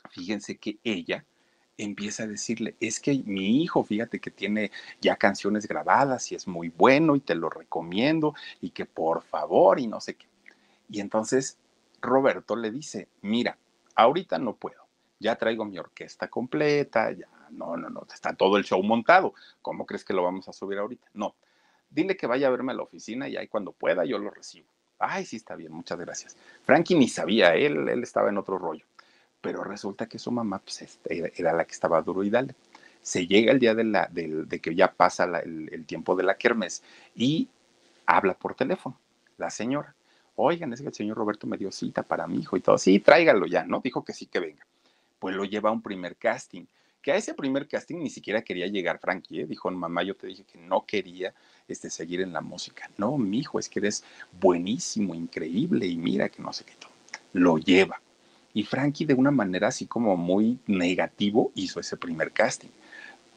fíjense 0.10 0.58
que 0.58 0.80
ella 0.84 1.25
empieza 1.77 2.23
a 2.23 2.27
decirle, 2.27 2.75
es 2.79 2.99
que 2.99 3.21
mi 3.25 3.61
hijo, 3.61 3.83
fíjate 3.83 4.19
que 4.19 4.31
tiene 4.31 4.71
ya 5.01 5.15
canciones 5.15 5.67
grabadas 5.67 6.31
y 6.31 6.35
es 6.35 6.47
muy 6.47 6.69
bueno 6.69 7.15
y 7.15 7.19
te 7.19 7.35
lo 7.35 7.49
recomiendo 7.49 8.33
y 8.61 8.69
que 8.69 8.85
por 8.85 9.23
favor 9.23 9.79
y 9.79 9.88
no 9.88 9.99
sé 9.99 10.15
qué. 10.15 10.27
Y 10.89 11.00
entonces 11.00 11.58
Roberto 12.02 12.56
le 12.56 12.71
dice, 12.71 13.10
mira, 13.21 13.58
ahorita 13.95 14.37
no 14.37 14.56
puedo, 14.56 14.87
ya 15.19 15.35
traigo 15.35 15.65
mi 15.65 15.77
orquesta 15.77 16.27
completa, 16.29 17.12
ya, 17.12 17.27
no, 17.50 17.75
no, 17.77 17.89
no, 17.89 18.06
está 18.13 18.33
todo 18.33 18.58
el 18.58 18.63
show 18.63 18.81
montado, 18.81 19.33
¿cómo 19.62 19.85
crees 19.85 20.06
que 20.06 20.13
lo 20.13 20.23
vamos 20.23 20.47
a 20.47 20.54
subir 20.54 20.77
ahorita? 20.77 21.08
No, 21.13 21.35
dile 21.89 22.15
que 22.15 22.27
vaya 22.27 22.47
a 22.47 22.52
verme 22.52 22.71
a 22.71 22.75
la 22.75 22.83
oficina 22.83 23.27
y 23.27 23.35
ahí 23.37 23.47
cuando 23.47 23.71
pueda 23.71 24.06
yo 24.06 24.17
lo 24.17 24.29
recibo. 24.29 24.67
Ay, 24.97 25.25
sí, 25.25 25.35
está 25.35 25.56
bien, 25.56 25.73
muchas 25.73 26.00
gracias. 26.00 26.37
Frankie 26.63 26.95
ni 26.95 27.10
sabía, 27.10 27.54
él, 27.56 27.89
él 27.89 28.02
estaba 28.02 28.29
en 28.29 28.37
otro 28.37 28.58
rollo 28.58 28.85
pero 29.46 29.63
resulta 29.63 30.08
que 30.08 30.17
su 30.17 30.31
mamá 30.31 30.58
pues, 30.58 30.81
este, 30.81 31.31
era, 31.35 31.54
la 31.54 31.65
que 31.65 31.73
estaba 31.73 32.02
duro 32.02 32.23
y 32.23 32.31
dale. 32.31 32.56
Se 33.04 33.27
llega 33.27 33.52
el 33.52 33.60
día 33.60 33.75
de, 33.75 33.83
la, 33.83 34.10
de, 34.12 34.60
que 34.60 34.73
ya 34.73 34.91
pasa 34.91 35.25
el, 35.39 35.85
tiempo 35.85 36.15
de 36.15 36.23
la 36.23 36.35
kermes 36.35 36.81
y 37.15 37.48
habla 38.08 38.33
por 38.33 38.56
teléfono 38.56 39.00
la 39.37 39.52
señora. 39.52 39.93
Oigan, 40.35 40.73
es 40.73 40.81
que 40.81 40.87
el 40.87 40.96
señor 40.96 41.17
Roberto 41.17 41.46
me 41.46 41.58
dio 41.58 41.71
cita 41.71 42.02
para 42.02 42.25
mi 42.25 42.39
hijo 42.39 42.58
y 42.58 42.62
todo. 42.62 42.79
Sí, 42.79 43.00
tráigalo 43.00 43.46
ya, 43.46 43.65
¿no? 43.65 43.81
Dijo 43.81 44.04
que 44.04 44.13
sí 44.13 44.25
que 44.25 44.39
venga. 44.39 44.65
Pues 45.19 45.35
lo 45.35 45.46
lleva 45.46 45.69
a 45.69 45.73
un 45.73 45.83
primer 45.83 46.15
casting 46.15 46.65
que 47.04 47.12
a 47.12 47.17
ese 47.17 47.35
primer 47.35 47.67
casting 47.67 47.98
ni 48.00 48.10
siquiera 48.10 48.41
quería 48.41 48.65
llegar 48.65 48.98
Frankie, 48.98 49.41
¿eh? 49.41 49.46
dijo, 49.46 49.69
mamá, 49.69 50.02
yo 50.02 50.15
te 50.15 50.25
dije 50.25 50.43
que 50.43 50.58
no 50.58 50.87
quería 50.87 51.35
este, 51.67 51.91
seguir 51.91 52.19
en 52.21 52.33
la 52.33 52.41
música. 52.41 52.89
No, 52.98 53.15
mi 53.19 53.41
hijo, 53.41 53.60
es 53.60 53.69
que 53.69 53.77
eres 53.77 54.04
buenísimo, 54.41 55.13
increíble 55.13 55.85
y 55.85 55.98
mira 55.98 56.29
que 56.29 56.41
no 56.41 56.52
sé 56.52 56.63
qué 56.63 56.73
todo. 56.79 56.89
Lo 57.33 57.60
lleva. 57.60 58.02
Y 58.56 58.63
Frankie 58.63 59.06
de 59.06 59.13
una 59.13 59.31
manera 59.31 59.67
así 59.67 59.85
como 59.85 60.15
muy 60.15 60.58
negativo 60.65 61.51
hizo 61.53 61.79
ese 61.79 61.97
primer 61.97 62.31
casting. 62.31 62.69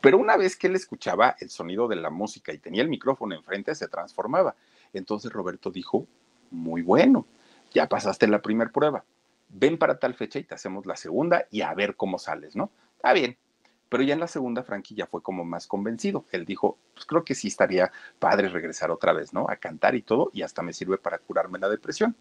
Pero 0.01 0.17
una 0.17 0.37
vez 0.37 0.57
que 0.57 0.69
él 0.69 0.77
escuchaba 0.77 1.37
el 1.41 1.51
sonido 1.51 1.89
de 1.89 1.97
la 1.97 2.09
música 2.09 2.53
y 2.53 2.59
tenía 2.59 2.83
el 2.83 2.89
micrófono 2.89 3.35
enfrente, 3.35 3.75
se 3.75 3.89
transformaba. 3.89 4.55
Entonces 4.93 5.33
Roberto 5.33 5.73
dijo, 5.73 6.07
muy 6.53 6.83
bueno, 6.83 7.27
ya 7.73 7.89
pasaste 7.89 8.29
la 8.29 8.41
primera 8.41 8.71
prueba, 8.71 9.05
ven 9.49 9.77
para 9.77 9.99
tal 9.99 10.15
fecha 10.15 10.39
y 10.39 10.45
te 10.45 10.55
hacemos 10.55 10.87
la 10.87 10.95
segunda 10.95 11.47
y 11.51 11.63
a 11.63 11.75
ver 11.75 11.97
cómo 11.97 12.21
sales, 12.21 12.55
¿no? 12.55 12.71
Está 12.97 13.13
bien, 13.13 13.37
pero 13.89 14.05
ya 14.05 14.15
en 14.15 14.21
la 14.21 14.29
segunda, 14.29 14.63
Frankie 14.63 14.95
ya 14.95 15.07
fue 15.07 15.21
como 15.23 15.45
más 15.45 15.67
convencido. 15.67 16.27
Él 16.31 16.45
dijo, 16.45 16.79
pues 16.95 17.07
creo 17.07 17.25
que 17.25 17.35
sí 17.35 17.49
estaría 17.49 17.91
padre 18.19 18.49
regresar 18.49 18.93
otra 18.93 19.13
vez, 19.13 19.33
¿no? 19.33 19.47
A 19.49 19.57
cantar 19.57 19.95
y 19.95 20.03
todo, 20.03 20.31
y 20.33 20.43
hasta 20.43 20.63
me 20.63 20.73
sirve 20.73 20.99
para 20.99 21.19
curarme 21.19 21.59
la 21.59 21.69
depresión. 21.69 22.15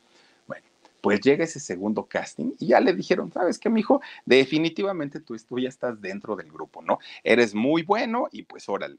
Pues 1.08 1.22
llega 1.22 1.46
ese 1.46 1.62
segundo 1.62 2.06
casting 2.06 2.52
y 2.60 2.68
ya 2.68 2.82
le 2.82 2.92
dijeron, 2.92 3.32
¿sabes 3.32 3.60
qué, 3.60 3.70
mijo? 3.70 4.02
Definitivamente 4.26 5.22
tú, 5.22 5.38
tú 5.48 5.58
ya 5.58 5.70
estás 5.70 6.02
dentro 6.02 6.36
del 6.36 6.52
grupo, 6.52 6.82
¿no? 6.82 7.00
Eres 7.24 7.56
muy 7.56 7.84
bueno 7.84 8.28
y 8.30 8.44
pues 8.44 8.68
órale. 8.68 8.98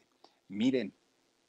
Miren, 0.48 0.94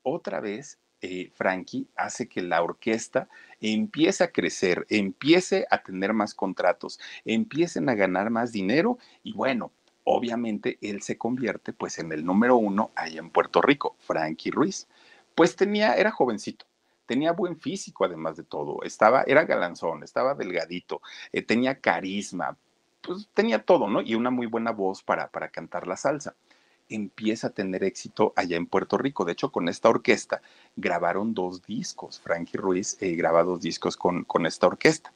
otra 0.04 0.42
vez 0.42 0.78
eh, 1.00 1.32
Frankie 1.34 1.88
hace 1.96 2.28
que 2.28 2.42
la 2.42 2.62
orquesta 2.62 3.30
empiece 3.62 4.26
a 4.26 4.34
crecer, 4.34 4.86
empiece 4.90 5.66
a 5.72 5.82
tener 5.82 6.12
más 6.12 6.34
contratos, 6.34 7.00
empiecen 7.24 7.88
a 7.88 7.96
ganar 7.96 8.30
más 8.30 8.52
dinero 8.52 8.98
y 9.24 9.32
bueno, 9.32 9.72
obviamente 10.04 10.78
él 10.82 11.02
se 11.04 11.18
convierte 11.18 11.72
pues 11.72 12.00
en 12.00 12.12
el 12.12 12.26
número 12.26 12.58
uno 12.58 12.92
allá 12.98 13.20
en 13.22 13.30
Puerto 13.30 13.62
Rico, 13.62 13.96
Frankie 14.00 14.52
Ruiz. 14.52 14.90
Pues 15.36 15.56
tenía, 15.56 15.94
era 15.94 16.12
jovencito, 16.12 16.66
tenía 17.10 17.32
buen 17.32 17.58
físico 17.58 18.06
además 18.06 18.38
de 18.38 18.44
todo, 18.44 18.84
estaba, 18.84 19.24
era 19.24 19.44
galanzón, 19.44 20.04
estaba 20.04 20.36
delgadito, 20.36 21.02
eh, 21.32 21.42
tenía 21.42 21.80
carisma, 21.80 22.56
pues 23.02 23.28
tenía 23.34 23.66
todo, 23.66 23.88
¿no? 23.88 24.02
Y 24.02 24.14
una 24.14 24.30
muy 24.30 24.46
buena 24.46 24.70
voz 24.70 25.02
para, 25.02 25.28
para 25.28 25.50
cantar 25.50 25.88
la 25.88 25.98
salsa. 25.98 26.36
Empieza 26.88 27.48
a 27.48 27.50
tener 27.50 27.84
éxito 27.84 28.32
allá 28.36 28.58
en 28.58 28.68
Puerto 28.68 28.96
Rico. 29.00 29.26
De 29.26 29.32
hecho, 29.32 29.52
con 29.52 29.70
esta 29.70 29.90
orquesta 29.90 30.44
grabaron 30.76 31.34
dos 31.34 31.64
discos. 31.64 32.20
Frankie 32.20 32.60
Ruiz 32.60 32.96
eh, 33.02 33.16
graba 33.16 33.42
dos 33.42 33.60
discos 33.62 33.98
con, 33.98 34.24
con 34.24 34.46
esta 34.46 34.68
orquesta. 34.68 35.12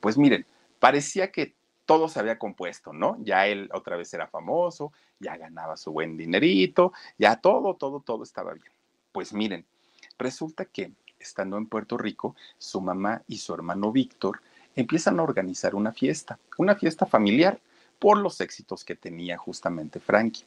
Pues 0.00 0.16
miren, 0.16 0.46
parecía 0.78 1.30
que 1.30 1.54
todo 1.84 2.08
se 2.08 2.20
había 2.20 2.38
compuesto, 2.38 2.94
¿no? 2.94 3.18
Ya 3.20 3.46
él 3.48 3.68
otra 3.74 3.98
vez 3.98 4.14
era 4.14 4.28
famoso, 4.28 4.94
ya 5.18 5.36
ganaba 5.36 5.76
su 5.76 5.92
buen 5.92 6.16
dinerito, 6.16 6.94
ya 7.18 7.36
todo, 7.36 7.74
todo, 7.74 8.00
todo 8.00 8.22
estaba 8.22 8.54
bien. 8.54 8.72
Pues 9.12 9.34
miren, 9.34 9.66
resulta 10.16 10.64
que 10.64 10.92
estando 11.24 11.56
en 11.56 11.66
Puerto 11.66 11.96
Rico, 11.98 12.36
su 12.58 12.80
mamá 12.80 13.22
y 13.26 13.38
su 13.38 13.54
hermano 13.54 13.92
Víctor 13.92 14.40
empiezan 14.76 15.18
a 15.18 15.22
organizar 15.22 15.74
una 15.74 15.92
fiesta, 15.92 16.38
una 16.58 16.74
fiesta 16.74 17.06
familiar 17.06 17.58
por 17.98 18.18
los 18.18 18.40
éxitos 18.40 18.84
que 18.84 18.96
tenía 18.96 19.36
justamente 19.36 20.00
Frankie. 20.00 20.44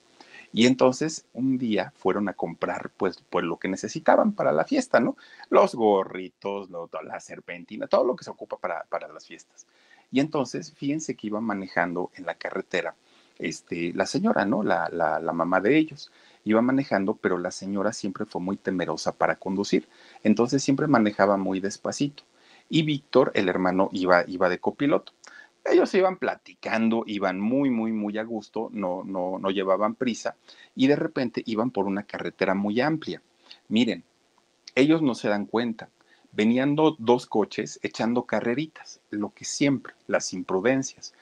Y 0.53 0.65
entonces 0.65 1.25
un 1.33 1.57
día 1.57 1.91
fueron 1.97 2.29
a 2.29 2.33
comprar 2.33 2.91
pues, 2.95 3.23
pues 3.29 3.45
lo 3.45 3.57
que 3.57 3.67
necesitaban 3.67 4.31
para 4.33 4.51
la 4.51 4.63
fiesta, 4.63 4.99
¿no? 4.99 5.17
Los 5.49 5.75
gorritos, 5.75 6.69
la 7.03 7.19
serpentina, 7.19 7.87
todo 7.87 8.05
lo 8.05 8.15
que 8.15 8.23
se 8.23 8.29
ocupa 8.29 8.57
para, 8.57 8.83
para 8.83 9.07
las 9.07 9.25
fiestas. 9.25 9.65
Y 10.11 10.19
entonces, 10.19 10.73
fíjense 10.73 11.15
que 11.15 11.27
iba 11.27 11.41
manejando 11.41 12.11
en 12.15 12.25
la 12.25 12.35
carretera 12.35 12.95
este, 13.39 13.93
la 13.93 14.05
señora, 14.05 14.45
¿no? 14.45 14.63
La, 14.63 14.89
la, 14.89 15.33
mamá 15.33 15.59
de 15.61 15.77
ellos. 15.77 16.11
Iba 16.47 16.61
manejando, 16.61 17.15
pero 17.15 17.37
la 17.37 17.51
señora 17.51 17.91
siempre 17.91 18.25
fue 18.25 18.39
muy 18.39 18.55
temerosa 18.55 19.11
para 19.11 19.35
conducir. 19.35 19.89
Entonces 20.23 20.63
siempre 20.63 20.87
manejaba 20.87 21.35
muy 21.35 21.59
despacito. 21.59 22.23
Y 22.69 22.83
Víctor, 22.83 23.33
el 23.35 23.49
hermano, 23.49 23.89
iba, 23.91 24.23
iba 24.27 24.47
de 24.47 24.57
copiloto. 24.57 25.11
Ellos 25.65 25.93
iban 25.93 26.15
platicando, 26.15 27.03
iban 27.05 27.41
muy, 27.41 27.69
muy, 27.69 27.91
muy 27.91 28.17
a 28.17 28.23
gusto, 28.23 28.69
no, 28.71 29.03
no, 29.03 29.39
no 29.39 29.49
llevaban 29.51 29.95
prisa 29.95 30.37
y 30.73 30.87
de 30.87 30.95
repente 30.95 31.43
iban 31.45 31.71
por 31.71 31.85
una 31.85 32.03
carretera 32.03 32.55
muy 32.55 32.79
amplia. 32.79 33.21
Miren, 33.67 34.05
ellos 34.73 35.01
no 35.01 35.15
se 35.15 35.27
dan 35.27 35.47
cuenta, 35.47 35.89
venían 36.31 36.77
dos 36.77 37.25
coches 37.25 37.77
echando 37.83 38.23
carreritas, 38.23 39.01
lo 39.09 39.33
que 39.33 39.43
siempre, 39.43 39.95
las 40.07 40.31
imprudencias. 40.31 41.13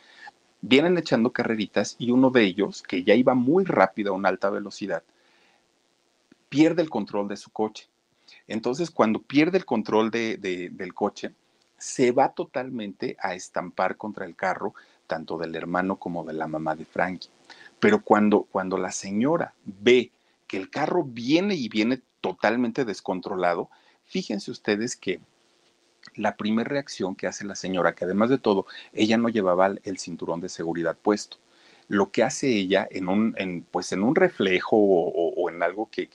Vienen 0.62 1.00
echando 1.00 1.32
carreritas 1.32 1.96
y 1.98 2.12
uno 2.12 2.30
de 2.30 2.44
ellos, 2.44 2.84
que 2.84 3.04
ya 3.04 3.16
iba 3.16 3.34
muy 3.34 3.64
rápido 3.64 4.14
a 4.14 4.16
una 4.16 4.30
alta 4.30 4.52
velocidad, 4.52 5.02
pierde 6.56 6.82
el 6.82 6.90
control 6.90 7.28
de 7.28 7.38
su 7.38 7.52
coche. 7.52 7.88
Entonces, 8.48 8.92
cuando 8.92 9.22
pierde 9.22 9.58
el 9.58 9.66
control 9.66 10.12
del 10.12 10.94
coche, 10.94 11.34
se 11.78 12.12
va 12.12 12.30
totalmente 12.30 13.18
a 13.20 13.36
estampar 13.36 13.98
contra 13.98 14.26
el 14.26 14.36
carro, 14.36 14.74
tanto 15.08 15.38
del 15.38 15.56
hermano 15.56 15.98
como 15.98 16.24
de 16.24 16.34
la 16.34 16.48
mamá 16.48 16.76
de 16.76 16.86
Frankie. 16.86 17.30
Pero 17.80 18.02
cuando, 18.02 18.44
cuando 18.44 18.78
la 18.78 18.92
señora 18.92 19.54
ve 19.66 20.12
que 20.48 20.58
el 20.58 20.70
carro 20.70 21.04
viene 21.04 21.56
y 21.56 21.68
viene 21.68 22.02
totalmente 22.22 22.86
descontrolado, 22.86 23.70
Fíjense 24.06 24.52
ustedes 24.52 24.96
que 24.96 25.20
la 26.16 26.38
primera 26.38 26.70
reacción 26.70 27.16
que 27.16 27.28
hace 27.28 27.44
la 27.44 27.56
señora, 27.56 27.96
que 27.96 28.06
además 28.06 28.30
de 28.30 28.38
todo, 28.38 28.66
ella 28.94 29.18
no 29.18 29.30
llevaba 29.30 29.74
el 29.84 29.98
cinturón 29.98 30.40
de 30.40 30.50
seguridad 30.50 30.96
puesto. 30.96 31.38
Lo 31.88 32.12
que 32.12 32.24
hace 32.24 32.50
ella 32.50 32.88
en 32.90 33.08
un, 33.10 33.66
pues 33.72 33.92
en 33.92 34.04
un 34.04 34.16
reflejo 34.16 34.76
o, 34.78 35.50
en 35.50 35.62
algo 35.62 35.90
que, 35.92 36.10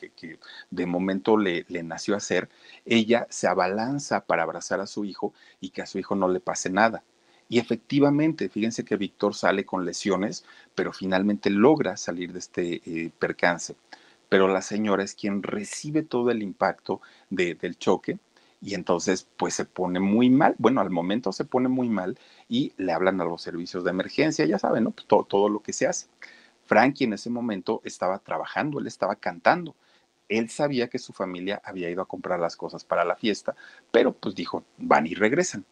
de 0.71 0.87
momento 0.87 1.37
le, 1.37 1.64
nació 1.85 2.16
hacer, 2.16 2.49
ella 2.85 3.27
se 3.31 3.47
abalanza 3.47 4.25
para 4.27 4.43
abrazar 4.43 4.81
a 4.81 4.87
su 4.87 5.05
hijo 5.05 5.33
y 5.61 5.71
que 5.71 5.83
a 5.83 5.87
su 5.87 5.99
hijo 5.99 6.14
no 6.16 6.29
le 6.29 6.41
pase 6.41 6.71
nada. 6.71 7.05
Y 7.49 7.59
efectivamente, 7.59 8.49
fíjense 8.49 8.85
que 8.85 8.97
Víctor 8.97 9.35
sale 9.35 9.64
con 9.64 9.85
lesiones, 9.85 10.45
pero 10.75 10.93
finalmente 10.93 11.51
logra 11.51 11.97
salir 11.97 12.33
de 12.33 12.39
este 12.39 12.83
eh, 12.87 13.11
percance 13.18 13.75
pero 14.31 14.49
la 14.49 14.62
señora 14.62 15.03
es 15.03 15.14
quien 15.14 15.43
recibe 15.43 16.03
todo 16.03 16.31
el 16.31 16.43
impacto 16.43 17.03
del 17.29 17.77
choque 17.77 18.18
y 18.62 18.75
entonces 18.75 19.27
pues 19.37 19.55
se 19.55 19.64
pone 19.64 20.01
muy 20.01 20.31
mal, 20.31 20.55
bueno, 20.59 20.81
al 20.81 20.91
momento 20.91 21.33
se 21.33 21.45
pone 21.45 21.68
muy 21.68 21.89
mal 21.89 22.16
y 22.51 22.74
le 22.76 22.92
hablan 22.92 23.18
a 23.22 23.24
los 23.24 23.40
servicios 23.40 23.84
de 23.84 23.90
emergencia, 23.90 24.44
ya 24.44 24.59
saben, 24.59 24.84
¿no? 24.84 24.90
Todo, 25.07 25.24
todo 25.24 25.48
lo 25.48 25.61
que 25.61 25.72
se 25.72 25.86
hace. 25.86 26.09
Frankie 26.66 27.05
en 27.05 27.14
ese 27.14 27.30
momento 27.30 27.80
estaba 27.84 28.18
trabajando, 28.18 28.78
él 28.78 28.86
estaba 28.86 29.16
cantando. 29.16 29.74
Él 30.28 30.51
sabía 30.51 30.88
que 30.88 30.98
su 30.98 31.12
familia 31.12 31.62
había 31.64 31.88
ido 31.88 32.03
a 32.03 32.07
comprar 32.07 32.38
las 32.38 32.57
cosas 32.57 32.84
para 32.84 33.05
la 33.05 33.16
fiesta, 33.16 33.57
pero 33.90 34.12
pues 34.12 34.34
dijo, 34.34 34.64
van 34.76 35.07
y 35.07 35.14
regresan 35.14 35.64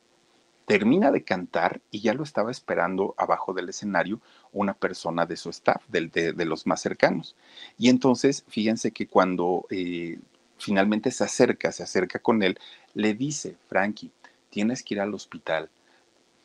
termina 0.68 1.10
de 1.10 1.24
cantar 1.24 1.80
y 1.90 2.00
ya 2.00 2.12
lo 2.12 2.22
estaba 2.22 2.50
esperando 2.50 3.14
abajo 3.16 3.54
del 3.54 3.70
escenario 3.70 4.20
una 4.52 4.74
persona 4.74 5.24
de 5.24 5.36
su 5.36 5.48
staff, 5.48 5.82
de, 5.88 6.34
los 6.44 6.66
más 6.66 6.82
cercanos. 6.82 7.34
Y 7.78 7.88
entonces, 7.88 8.44
fíjense 8.48 8.92
que 8.92 9.06
cuando 9.06 9.66
eh, 9.70 10.18
finalmente 10.58 11.10
se 11.10 11.24
acerca, 11.24 11.72
se 11.72 11.82
acerca 11.82 12.18
con 12.18 12.42
él, 12.42 12.58
le 12.92 13.14
dice, 13.14 13.56
Frankie, 13.66 14.12
tienes 14.50 14.82
que 14.82 14.94
ir 14.94 15.00
al 15.00 15.14
hospital. 15.14 15.70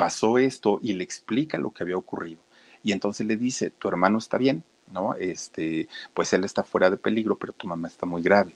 Pasó 0.03 0.37
esto 0.37 0.81
y 0.83 0.91
le 0.91 1.05
explica 1.05 1.57
lo 1.57 1.71
que 1.71 1.81
había 1.81 1.95
ocurrido. 1.95 2.41
Y 2.83 2.91
entonces 2.91 3.25
le 3.25 3.37
dice, 3.37 3.69
tu 3.69 3.87
hermano 3.87 4.17
está 4.17 4.37
bien, 4.37 4.61
¿no? 4.91 5.15
Este, 5.15 5.87
pues 6.13 6.33
él 6.33 6.43
está 6.43 6.65
fuera 6.65 6.89
de 6.89 6.97
peligro, 6.97 7.37
pero 7.37 7.53
tu 7.53 7.69
mamá 7.69 7.87
está 7.87 8.05
muy 8.05 8.21
grave. 8.21 8.53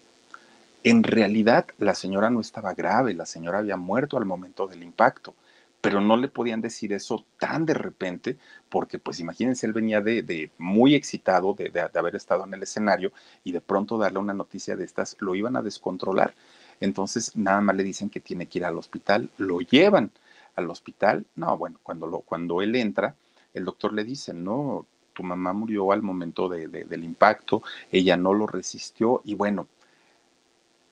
En 0.84 1.04
realidad, 1.04 1.66
la 1.78 1.96
señora 1.96 2.30
no 2.30 2.42
estaba 2.42 2.74
grave, 2.74 3.14
la 3.14 3.26
señora 3.26 3.60
había 3.60 3.78
muerto 3.78 4.18
al 4.18 4.26
momento 4.26 4.68
del 4.68 4.84
impacto 4.84 5.36
pero 5.80 6.02
no 6.02 6.18
le 6.18 6.28
podían 6.28 6.60
decir 6.60 6.92
eso 6.92 7.24
tan 7.40 7.66
de 7.66 7.76
repente, 7.76 8.38
porque 8.68 9.00
pues 9.00 9.22
imagínense, 9.22 9.66
él 9.66 9.72
venía 9.72 10.02
de, 10.02 10.52
muy 10.58 10.96
excitado 10.96 11.54
de, 11.54 11.70
de, 11.70 11.80
haber 11.80 12.18
estado 12.18 12.44
en 12.44 12.54
el 12.54 12.64
escenario 12.64 13.14
y 13.46 13.54
de 13.54 13.62
pronto 13.62 13.98
darle 13.98 14.20
una 14.20 14.34
noticia 14.34 14.76
de 14.76 14.84
estas, 14.84 15.16
lo 15.20 15.34
iban 15.34 15.56
a 15.56 15.62
descontrolar. 15.62 16.34
Entonces 16.82 17.38
nada 17.38 17.62
más 17.62 17.78
le 17.78 17.84
dicen 17.84 18.10
que 18.10 18.20
tiene 18.20 18.48
que 18.48 18.60
ir 18.60 18.66
al 18.66 18.78
hospital, 18.78 19.30
lo 19.38 19.62
llevan 19.62 20.12
al 20.58 20.70
hospital. 20.70 21.26
No, 21.36 21.58
bueno, 21.58 21.80
cuando, 21.82 22.08
lo, 22.08 22.20
cuando 22.20 22.62
él 22.62 22.76
entra, 22.76 23.16
el 23.54 23.64
doctor 23.64 23.94
le 23.94 24.04
dice, 24.04 24.34
no, 24.34 24.86
tu 25.14 25.24
mamá 25.24 25.54
murió 25.54 25.92
al 25.94 26.02
momento 26.04 26.50
del 26.50 27.04
impacto, 27.04 27.64
ella 27.92 28.18
no 28.18 28.34
lo 28.34 28.46
resistió 28.46 29.22
y 29.24 29.34
bueno, 29.34 29.68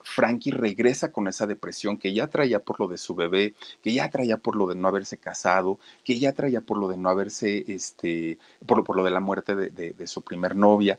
Frankie 0.01 0.51
regresa 0.51 1.11
con 1.11 1.27
esa 1.27 1.47
depresión 1.47 1.97
que 1.97 2.13
ya 2.13 2.27
traía 2.27 2.59
por 2.59 2.79
lo 2.79 2.87
de 2.87 2.97
su 2.97 3.15
bebé, 3.15 3.55
que 3.81 3.93
ya 3.93 4.09
traía 4.09 4.37
por 4.37 4.55
lo 4.55 4.67
de 4.67 4.75
no 4.75 4.87
haberse 4.87 5.17
casado, 5.17 5.79
que 6.03 6.19
ya 6.19 6.31
traía 6.33 6.61
por 6.61 6.77
lo 6.77 6.87
de 6.87 6.97
no 6.97 7.09
haberse, 7.09 7.65
este, 7.67 8.37
por, 8.65 8.83
por 8.83 8.95
lo 8.95 9.03
de 9.03 9.11
la 9.11 9.19
muerte 9.19 9.55
de, 9.55 9.69
de, 9.69 10.07
su 10.07 10.21
primer 10.21 10.55
novia. 10.55 10.97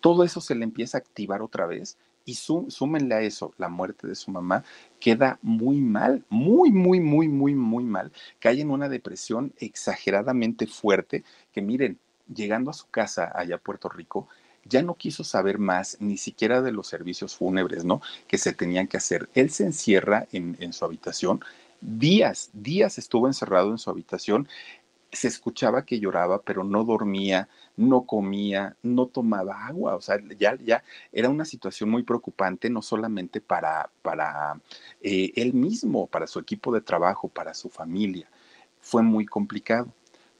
Todo 0.00 0.24
eso 0.24 0.40
se 0.40 0.54
le 0.56 0.64
empieza 0.64 0.98
a 0.98 1.00
activar 1.00 1.40
otra 1.40 1.66
vez 1.66 1.96
y 2.28 2.34
súmenle 2.34 3.14
a 3.14 3.22
eso 3.22 3.54
la 3.56 3.70
muerte 3.70 4.06
de 4.06 4.14
su 4.14 4.30
mamá, 4.30 4.62
queda 5.00 5.38
muy 5.40 5.80
mal, 5.80 6.26
muy, 6.28 6.70
muy, 6.70 7.00
muy, 7.00 7.26
muy, 7.26 7.54
muy 7.54 7.84
mal. 7.84 8.12
Cae 8.38 8.60
en 8.60 8.70
una 8.70 8.90
depresión 8.90 9.54
exageradamente 9.56 10.66
fuerte 10.66 11.24
que 11.54 11.62
miren, 11.62 11.98
llegando 12.32 12.70
a 12.70 12.74
su 12.74 12.86
casa 12.90 13.32
allá 13.34 13.54
a 13.54 13.58
Puerto 13.58 13.88
Rico, 13.88 14.28
ya 14.64 14.82
no 14.82 14.94
quiso 14.94 15.24
saber 15.24 15.58
más 15.58 15.96
ni 16.00 16.18
siquiera 16.18 16.60
de 16.60 16.70
los 16.70 16.86
servicios 16.86 17.34
fúnebres, 17.34 17.86
¿no? 17.86 18.02
Que 18.26 18.36
se 18.36 18.52
tenían 18.52 18.88
que 18.88 18.98
hacer. 18.98 19.30
Él 19.32 19.48
se 19.48 19.64
encierra 19.64 20.26
en, 20.30 20.58
en 20.60 20.74
su 20.74 20.84
habitación. 20.84 21.40
Días, 21.80 22.50
días 22.52 22.98
estuvo 22.98 23.26
encerrado 23.26 23.70
en 23.70 23.78
su 23.78 23.88
habitación 23.88 24.48
se 25.12 25.28
escuchaba 25.28 25.84
que 25.84 26.00
lloraba, 26.00 26.42
pero 26.42 26.64
no 26.64 26.84
dormía, 26.84 27.48
no 27.76 28.04
comía, 28.04 28.76
no 28.82 29.06
tomaba 29.06 29.66
agua. 29.66 29.96
O 29.96 30.00
sea, 30.00 30.18
ya, 30.38 30.56
ya 30.56 30.84
era 31.12 31.28
una 31.28 31.44
situación 31.44 31.90
muy 31.90 32.02
preocupante, 32.02 32.70
no 32.70 32.82
solamente 32.82 33.40
para, 33.40 33.90
para 34.02 34.60
eh, 35.00 35.32
él 35.36 35.54
mismo, 35.54 36.06
para 36.06 36.26
su 36.26 36.38
equipo 36.38 36.72
de 36.72 36.80
trabajo, 36.80 37.28
para 37.28 37.54
su 37.54 37.70
familia. 37.70 38.28
Fue 38.80 39.02
muy 39.02 39.26
complicado 39.26 39.92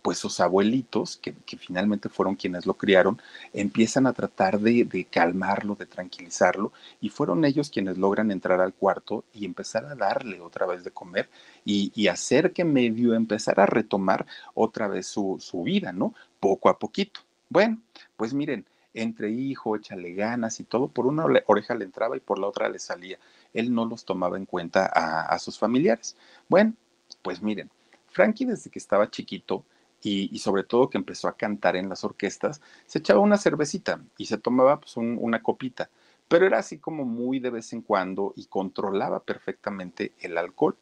pues 0.03 0.19
sus 0.19 0.41
abuelitos, 0.41 1.17
que, 1.19 1.35
finalmente 1.59 2.09
fueron 2.09 2.37
quienes 2.37 2.67
lo 2.67 2.75
criaron, 2.75 3.21
empiezan 3.53 4.07
a 4.07 4.13
tratar 4.13 4.61
de, 4.61 5.07
calmarlo, 5.11 5.75
de 5.75 5.87
tranquilizarlo, 5.87 6.73
y 7.01 7.09
fueron 7.09 7.45
ellos 7.45 7.71
quienes 7.71 7.99
logran 7.99 8.31
entrar 8.31 8.61
al 8.61 8.75
cuarto 8.75 9.25
y 9.33 9.45
empezar 9.45 9.85
a 9.87 9.95
darle 9.95 10.41
otra 10.41 10.67
vez 10.67 10.85
de 10.85 10.91
comer 10.91 11.29
y, 11.65 12.09
hacer 12.09 12.53
que 12.53 12.65
medio 12.65 13.15
empezar 13.15 13.61
a 13.61 13.67
retomar 13.67 14.25
otra 14.55 14.89
vez 14.89 15.07
su, 15.07 15.37
su 15.41 15.63
vida, 15.63 15.93
¿no? 15.93 16.15
Poco 16.41 16.71
a 16.71 16.79
poquito. 16.79 17.21
Bueno, 17.51 17.83
pues 18.17 18.33
miren, 18.33 18.65
entre 18.95 19.31
hijo, 19.31 19.77
échale 19.77 20.15
ganas 20.15 20.59
y 20.61 20.65
todo, 20.65 20.89
por 20.89 21.07
una 21.07 21.27
oreja 21.47 21.75
le 21.75 21.85
entraba 21.85 22.17
y 22.17 22.21
por 22.21 22.39
la 22.39 22.47
otra 22.47 22.69
le 22.69 22.79
salía. 22.79 23.19
Él 23.53 23.75
no 23.75 23.85
los 23.85 24.05
tomaba 24.05 24.39
en 24.39 24.47
cuenta 24.47 24.91
a, 24.93 25.23
a 25.23 25.39
sus 25.39 25.59
familiares. 25.59 26.17
Bueno, 26.49 26.75
pues 27.23 27.43
miren, 27.43 27.71
Frankie 28.09 28.47
desde 28.47 28.71
que 28.71 28.79
estaba 28.79 29.11
chiquito, 29.11 29.65
y, 30.03 30.39
sobre 30.39 30.63
todo 30.63 30.91
que 30.91 30.99
empezó 30.99 31.29
a 31.29 31.37
cantar 31.37 31.77
en 31.77 31.89
las 31.89 32.05
orquestas, 32.05 32.61
se 32.87 33.01
echaba 33.01 33.21
una 33.21 33.37
cervecita 33.37 34.01
y 34.17 34.27
se 34.27 34.39
tomaba 34.39 34.81
pues, 34.81 34.97
una 34.97 35.43
copita, 35.43 35.91
pero 36.29 36.47
era 36.47 36.59
así 36.59 36.79
como 36.79 37.05
muy 37.05 37.41
de 37.41 37.51
vez 37.51 37.73
en 37.73 37.83
cuando 37.83 38.33
y 38.37 38.47
controlaba 38.47 39.21
perfectamente 39.21 40.13
el 40.21 40.39
alcohol. 40.39 40.77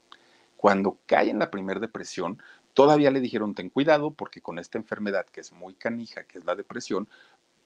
Cuando 0.57 0.99
cae 1.07 1.31
en 1.31 1.39
la 1.39 1.51
primera 1.51 1.81
depresión, 1.81 2.43
todavía 2.75 3.11
le 3.11 3.21
dijeron 3.21 3.55
ten 3.55 3.71
cuidado 3.71 4.11
porque 4.11 4.41
con 4.41 4.59
esta 4.59 4.79
enfermedad 4.79 5.27
que 5.27 5.41
es 5.41 5.53
muy 5.53 5.75
canija, 5.75 6.25
que 6.25 6.39
es 6.39 6.45
la 6.45 6.55
depresión, 6.55 7.09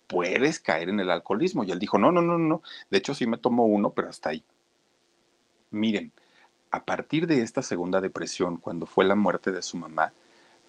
puedes 0.07 0.61
caer 0.61 0.89
en 0.89 1.01
el 1.01 1.11
alcoholismo. 1.11 1.65
Y 1.65 1.71
él 1.71 1.79
dijo, 1.79 1.99
no, 1.99 2.13
no, 2.13 2.21
no, 2.21 2.39
no, 2.39 2.63
de 2.91 2.99
hecho 2.99 3.15
sí 3.15 3.27
me 3.27 3.39
tomo 3.39 3.67
uno, 3.67 3.91
pero 3.91 4.09
hasta 4.09 4.31
ahí. 4.31 4.45
Miren, 5.71 6.13
a 6.71 6.85
partir 6.85 7.27
de 7.27 7.43
esta 7.43 7.63
segunda 7.63 8.01
depresión, 8.01 8.57
cuando 8.57 8.87
fue 8.87 9.05
la 9.05 9.15
muerte 9.15 9.53
de 9.53 9.63
su 9.63 9.77
mamá, 9.77 10.13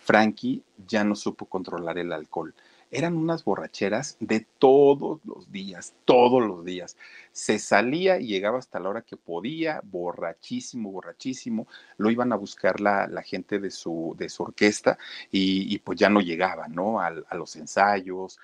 Frankie 0.01 0.63
ya 0.87 1.03
no 1.03 1.15
supo 1.15 1.45
controlar 1.45 1.97
el 1.99 2.11
alcohol. 2.11 2.53
Eran 2.89 3.15
unas 3.15 3.45
borracheras 3.45 4.17
de 4.19 4.45
todos 4.59 5.21
los 5.23 5.49
días, 5.51 5.93
todos 6.03 6.45
los 6.45 6.65
días. 6.65 6.97
Se 7.31 7.57
salía 7.59 8.19
y 8.19 8.27
llegaba 8.27 8.59
hasta 8.59 8.79
la 8.79 8.89
hora 8.89 9.03
que 9.03 9.15
podía, 9.15 9.79
borrachísimo, 9.83 10.91
borrachísimo. 10.91 11.67
Lo 11.97 12.11
iban 12.11 12.33
a 12.33 12.35
buscar 12.35 12.81
la, 12.81 13.07
gente 13.23 13.59
de 13.59 13.71
su, 13.71 14.13
de 14.17 14.27
su 14.27 14.43
orquesta 14.43 14.97
y, 15.31 15.77
pues 15.79 15.97
ya 15.99 16.09
no 16.09 16.19
llegaba, 16.19 16.67
¿no? 16.67 16.99
A, 16.99 17.11
los 17.11 17.55
ensayos, 17.55 18.39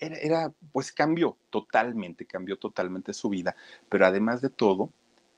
era, 0.00 0.16
era, 0.16 0.52
pues 0.72 0.92
cambió 0.92 1.36
totalmente, 1.50 2.24
cambió 2.24 2.56
totalmente 2.56 3.12
su 3.12 3.28
vida, 3.28 3.54
pero 3.90 4.06
además 4.06 4.40
de 4.40 4.48
todo, 4.48 4.90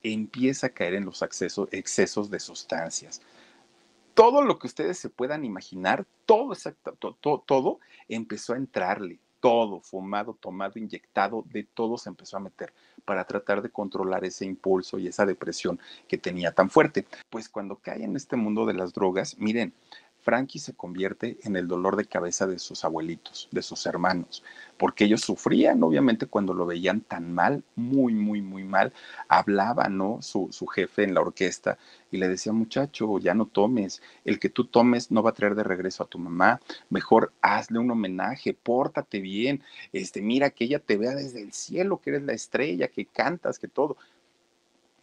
empieza 0.04 0.68
a 0.68 0.70
caer 0.70 0.94
en 0.94 1.04
los 1.04 1.22
excesos, 1.22 1.68
excesos 1.72 2.30
de 2.30 2.38
sustancias 2.38 3.20
todo 4.16 4.40
lo 4.40 4.58
que 4.58 4.66
ustedes 4.66 4.98
se 4.98 5.10
puedan 5.10 5.44
imaginar, 5.44 6.06
todo, 6.24 6.54
exacto, 6.54 7.16
todo, 7.20 7.80
empezó 8.08 8.54
a 8.54 8.56
entrarle, 8.56 9.18
todo, 9.40 9.82
fumado, 9.82 10.32
tomado, 10.40 10.78
inyectado, 10.78 11.44
de 11.52 11.64
todo 11.64 11.98
se 11.98 12.08
empezó 12.08 12.38
a 12.38 12.40
meter 12.40 12.72
para 13.04 13.26
tratar 13.26 13.60
de 13.60 13.68
controlar 13.68 14.24
ese 14.24 14.46
impulso 14.46 14.98
y 14.98 15.06
esa 15.06 15.26
depresión 15.26 15.78
que 16.08 16.16
tenía 16.16 16.50
tan 16.52 16.70
fuerte. 16.70 17.06
Pues 17.28 17.50
cuando 17.50 17.76
cae 17.76 18.04
en 18.04 18.16
este 18.16 18.36
mundo 18.36 18.64
de 18.64 18.72
las 18.72 18.94
drogas, 18.94 19.36
miren, 19.38 19.74
Frankie 20.26 20.58
se 20.58 20.74
convierte 20.74 21.38
en 21.44 21.54
el 21.54 21.68
dolor 21.68 21.94
de 21.94 22.04
cabeza 22.04 22.48
de 22.48 22.58
sus 22.58 22.84
abuelitos, 22.84 23.48
de 23.52 23.62
sus 23.62 23.86
hermanos, 23.86 24.42
porque 24.76 25.04
ellos 25.04 25.20
sufrían, 25.20 25.80
obviamente, 25.84 26.26
cuando 26.26 26.52
lo 26.52 26.66
veían 26.66 27.00
tan 27.02 27.32
mal, 27.32 27.62
muy, 27.76 28.12
muy, 28.12 28.42
muy 28.42 28.64
mal. 28.64 28.92
Hablaba, 29.28 29.88
¿no? 29.88 30.18
Su, 30.22 30.48
su 30.50 30.66
jefe 30.66 31.04
en 31.04 31.14
la 31.14 31.20
orquesta 31.20 31.78
y 32.10 32.16
le 32.16 32.26
decía, 32.26 32.52
muchacho, 32.52 33.20
ya 33.20 33.34
no 33.34 33.46
tomes, 33.46 34.02
el 34.24 34.40
que 34.40 34.48
tú 34.48 34.64
tomes 34.64 35.12
no 35.12 35.22
va 35.22 35.30
a 35.30 35.34
traer 35.34 35.54
de 35.54 35.62
regreso 35.62 36.02
a 36.02 36.08
tu 36.08 36.18
mamá, 36.18 36.60
mejor 36.90 37.32
hazle 37.40 37.78
un 37.78 37.92
homenaje, 37.92 38.52
pórtate 38.52 39.20
bien, 39.20 39.62
este, 39.92 40.22
mira 40.22 40.50
que 40.50 40.64
ella 40.64 40.80
te 40.80 40.96
vea 40.96 41.14
desde 41.14 41.40
el 41.40 41.52
cielo, 41.52 42.00
que 42.00 42.10
eres 42.10 42.24
la 42.24 42.32
estrella, 42.32 42.88
que 42.88 43.06
cantas, 43.06 43.60
que 43.60 43.68
todo. 43.68 43.96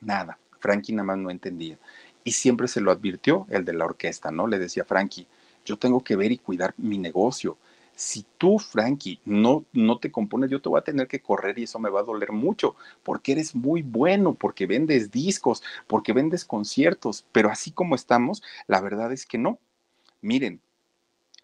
Nada, 0.02 0.38
Frankie 0.60 0.92
nada 0.92 1.06
más 1.06 1.18
no 1.18 1.30
entendía 1.30 1.78
y 2.24 2.32
siempre 2.32 2.68
se 2.68 2.82
lo 2.82 2.92
advirtió 2.92 3.46
el 3.50 3.66
de 3.66 3.74
la 3.74 3.86
orquesta, 3.86 4.32
¿no? 4.32 4.48
Le 4.48 4.60
decía, 4.60 4.86
Frankie, 4.86 5.28
yo 5.66 5.78
tengo 5.78 6.04
que 6.04 6.16
ver 6.16 6.32
y 6.32 6.38
cuidar 6.38 6.74
mi 6.78 6.98
negocio. 6.98 7.58
Si 7.96 8.26
tú, 8.38 8.58
Frankie, 8.58 9.20
no, 9.24 9.66
no 9.72 10.00
te 10.00 10.12
compones, 10.12 10.50
yo 10.50 10.62
te 10.62 10.70
voy 10.70 10.80
a 10.80 10.84
tener 10.84 11.08
que 11.08 11.20
correr 11.20 11.60
y 11.60 11.64
eso 11.64 11.80
me 11.80 11.90
va 11.90 12.00
a 12.00 12.04
doler 12.04 12.32
mucho, 12.32 12.76
porque 13.04 13.34
eres 13.34 13.54
muy 13.54 13.84
bueno, 13.84 14.34
porque 14.34 14.66
vendes 14.66 15.12
discos, 15.12 15.62
porque 15.88 16.12
vendes 16.12 16.44
conciertos, 16.44 17.26
pero 17.32 17.50
así 17.50 17.72
como 17.72 17.96
estamos, 17.96 18.42
la 18.68 18.82
verdad 18.82 19.12
es 19.12 19.26
que 19.26 19.38
no. 19.38 19.60
Miren, 20.22 20.60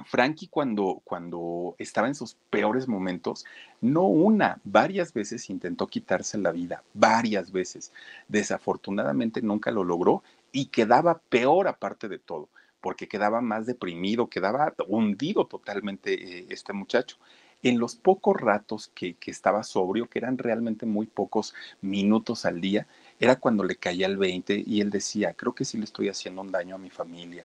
Frankie 0.06 0.48
cuando, 0.48 1.02
cuando 1.04 1.76
estaba 1.78 2.08
en 2.08 2.16
sus 2.16 2.36
peores 2.50 2.88
momentos, 2.88 3.46
no 3.82 4.04
una, 4.04 4.60
varias 4.64 5.14
veces 5.14 5.50
intentó 5.50 5.88
quitarse 5.88 6.38
la 6.38 6.52
vida, 6.52 6.84
varias 6.94 7.52
veces. 7.52 7.92
Desafortunadamente 8.28 9.42
nunca 9.42 9.72
lo 9.72 9.84
logró 9.84 10.24
y 10.52 10.68
quedaba 10.68 11.22
peor 11.30 11.68
aparte 11.68 12.08
de 12.08 12.20
todo, 12.20 12.50
porque 12.82 13.08
quedaba 13.08 13.42
más 13.42 13.66
deprimido, 13.66 14.30
quedaba 14.30 14.74
hundido 14.88 15.46
totalmente 15.48 16.40
eh, 16.40 16.48
este 16.50 16.74
muchacho. 16.74 17.18
En 17.62 17.78
los 17.80 17.96
pocos 17.96 18.40
ratos 18.40 18.90
que, 18.96 19.16
que 19.16 19.32
estaba 19.32 19.64
sobrio, 19.64 20.08
que 20.10 20.20
eran 20.20 20.38
realmente 20.38 20.86
muy 20.86 21.08
pocos 21.08 21.54
minutos 21.82 22.46
al 22.46 22.62
día, 22.62 22.88
era 23.20 23.38
cuando 23.38 23.64
le 23.66 23.76
caía 23.76 24.08
el 24.08 24.18
20 24.18 24.64
y 24.66 24.82
él 24.82 24.90
decía, 24.90 25.34
creo 25.34 25.54
que 25.54 25.66
sí 25.66 25.78
le 25.78 25.84
estoy 25.84 26.08
haciendo 26.10 26.42
un 26.42 26.52
daño 26.52 26.76
a 26.76 26.80
mi 26.80 26.90
familia. 26.90 27.46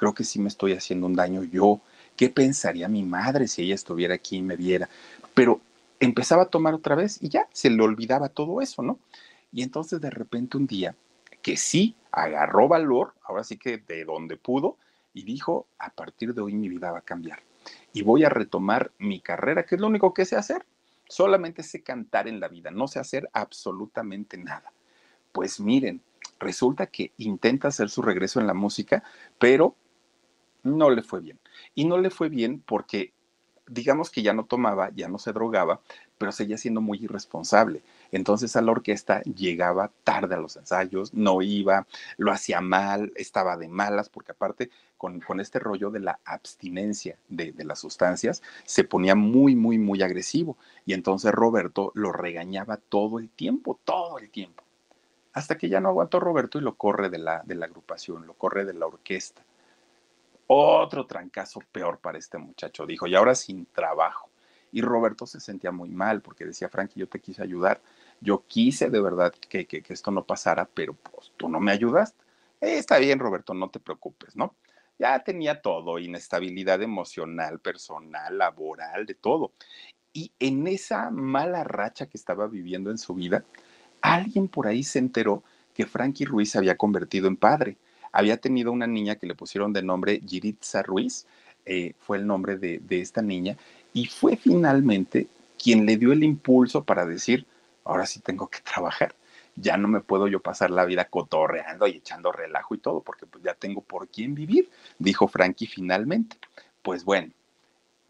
Creo 0.00 0.14
que 0.14 0.24
sí 0.24 0.38
me 0.38 0.48
estoy 0.48 0.72
haciendo 0.72 1.06
un 1.06 1.14
daño 1.14 1.44
yo. 1.44 1.82
¿Qué 2.16 2.30
pensaría 2.30 2.88
mi 2.88 3.02
madre 3.02 3.46
si 3.46 3.60
ella 3.60 3.74
estuviera 3.74 4.14
aquí 4.14 4.38
y 4.38 4.42
me 4.42 4.56
viera? 4.56 4.88
Pero 5.34 5.60
empezaba 6.00 6.44
a 6.44 6.46
tomar 6.46 6.72
otra 6.72 6.94
vez 6.94 7.22
y 7.22 7.28
ya 7.28 7.46
se 7.52 7.68
le 7.68 7.82
olvidaba 7.82 8.30
todo 8.30 8.62
eso, 8.62 8.80
¿no? 8.80 8.98
Y 9.52 9.62
entonces 9.62 10.00
de 10.00 10.08
repente 10.08 10.56
un 10.56 10.66
día, 10.66 10.96
que 11.42 11.58
sí 11.58 11.96
agarró 12.12 12.66
valor, 12.66 13.12
ahora 13.22 13.44
sí 13.44 13.58
que 13.58 13.76
de 13.76 14.06
donde 14.06 14.38
pudo, 14.38 14.78
y 15.12 15.24
dijo, 15.24 15.66
a 15.78 15.90
partir 15.90 16.32
de 16.32 16.40
hoy 16.40 16.54
mi 16.54 16.70
vida 16.70 16.90
va 16.92 17.00
a 17.00 17.02
cambiar. 17.02 17.40
Y 17.92 18.00
voy 18.00 18.24
a 18.24 18.30
retomar 18.30 18.92
mi 18.96 19.20
carrera, 19.20 19.66
que 19.66 19.74
es 19.74 19.82
lo 19.82 19.88
único 19.88 20.14
que 20.14 20.24
sé 20.24 20.36
hacer, 20.36 20.64
Solamente 21.10 21.64
sé 21.64 21.82
cantar 21.82 22.26
en 22.26 22.40
la 22.40 22.48
vida, 22.48 22.70
no 22.70 22.86
sé 22.86 23.00
hacer 23.00 23.28
absolutamente 23.32 24.38
nada. 24.38 24.72
Pues 25.32 25.58
miren, 25.58 26.00
resulta 26.38 26.86
que 26.86 27.12
intenta 27.18 27.66
hacer 27.66 27.90
su 27.90 28.00
regreso 28.00 28.38
en 28.38 28.46
la 28.46 28.54
música, 28.54 29.02
pero 29.36 29.74
no 30.62 30.90
le 30.90 31.02
fue 31.02 31.20
bien. 31.20 31.38
Y 31.74 31.84
no 31.84 31.98
le 31.98 32.10
fue 32.10 32.28
bien 32.28 32.62
porque 32.64 33.12
digamos 33.70 34.10
que 34.10 34.22
ya 34.22 34.32
no 34.34 34.44
tomaba, 34.44 34.90
ya 34.94 35.08
no 35.08 35.18
se 35.18 35.32
drogaba, 35.32 35.80
pero 36.18 36.32
seguía 36.32 36.58
siendo 36.58 36.80
muy 36.80 36.98
irresponsable. 36.98 37.82
Entonces 38.10 38.56
a 38.56 38.60
la 38.60 38.72
orquesta 38.72 39.22
llegaba 39.22 39.90
tarde 40.04 40.34
a 40.34 40.38
los 40.38 40.56
ensayos, 40.56 41.14
no 41.14 41.40
iba, 41.40 41.86
lo 42.18 42.32
hacía 42.32 42.60
mal, 42.60 43.12
estaba 43.14 43.56
de 43.56 43.68
malas, 43.68 44.08
porque 44.08 44.32
aparte 44.32 44.70
con, 44.98 45.22
este 45.40 45.58
rollo 45.60 45.90
de 45.90 46.00
la 46.00 46.18
abstinencia 46.24 47.16
de, 47.28 47.52
de, 47.52 47.64
las 47.64 47.78
sustancias, 47.78 48.42
se 48.64 48.84
ponía 48.84 49.14
muy, 49.14 49.54
muy, 49.54 49.78
muy 49.78 50.02
agresivo. 50.02 50.58
Y 50.84 50.92
entonces 50.92 51.32
Roberto 51.32 51.92
lo 51.94 52.12
regañaba 52.12 52.76
todo 52.76 53.18
el 53.18 53.30
tiempo, 53.30 53.78
todo 53.84 54.18
el 54.18 54.30
tiempo. 54.30 54.64
Hasta 55.32 55.56
que 55.56 55.68
ya 55.68 55.80
no 55.80 55.88
aguantó 55.88 56.18
Roberto 56.18 56.58
y 56.58 56.62
lo 56.62 56.74
corre 56.74 57.08
de 57.08 57.18
la, 57.18 57.42
de 57.44 57.54
la 57.54 57.66
agrupación, 57.66 58.26
lo 58.26 58.34
corre 58.34 58.64
de 58.64 58.74
la 58.74 58.86
orquesta. 58.86 59.42
Otro 60.52 61.06
trancazo 61.06 61.60
peor 61.70 62.00
para 62.00 62.18
este 62.18 62.36
muchacho, 62.36 62.84
dijo, 62.84 63.06
y 63.06 63.14
ahora 63.14 63.36
sin 63.36 63.66
trabajo. 63.66 64.30
Y 64.72 64.82
Roberto 64.82 65.24
se 65.24 65.38
sentía 65.38 65.70
muy 65.70 65.90
mal 65.90 66.22
porque 66.22 66.44
decía, 66.44 66.68
Frankie, 66.68 66.98
yo 66.98 67.08
te 67.08 67.20
quise 67.20 67.40
ayudar, 67.40 67.80
yo 68.20 68.42
quise 68.48 68.90
de 68.90 69.00
verdad 69.00 69.32
que, 69.48 69.64
que, 69.64 69.84
esto 69.88 70.10
no 70.10 70.24
pasara, 70.24 70.68
pero 70.74 70.94
pues 70.94 71.30
tú 71.36 71.48
no 71.48 71.60
me 71.60 71.70
ayudaste. 71.70 72.24
Eh, 72.60 72.78
está 72.78 72.98
bien, 72.98 73.20
Roberto, 73.20 73.54
no 73.54 73.70
te 73.70 73.78
preocupes, 73.78 74.34
¿no? 74.34 74.56
Ya 74.98 75.20
tenía 75.20 75.62
todo, 75.62 76.00
inestabilidad 76.00 76.82
emocional, 76.82 77.60
personal, 77.60 78.36
laboral, 78.36 79.06
de 79.06 79.14
todo. 79.14 79.52
Y 80.12 80.32
en 80.40 80.66
esa 80.66 81.10
mala 81.10 81.62
racha 81.62 82.06
que 82.06 82.18
estaba 82.18 82.48
viviendo 82.48 82.90
en 82.90 82.98
su 82.98 83.14
vida, 83.14 83.44
alguien 84.00 84.48
por 84.48 84.66
ahí 84.66 84.82
se 84.82 84.98
enteró 84.98 85.44
que 85.74 85.86
Frankie 85.86 86.24
Ruiz 86.24 86.50
se 86.50 86.58
había 86.58 86.76
convertido 86.76 87.28
en 87.28 87.36
padre 87.36 87.76
había 88.12 88.36
tenido 88.36 88.72
una 88.72 88.86
niña 88.86 89.16
que 89.16 89.26
le 89.26 89.34
pusieron 89.34 89.72
de 89.72 89.82
nombre 89.82 90.20
Giritza 90.26 90.82
Ruiz, 90.82 91.26
eh, 91.66 91.94
fue 92.00 92.18
el 92.18 92.26
nombre 92.26 92.56
de, 92.56 92.80
esta 92.90 93.22
niña, 93.22 93.56
y 93.92 94.06
fue 94.06 94.36
finalmente 94.36 95.28
quien 95.62 95.86
le 95.86 95.96
dio 95.96 96.12
el 96.12 96.24
impulso 96.24 96.84
para 96.84 97.04
decir, 97.04 97.46
ahora 97.84 98.06
sí 98.06 98.20
tengo 98.20 98.48
que 98.48 98.60
trabajar, 98.60 99.14
ya 99.56 99.76
no 99.76 99.88
me 99.88 100.00
puedo 100.00 100.28
yo 100.28 100.40
pasar 100.40 100.70
la 100.70 100.84
vida 100.84 101.04
cotorreando 101.06 101.86
y 101.86 101.96
echando 101.96 102.32
relajo 102.32 102.74
y 102.74 102.78
todo, 102.78 103.02
porque 103.02 103.26
pues 103.26 103.44
ya 103.44 103.54
tengo 103.54 103.82
por 103.82 104.08
quién 104.08 104.34
vivir, 104.34 104.70
dijo 104.98 105.28
Frankie 105.28 105.66
finalmente. 105.66 106.36
Pues 106.82 107.04
bueno, 107.04 107.30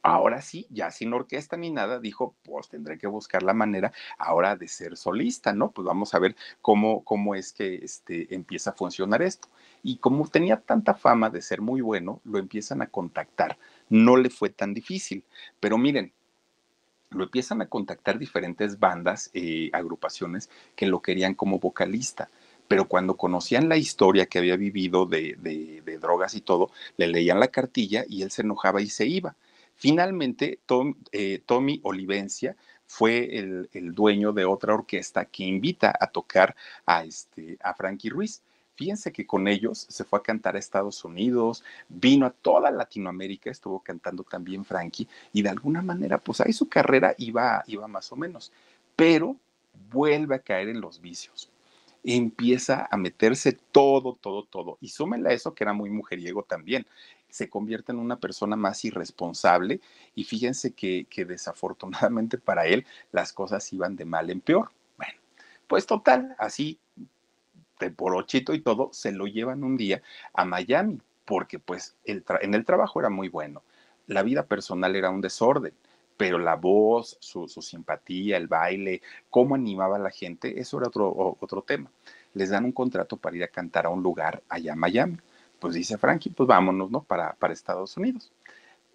ahora 0.02 0.42
sí, 0.42 0.66
ya 0.70 0.90
sin 0.90 1.12
orquesta 1.12 1.56
ni 1.56 1.70
nada, 1.70 1.98
dijo, 2.00 2.34
pues 2.42 2.68
tendré 2.68 2.98
que 2.98 3.06
buscar 3.06 3.42
la 3.42 3.54
manera 3.54 3.92
ahora 4.18 4.56
de 4.56 4.68
ser 4.68 4.96
solista, 4.96 5.52
¿no? 5.52 5.70
Pues 5.70 5.84
vamos 5.86 6.14
a 6.14 6.18
ver 6.18 6.36
cómo, 6.62 7.04
cómo 7.04 7.34
es 7.34 7.52
que 7.52 7.76
este, 7.76 8.34
empieza 8.34 8.70
a 8.70 8.74
funcionar 8.74 9.22
esto. 9.22 9.48
Y 9.82 9.96
como 9.98 10.26
tenía 10.28 10.60
tanta 10.60 10.94
fama 10.94 11.30
de 11.30 11.42
ser 11.42 11.60
muy 11.60 11.80
bueno, 11.80 12.20
lo 12.24 12.38
empiezan 12.38 12.82
a 12.82 12.86
contactar. 12.86 13.58
No 13.88 14.16
le 14.16 14.30
fue 14.30 14.50
tan 14.50 14.74
difícil. 14.74 15.24
Pero 15.58 15.78
miren, 15.78 16.12
lo 17.10 17.24
empiezan 17.24 17.60
a 17.60 17.66
contactar 17.66 18.18
diferentes 18.18 18.78
bandas, 18.78 19.30
eh, 19.34 19.70
agrupaciones 19.72 20.48
que 20.76 20.86
lo 20.86 21.02
querían 21.02 21.34
como 21.34 21.58
vocalista. 21.58 22.30
Pero 22.68 22.86
cuando 22.86 23.16
conocían 23.16 23.68
la 23.68 23.76
historia 23.76 24.26
que 24.26 24.38
había 24.38 24.56
vivido 24.56 25.04
de, 25.06 25.36
drogas 26.00 26.34
y 26.34 26.40
todo, 26.40 26.70
le 26.96 27.08
leían 27.08 27.40
la 27.40 27.48
cartilla 27.48 28.04
y 28.08 28.22
él 28.22 28.30
se 28.30 28.42
enojaba 28.42 28.80
y 28.80 28.86
se 28.86 29.06
iba. 29.06 29.34
Finalmente, 29.80 30.60
eh, 31.10 31.42
Tommy 31.46 31.80
Olivencia 31.84 32.54
fue 32.86 33.38
el, 33.38 33.94
dueño 33.94 34.30
de 34.34 34.44
otra 34.44 34.74
orquesta 34.74 35.24
que 35.24 35.44
invita 35.44 35.96
a 35.98 36.08
tocar 36.08 36.54
a, 36.84 37.02
este, 37.04 37.56
a 37.62 37.72
Frankie 37.72 38.10
Ruiz. 38.10 38.42
Fíjense 38.74 39.10
que 39.10 39.26
con 39.26 39.48
ellos 39.48 39.86
se 39.88 40.04
fue 40.04 40.18
a 40.18 40.22
cantar 40.22 40.54
a 40.54 40.58
Estados 40.58 41.02
Unidos, 41.02 41.64
vino 41.88 42.26
a 42.26 42.30
toda 42.30 42.70
Latinoamérica, 42.70 43.50
estuvo 43.50 43.80
cantando 43.80 44.22
también 44.22 44.66
Frankie, 44.66 45.08
y 45.32 45.40
de 45.40 45.48
alguna 45.48 45.80
manera, 45.80 46.18
pues 46.18 46.42
ahí 46.42 46.52
su 46.52 46.68
carrera 46.68 47.14
iba, 47.16 47.64
iba 47.66 47.88
más 47.88 48.12
o 48.12 48.16
menos, 48.16 48.52
pero 48.94 49.34
vuelve 49.90 50.34
a 50.34 50.40
caer 50.40 50.68
en 50.68 50.82
los 50.82 51.00
vicios. 51.00 51.50
Empieza 52.04 52.86
a 52.90 52.98
meterse 52.98 53.52
todo, 53.72 54.18
todo, 54.20 54.44
todo. 54.44 54.76
Y 54.82 54.88
súmenle 54.88 55.30
a 55.30 55.32
eso 55.32 55.54
que 55.54 55.64
era 55.64 55.72
muy 55.72 55.88
mujeriego 55.88 56.42
también. 56.42 56.86
Se 57.30 57.48
convierte 57.48 57.92
en 57.92 57.98
una 57.98 58.18
persona 58.18 58.56
más 58.56 58.84
irresponsable 58.84 59.80
y 60.14 60.24
fíjense 60.24 60.72
que, 60.72 61.06
desafortunadamente 61.26 62.38
para 62.38 62.66
él 62.66 62.86
las 63.12 63.32
cosas 63.32 63.72
iban 63.72 63.96
de 63.96 64.04
mal 64.04 64.30
en 64.30 64.40
peor. 64.40 64.70
Bueno, 64.96 65.14
pues 65.66 65.86
total, 65.86 66.34
así 66.38 66.78
por 67.96 68.14
ochito 68.14 68.52
y 68.52 68.60
todo, 68.60 68.90
se 68.92 69.10
lo 69.10 69.26
llevan 69.26 69.64
un 69.64 69.78
día 69.78 70.02
a 70.34 70.44
Miami, 70.44 71.00
porque 71.24 71.58
pues 71.58 71.96
el 72.04 72.22
en 72.42 72.52
el 72.52 72.66
trabajo 72.66 73.00
era 73.00 73.08
muy 73.08 73.28
bueno, 73.30 73.62
la 74.06 74.22
vida 74.22 74.44
personal 74.44 74.96
era 74.96 75.08
un 75.08 75.22
desorden, 75.22 75.72
pero 76.16 76.38
la 76.38 76.56
voz, 76.56 77.16
su, 77.20 77.48
simpatía, 77.48 78.36
el 78.36 78.46
baile, 78.46 79.00
cómo 79.30 79.54
animaba 79.54 79.96
a 79.96 80.00
la 80.00 80.10
gente, 80.10 80.60
eso 80.60 80.76
era 80.76 80.88
otro, 80.88 81.36
otro 81.40 81.62
tema. 81.62 81.90
Les 82.34 82.50
dan 82.50 82.66
un 82.66 82.72
contrato 82.72 83.16
para 83.16 83.36
ir 83.36 83.44
a 83.44 83.48
cantar 83.48 83.86
a 83.86 83.88
un 83.88 84.02
lugar 84.02 84.42
allá 84.50 84.74
en 84.74 84.78
Miami. 84.78 85.16
Pues 85.60 85.74
dice 85.74 85.98
Frankie, 85.98 86.30
pues 86.30 86.46
vámonos, 86.46 86.90
¿no? 86.90 87.02
Para, 87.02 87.34
para 87.34 87.52
Estados 87.52 87.96
Unidos. 87.96 88.32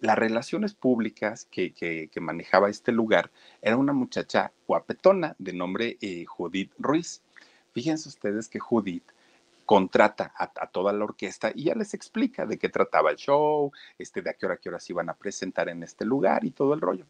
Las 0.00 0.18
relaciones 0.18 0.74
públicas 0.74 1.46
que, 1.50 1.72
que, 1.72 2.20
manejaba 2.20 2.68
este 2.68 2.92
lugar 2.92 3.30
era 3.62 3.76
una 3.76 3.94
muchacha 3.94 4.52
guapetona 4.66 5.34
de 5.38 5.52
nombre 5.54 5.96
eh, 6.02 6.26
Judith 6.26 6.72
Ruiz. 6.78 7.22
Fíjense 7.72 8.08
ustedes 8.08 8.48
que 8.48 8.58
Judith 8.58 9.04
contrata 9.64 10.32
a, 10.36 10.66
toda 10.68 10.92
la 10.92 11.04
orquesta 11.04 11.50
y 11.54 11.64
ya 11.64 11.74
les 11.74 11.94
explica 11.94 12.46
de 12.46 12.58
qué 12.58 12.68
trataba 12.68 13.10
el 13.10 13.16
show, 13.16 13.72
este, 13.98 14.22
de 14.22 14.30
a 14.30 14.34
qué 14.34 14.46
hora, 14.46 14.56
qué 14.58 14.68
hora 14.68 14.80
se 14.80 14.92
iban 14.92 15.08
a 15.08 15.14
presentar 15.14 15.68
en 15.68 15.82
este 15.82 16.04
lugar 16.04 16.44
y 16.44 16.50
todo 16.50 16.74
el 16.74 16.80
rollo. 16.80 17.06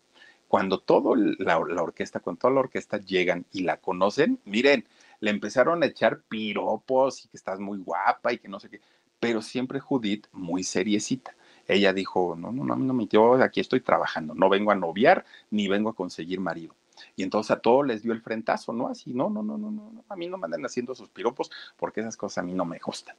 Cuando 0.48 0.78
toda 0.78 1.16
la, 1.38 1.58
orquesta, 1.58 2.20
cuando 2.20 2.40
toda 2.40 2.54
la 2.54 2.60
orquesta 2.60 2.98
llegan 2.98 3.46
y 3.52 3.62
la 3.62 3.78
conocen, 3.78 4.40
miren, 4.44 4.86
le 5.20 5.30
empezaron 5.30 5.82
a 5.82 5.86
echar 5.86 6.20
piropos 6.22 7.24
y 7.24 7.28
que 7.28 7.36
estás 7.36 7.58
muy 7.58 7.78
guapa 7.78 8.32
y 8.32 8.38
que 8.38 8.48
no 8.48 8.60
sé 8.60 8.70
qué, 8.70 8.80
pero 9.20 9.42
siempre 9.42 9.80
Judith 9.80 10.26
muy 10.32 10.62
seriecita. 10.62 11.34
Ella 11.68 11.92
dijo, 11.92 12.36
no, 12.38 12.52
no, 12.52 12.64
no, 12.64 12.76
no, 12.76 12.92
no, 12.92 13.08
yo 13.08 13.34
aquí 13.42 13.60
estoy 13.60 13.80
trabajando, 13.80 14.34
no 14.34 14.48
vengo 14.48 14.70
a 14.70 14.76
noviar 14.76 15.24
ni 15.50 15.68
vengo 15.68 15.90
a 15.90 15.94
conseguir 15.94 16.40
marido. 16.40 16.74
Y 17.16 17.22
entonces 17.22 17.50
a 17.50 17.60
todos 17.60 17.86
les 17.86 18.02
dio 18.02 18.12
el 18.12 18.22
frentazo, 18.22 18.72
¿no? 18.72 18.88
Así, 18.88 19.12
no, 19.12 19.28
no, 19.28 19.42
no, 19.42 19.58
no, 19.58 19.70
no, 19.70 20.04
a 20.08 20.16
mí 20.16 20.28
no 20.28 20.38
me 20.38 20.44
andan 20.44 20.64
haciendo 20.64 20.94
sus 20.94 21.08
piropos 21.08 21.50
porque 21.76 22.00
esas 22.00 22.16
cosas 22.16 22.38
a 22.38 22.42
mí 22.42 22.54
no 22.54 22.64
me 22.64 22.78
gustan. 22.78 23.16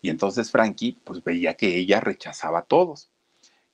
Y 0.00 0.10
entonces 0.10 0.50
Frankie, 0.50 0.96
pues 1.04 1.22
veía 1.24 1.54
que 1.54 1.76
ella 1.76 2.00
rechazaba 2.00 2.60
a 2.60 2.62
todos. 2.62 3.10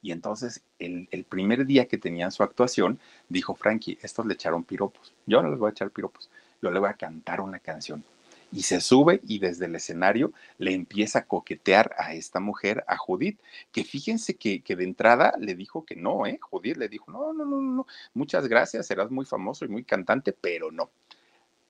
Y 0.01 0.13
entonces 0.13 0.63
el, 0.79 1.09
el, 1.11 1.25
primer 1.25 1.67
día 1.67 1.87
que 1.87 1.99
tenían 1.99 2.33
su 2.33 2.43
actuación, 2.43 2.99
dijo 3.29 3.55
Frankie, 3.55 3.99
estos 4.03 4.27
le 4.27 4.35
echaron 4.35 4.65
piropos. 4.65 5.15
Yo 5.27 5.43
no 5.43 5.51
les 5.51 5.59
voy 5.59 5.69
a 5.69 5.71
echar 5.71 5.91
piropos, 5.91 6.31
yo 6.61 6.71
le 6.71 6.79
voy 6.79 6.91
a 6.91 6.95
cantar 6.95 7.41
una 7.41 7.59
canción 7.59 8.05
y 8.53 8.63
se 8.63 8.81
sube 8.81 9.21
y 9.27 9.39
desde 9.39 9.67
el 9.67 9.75
escenario 9.75 10.33
le 10.59 10.73
empieza 10.73 11.21
a 11.21 11.27
coquetear 11.27 11.95
a 11.99 12.15
esta 12.15 12.41
mujer, 12.41 12.85
a 12.89 12.97
Judith, 12.97 13.39
que 13.73 13.85
fíjense 13.85 14.37
que, 14.37 14.63
de 14.65 14.85
entrada 14.85 15.35
le 15.39 15.55
dijo 15.55 15.85
que 15.85 15.97
no, 15.97 16.27
¿eh? 16.27 16.39
Judith 16.41 16.77
le 16.77 16.89
dijo, 16.89 17.11
no, 17.11 17.33
no, 17.33 17.45
no, 17.45 17.61
no, 17.61 17.87
muchas 18.15 18.49
gracias, 18.49 18.87
serás 18.87 19.11
muy 19.11 19.25
famoso 19.25 19.65
y 19.65 19.69
muy 19.69 19.85
cantante, 19.85 20.33
pero 20.33 20.71
no. 20.71 20.91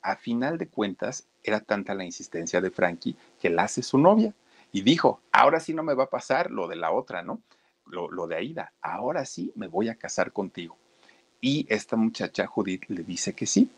A 0.02 0.16
final 0.16 0.58
de 0.58 0.68
cuentas, 0.68 1.26
era 1.42 1.60
tanta 1.60 1.94
la 1.94 2.04
insistencia 2.04 2.60
de 2.60 2.70
Frankie 2.70 3.16
que 3.40 3.50
la 3.50 3.64
hace 3.64 3.82
su 3.82 3.98
novia 3.98 4.34
y 4.72 4.82
dijo, 4.82 5.20
ahora 5.32 5.60
sí 5.60 5.72
no 5.72 5.82
me 5.82 5.94
va 5.94 6.04
a 6.04 6.10
pasar 6.10 6.50
lo 6.50 6.68
de 6.68 6.76
la 6.76 6.90
otra, 6.90 7.22
¿no? 7.22 7.40
Lo, 7.86 8.10
lo 8.10 8.26
de 8.26 8.36
Aida, 8.36 8.72
ahora 8.80 9.24
sí 9.24 9.52
me 9.56 9.68
voy 9.68 9.88
a 9.88 9.94
casar 9.94 10.32
contigo. 10.32 10.76
Y 11.40 11.66
esta 11.68 11.96
muchacha 11.96 12.46
Judith 12.46 12.84
le 12.88 13.02
dice 13.02 13.34
que 13.34 13.46
sí, 13.46 13.70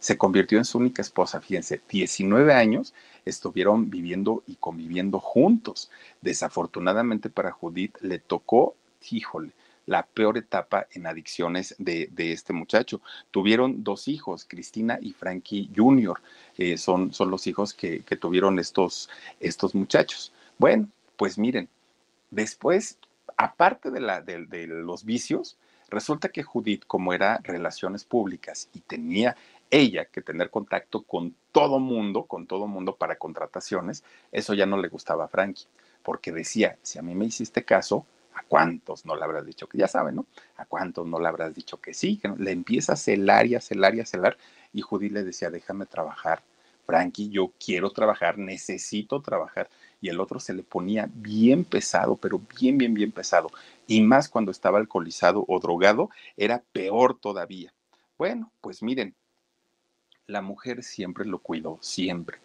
se 0.00 0.18
convirtió 0.18 0.58
en 0.58 0.64
su 0.64 0.78
única 0.78 1.02
esposa. 1.02 1.40
Fíjense, 1.40 1.80
19 1.88 2.52
años 2.52 2.94
estuvieron 3.24 3.90
viviendo 3.90 4.42
y 4.46 4.56
conviviendo 4.56 5.20
juntos. 5.20 5.90
Desafortunadamente 6.22 7.30
para 7.30 7.52
Judith 7.52 7.96
le 8.00 8.18
tocó, 8.18 8.74
híjole, 9.10 9.52
la 9.86 10.04
peor 10.04 10.38
etapa 10.38 10.86
en 10.92 11.06
adicciones 11.06 11.74
de, 11.78 12.08
este 12.16 12.52
muchacho. 12.52 13.00
Tuvieron 13.30 13.84
dos 13.84 14.08
hijos, 14.08 14.46
Cristina 14.48 14.98
y 15.00 15.12
Frankie 15.12 15.70
Jr. 15.74 16.20
Eh, 16.58 16.76
son, 16.78 17.12
son, 17.12 17.30
los 17.30 17.46
hijos 17.46 17.74
que, 17.74 18.00
tuvieron 18.20 18.58
estos, 18.58 19.10
estos 19.38 19.74
muchachos. 19.74 20.32
Bueno, 20.58 20.88
pues 21.16 21.38
miren, 21.38 21.68
después, 22.30 22.98
aparte 23.36 23.90
de, 23.90 24.00
la, 24.00 24.22
de 24.22 24.66
los 24.66 25.04
vicios, 25.04 25.56
resulta 25.90 26.28
que 26.28 26.42
Judith, 26.42 26.84
como 26.86 27.12
era 27.12 27.40
relaciones 27.42 28.04
públicas 28.04 28.68
y 28.72 28.80
tenía 28.80 29.36
ella 29.70 30.06
que 30.06 30.22
tener 30.22 30.50
contacto 30.50 31.02
con 31.02 31.34
todo 31.52 31.78
mundo, 31.78 32.24
con 32.24 32.46
todo 32.46 32.66
mundo 32.66 32.96
para 32.96 33.16
contrataciones, 33.16 34.04
eso 34.32 34.54
ya 34.54 34.66
no 34.66 34.76
le 34.76 34.88
gustaba 34.88 35.24
a 35.24 35.28
Frankie, 35.28 35.66
porque 36.02 36.32
decía, 36.32 36.78
si 36.82 36.98
a 36.98 37.02
mí 37.02 37.14
me 37.14 37.26
hiciste 37.26 37.64
caso, 37.64 38.06
¿a 38.34 38.42
cuántos 38.42 39.04
no 39.04 39.16
le 39.16 39.24
habrás 39.24 39.46
dicho 39.46 39.68
que 39.68 39.78
ya 39.78 39.88
saben, 39.88 40.16
no? 40.16 40.26
¿A 40.56 40.64
cuántos 40.64 41.06
no 41.06 41.20
le 41.20 41.28
habrás 41.28 41.54
dicho 41.54 41.80
que 41.80 41.94
sí? 41.94 42.16
Que 42.18 42.28
Le 42.38 42.52
empieza 42.52 42.94
a 42.94 42.96
celar 42.96 43.46
y 43.46 43.54
a 43.54 43.60
celar 43.60 43.94
y 43.94 44.00
a 44.00 44.06
celar, 44.06 44.36
y 44.72 44.80
Judy 44.82 45.08
le 45.10 45.24
decía, 45.24 45.50
déjame 45.50 45.86
trabajar. 45.86 46.42
Frankie, 46.86 47.30
yo 47.30 47.52
quiero 47.64 47.90
trabajar, 47.90 48.36
necesito 48.36 49.22
trabajar. 49.22 49.68
Y 50.00 50.08
el 50.08 50.18
otro 50.18 50.40
se 50.40 50.54
le 50.54 50.64
ponía 50.64 51.08
bien 51.12 51.64
pesado, 51.64 52.16
pero 52.16 52.40
bien, 52.58 52.78
bien, 52.78 52.94
bien 52.94 53.12
pesado. 53.12 53.48
Y 53.86 54.00
más 54.00 54.28
cuando 54.28 54.50
estaba 54.50 54.78
alcoholizado 54.78 55.44
o 55.46 55.60
drogado, 55.60 56.10
era 56.36 56.64
peor 56.72 57.16
todavía. 57.16 57.72
Bueno, 58.18 58.50
pues 58.60 58.82
miren, 58.82 59.14
la 60.30 60.42
mujer 60.42 60.82
siempre 60.82 61.24
lo 61.24 61.38
cuidó, 61.38 61.78
siempre. 61.80 62.38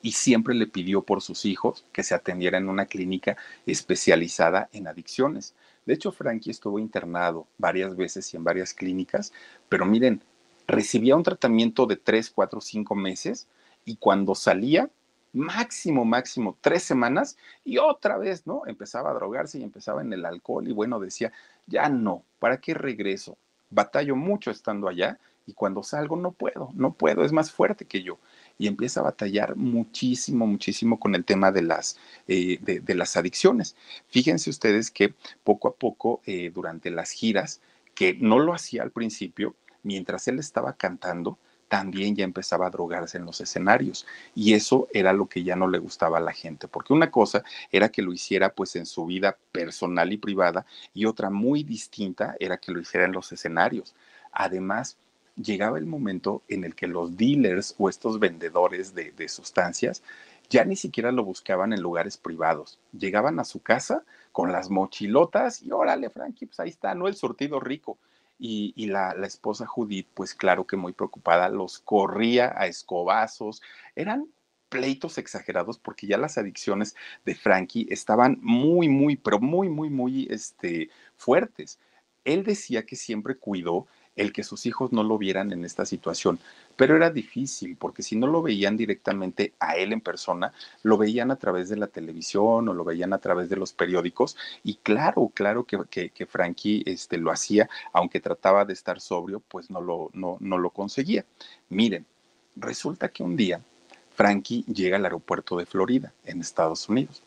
Y 0.00 0.12
siempre 0.12 0.54
le 0.54 0.66
pidió 0.66 1.02
por 1.02 1.22
sus 1.22 1.44
hijos 1.44 1.84
que 1.92 2.02
se 2.02 2.14
atendiera 2.14 2.58
en 2.58 2.68
una 2.68 2.86
clínica 2.86 3.36
especializada 3.66 4.68
en 4.72 4.88
adicciones. 4.88 5.54
De 5.86 5.94
hecho, 5.94 6.12
Frankie 6.12 6.50
estuvo 6.50 6.78
internado 6.78 7.46
varias 7.58 7.96
veces 7.96 8.32
y 8.32 8.36
en 8.36 8.44
varias 8.44 8.74
clínicas, 8.74 9.32
pero 9.68 9.84
miren, 9.84 10.22
recibía 10.66 11.16
un 11.16 11.22
tratamiento 11.22 11.86
de 11.86 11.96
tres, 11.96 12.30
cuatro, 12.30 12.60
cinco 12.60 12.94
meses 12.94 13.46
y 13.84 13.96
cuando 13.96 14.34
salía, 14.34 14.90
máximo, 15.32 16.04
máximo 16.04 16.56
tres 16.60 16.82
semanas 16.82 17.36
y 17.64 17.78
otra 17.78 18.16
vez, 18.18 18.46
¿no? 18.46 18.62
Empezaba 18.66 19.10
a 19.10 19.14
drogarse 19.14 19.58
y 19.58 19.62
empezaba 19.62 20.02
en 20.02 20.12
el 20.12 20.24
alcohol 20.24 20.68
y 20.68 20.72
bueno, 20.72 21.00
decía, 21.00 21.32
ya 21.66 21.88
no, 21.88 22.22
¿para 22.38 22.58
qué 22.58 22.74
regreso? 22.74 23.36
Batallo 23.70 24.14
mucho 24.14 24.50
estando 24.50 24.88
allá 24.88 25.18
y 25.46 25.52
cuando 25.54 25.82
salgo 25.82 26.16
no 26.16 26.32
puedo, 26.32 26.70
no 26.74 26.92
puedo, 26.92 27.24
es 27.24 27.32
más 27.32 27.50
fuerte 27.50 27.84
que 27.84 28.02
yo. 28.02 28.18
Y 28.58 28.66
empieza 28.66 29.00
a 29.00 29.04
batallar 29.04 29.56
muchísimo, 29.56 30.46
muchísimo 30.46 31.00
con 31.00 31.14
el 31.14 31.24
tema 31.24 31.50
de 31.50 31.62
las, 31.62 31.98
eh, 32.28 32.58
de, 32.60 32.94
las 32.94 33.16
adicciones. 33.16 33.76
Fíjense 34.08 34.50
ustedes 34.50 34.90
que 34.90 35.14
poco 35.42 35.68
a 35.68 35.74
poco, 35.74 36.20
eh, 36.26 36.50
durante 36.54 36.90
las 36.90 37.10
giras, 37.10 37.60
que 37.94 38.14
no 38.14 38.38
lo 38.38 38.54
hacía 38.54 38.82
al 38.82 38.90
principio, 38.90 39.54
mientras 39.82 40.28
él 40.28 40.38
estaba 40.38 40.74
cantando, 40.74 41.38
también 41.72 42.14
ya 42.14 42.24
empezaba 42.24 42.66
a 42.66 42.70
drogarse 42.70 43.16
en 43.16 43.24
los 43.24 43.40
escenarios 43.40 44.06
y 44.34 44.52
eso 44.52 44.88
era 44.92 45.14
lo 45.14 45.26
que 45.26 45.42
ya 45.42 45.56
no 45.56 45.68
le 45.68 45.78
gustaba 45.78 46.18
a 46.18 46.20
la 46.20 46.34
gente, 46.34 46.68
porque 46.68 46.92
una 46.92 47.10
cosa 47.10 47.44
era 47.70 47.88
que 47.88 48.02
lo 48.02 48.12
hiciera 48.12 48.52
pues 48.52 48.76
en 48.76 48.84
su 48.84 49.06
vida 49.06 49.38
personal 49.52 50.12
y 50.12 50.18
privada 50.18 50.66
y 50.92 51.06
otra 51.06 51.30
muy 51.30 51.62
distinta 51.62 52.36
era 52.38 52.58
que 52.58 52.72
lo 52.72 52.80
hiciera 52.80 53.06
en 53.06 53.12
los 53.12 53.32
escenarios. 53.32 53.94
Además, 54.32 54.98
llegaba 55.36 55.78
el 55.78 55.86
momento 55.86 56.42
en 56.48 56.64
el 56.64 56.74
que 56.74 56.86
los 56.86 57.16
dealers 57.16 57.74
o 57.78 57.88
estos 57.88 58.18
vendedores 58.18 58.94
de, 58.94 59.28
sustancias 59.28 60.02
ya 60.50 60.64
ni 60.64 60.76
siquiera 60.76 61.12
lo 61.12 61.24
buscaban 61.24 61.72
en 61.72 61.80
lugares 61.80 62.18
privados. 62.18 62.78
Llegaban 62.92 63.38
a 63.38 63.44
su 63.44 63.60
casa 63.60 64.04
con 64.32 64.52
las 64.52 64.68
mochilotas 64.68 65.62
y 65.62 65.70
órale, 65.70 66.10
Frankie, 66.10 66.46
pues 66.46 66.60
ahí 66.60 66.68
está, 66.68 66.94
¿no? 66.94 67.08
El 67.08 67.16
surtido 67.16 67.58
rico 67.58 67.98
y, 68.38 68.86
la, 68.86 69.12
esposa 69.24 69.66
Judith, 69.66 70.08
pues 70.14 70.34
claro 70.34 70.66
que 70.66 70.76
muy 70.76 70.92
preocupada, 70.92 71.48
los 71.48 71.78
corría 71.78 72.52
a 72.56 72.66
escobazos, 72.66 73.62
eran 73.94 74.26
pleitos 74.68 75.16
exagerados 75.18 75.78
porque 75.78 76.06
ya 76.06 76.18
las 76.18 76.38
adicciones 76.38 76.96
de 77.24 77.34
Frankie 77.34 77.86
estaban 77.90 78.38
muy, 78.42 78.88
muy, 78.88 79.16
pero 79.16 79.38
muy, 79.38 79.68
muy, 79.68 79.90
muy 79.90 80.26
este, 80.28 80.90
fuertes. 81.16 81.78
Él 82.24 82.42
decía 82.42 82.84
que 82.84 82.96
siempre 82.96 83.36
cuidó 83.36 83.86
el 84.16 84.32
que 84.32 84.42
sus 84.42 84.66
hijos 84.66 84.92
no 84.92 85.02
lo 85.02 85.18
vieran 85.18 85.52
en 85.52 85.64
esta 85.64 85.86
situación. 85.86 86.38
Pero 86.76 86.96
era 86.96 87.10
difícil, 87.10 87.76
porque 87.76 88.02
si 88.02 88.16
no 88.16 88.26
lo 88.26 88.42
veían 88.42 88.76
directamente 88.76 89.52
a 89.58 89.76
él 89.76 89.92
en 89.92 90.00
persona, 90.00 90.52
lo 90.82 90.98
veían 90.98 91.30
a 91.30 91.36
través 91.36 91.68
de 91.68 91.76
la 91.76 91.86
televisión 91.86 92.68
o 92.68 92.74
lo 92.74 92.84
veían 92.84 93.12
a 93.12 93.18
través 93.18 93.48
de 93.48 93.56
los 93.56 93.72
periódicos. 93.72 94.36
Y 94.64 94.76
claro, 94.76 95.30
claro 95.34 95.64
que, 95.64 96.10
que, 96.10 96.26
Frankie 96.26 96.82
este, 96.86 97.18
lo 97.18 97.30
hacía, 97.30 97.68
aunque 97.92 98.20
trataba 98.20 98.64
de 98.64 98.72
estar 98.72 99.00
sobrio, 99.00 99.40
pues 99.40 99.70
no 99.70 99.80
lo, 99.80 100.10
no, 100.12 100.36
no 100.40 100.58
lo 100.58 100.70
conseguía. 100.70 101.24
Miren, 101.68 102.06
resulta 102.56 103.08
que 103.08 103.22
un 103.22 103.36
día 103.36 103.60
Frankie 104.14 104.64
llega 104.64 104.96
al 104.96 105.04
aeropuerto 105.04 105.56
de 105.56 105.66
Florida, 105.66 106.12
en 106.24 106.40
Estados 106.40 106.88
Unidos. 106.88 107.22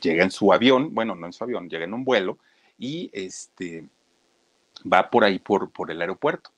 Llega 0.00 0.24
en 0.24 0.30
su 0.30 0.52
avión, 0.52 0.94
bueno, 0.94 1.14
no 1.14 1.26
en 1.26 1.32
su 1.32 1.44
avión, 1.44 1.68
llega 1.68 1.84
en 1.84 1.94
un 1.94 2.04
vuelo 2.04 2.38
y 2.78 3.10
este 3.12 3.84
va 4.90 5.10
por 5.10 5.24
ahí, 5.24 5.38
por, 5.38 5.70
por 5.70 5.90
el 5.90 6.00
aeropuerto. 6.00 6.50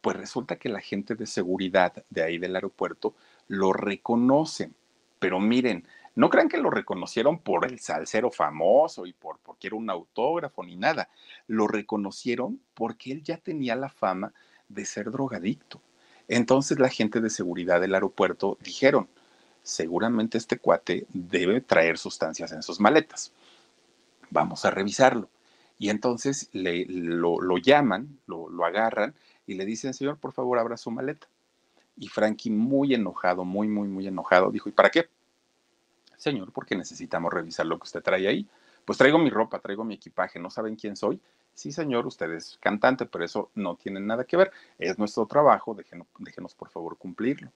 Pues 0.00 0.16
resulta 0.16 0.56
que 0.56 0.68
la 0.68 0.80
gente 0.80 1.14
de 1.14 1.26
seguridad 1.26 2.04
de 2.10 2.22
ahí 2.22 2.38
del 2.38 2.54
aeropuerto 2.54 3.14
lo 3.48 3.72
reconocen. 3.72 4.74
Pero 5.18 5.40
miren, 5.40 5.86
no 6.14 6.30
crean 6.30 6.48
que 6.48 6.58
lo 6.58 6.70
reconocieron 6.70 7.38
por 7.38 7.66
el 7.66 7.78
salsero 7.78 8.30
famoso 8.30 9.06
y 9.06 9.12
por 9.12 9.38
porque 9.38 9.66
era 9.66 9.76
un 9.76 9.90
autógrafo 9.90 10.64
ni 10.64 10.76
nada. 10.76 11.08
Lo 11.46 11.66
reconocieron 11.66 12.60
porque 12.74 13.12
él 13.12 13.22
ya 13.22 13.36
tenía 13.36 13.76
la 13.76 13.90
fama 13.90 14.32
de 14.68 14.84
ser 14.84 15.10
drogadicto. 15.10 15.80
Entonces 16.28 16.78
la 16.78 16.88
gente 16.88 17.20
de 17.20 17.30
seguridad 17.30 17.80
del 17.80 17.94
aeropuerto 17.94 18.58
dijeron, 18.60 19.08
seguramente 19.62 20.38
este 20.38 20.58
cuate 20.58 21.06
debe 21.12 21.60
traer 21.60 21.98
sustancias 21.98 22.50
en 22.52 22.62
sus 22.62 22.80
maletas. 22.80 23.32
Vamos 24.30 24.64
a 24.64 24.70
revisarlo. 24.70 25.28
Y 25.78 25.90
entonces 25.90 26.48
le, 26.52 26.86
lo, 26.86 27.58
llaman, 27.58 28.18
lo, 28.26 28.64
agarran 28.64 29.14
y 29.46 29.54
le 29.54 29.64
dicen, 29.64 29.92
señor, 29.94 30.18
por 30.18 30.32
favor, 30.32 30.58
abra 30.58 30.76
su 30.76 30.90
maleta. 30.90 31.28
Y 31.96 32.08
Frankie, 32.08 32.50
muy 32.50 32.94
enojado, 32.94 33.44
muy, 33.44 33.68
muy, 33.68 33.88
muy 33.88 34.06
enojado, 34.06 34.50
dijo, 34.50 34.68
¿y 34.68 34.72
para 34.72 34.90
qué? 34.90 35.08
Señor, 36.16 36.52
porque 36.52 36.76
necesitamos 36.76 37.32
revisar 37.32 37.66
lo 37.66 37.78
que 37.78 37.84
usted 37.84 38.02
trae 38.02 38.26
ahí. 38.26 38.48
Pues 38.84 38.98
traigo 38.98 39.18
mi 39.18 39.30
ropa, 39.30 39.58
traigo 39.58 39.84
mi 39.84 39.94
equipaje, 39.94 40.38
¿no 40.38 40.50
saben 40.50 40.76
quién 40.76 40.96
soy? 40.96 41.20
Sí, 41.52 41.72
señor, 41.72 42.06
usted 42.06 42.30
es 42.32 42.58
cantante, 42.60 43.06
pero 43.06 43.24
eso 43.24 43.50
no 43.54 43.76
tiene 43.76 44.00
nada 44.00 44.24
que 44.24 44.36
ver. 44.36 44.52
Es 44.78 44.98
nuestro 44.98 45.26
trabajo, 45.26 45.74
déjenos, 45.74 46.06
déjenos 46.18 46.54
por 46.54 46.68
favor 46.68 46.96
cumplirlo. 46.96 47.50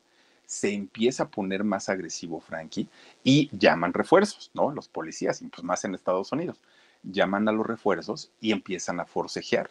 Se 0.47 0.73
empieza 0.73 1.25
a 1.25 1.29
poner 1.29 1.65
más 1.65 1.89
agresivo 1.89 2.41
Frankie 2.41 2.89
y 3.23 3.49
llaman 3.57 3.93
refuerzos, 3.93 4.51
¿no? 4.55 4.73
Los 4.73 4.89
policías, 4.89 5.43
y 5.43 5.47
pues 5.47 5.63
más 5.63 5.85
en 5.85 5.95
Estados 5.95 6.33
Unidos 6.33 6.61
llaman 7.03 7.49
a 7.49 7.53
los 7.53 7.67
refuerzos 7.67 8.33
y 8.41 8.53
empiezan 8.53 9.01
a 9.01 9.07
forcejear. 9.07 9.71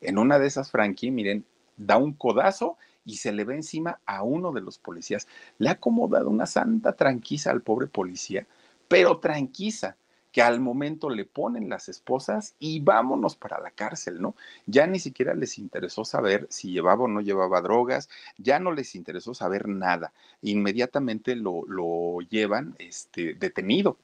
En 0.00 0.18
una 0.18 0.38
de 0.38 0.46
esas, 0.46 0.70
Frankie, 0.70 1.10
miren, 1.10 1.44
da 1.76 1.96
un 1.96 2.12
codazo 2.12 2.76
y 3.04 3.16
se 3.16 3.32
le 3.32 3.44
ve 3.44 3.54
encima 3.54 4.00
a 4.06 4.22
uno 4.22 4.52
de 4.52 4.60
los 4.60 4.78
policías. 4.78 5.26
Le 5.58 5.68
ha 5.68 5.72
acomodado 5.72 6.28
una 6.28 6.46
santa 6.46 6.92
tranquisa 6.92 7.50
al 7.50 7.62
pobre 7.62 7.86
policía, 7.86 8.46
pero 8.88 9.18
tranquisa, 9.18 9.96
que 10.32 10.42
al 10.42 10.60
momento 10.60 11.10
le 11.10 11.26
ponen 11.26 11.68
las 11.68 11.90
esposas 11.90 12.56
y 12.58 12.80
vámonos 12.80 13.36
para 13.36 13.60
la 13.60 13.70
cárcel, 13.70 14.20
¿no? 14.20 14.34
Ya 14.66 14.86
ni 14.86 14.98
siquiera 14.98 15.34
les 15.34 15.58
interesó 15.58 16.06
saber 16.06 16.46
si 16.48 16.72
llevaba 16.72 17.04
o 17.04 17.08
no 17.08 17.20
llevaba 17.20 17.60
drogas, 17.60 18.08
ya 18.38 18.58
no 18.58 18.72
les 18.72 18.94
interesó 18.94 19.34
saber 19.34 19.68
nada. 19.68 20.14
Inmediatamente 20.40 21.36
lo, 21.36 21.66
lo 21.66 22.20
llevan 22.22 22.74
este, 22.78 23.34
detenido. 23.34 23.98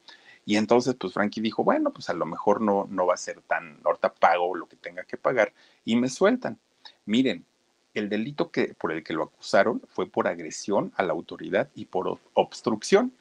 Y 0.49 0.57
entonces, 0.57 0.94
pues 0.99 1.12
Frankie 1.12 1.42
dijo, 1.42 1.62
bueno, 1.62 1.92
pues 1.92 2.09
a 2.09 2.14
lo 2.14 2.24
mejor 2.24 2.62
no, 2.62 2.88
no 2.90 3.05
va 3.05 3.12
a 3.12 3.18
ser 3.18 3.42
tan, 3.42 3.78
ahorita 3.84 4.14
pago 4.14 4.55
lo 4.55 4.66
que 4.66 4.76
tenga 4.76 5.05
que 5.05 5.18
pagar 5.18 5.53
y 5.84 5.94
me 5.94 6.09
sueltan. 6.09 6.59
Miren, 7.05 7.44
el 7.92 8.09
delito 8.09 8.51
que, 8.51 8.72
por 8.72 8.90
el 8.90 9.05
que 9.05 9.12
lo 9.12 9.24
acusaron 9.24 9.82
fue 9.90 10.07
por 10.07 10.26
agresión 10.26 10.90
a 10.96 11.03
la 11.03 11.12
autoridad 11.12 11.68
y 11.74 11.84
por 11.84 12.18
obstrucción. 12.32 13.12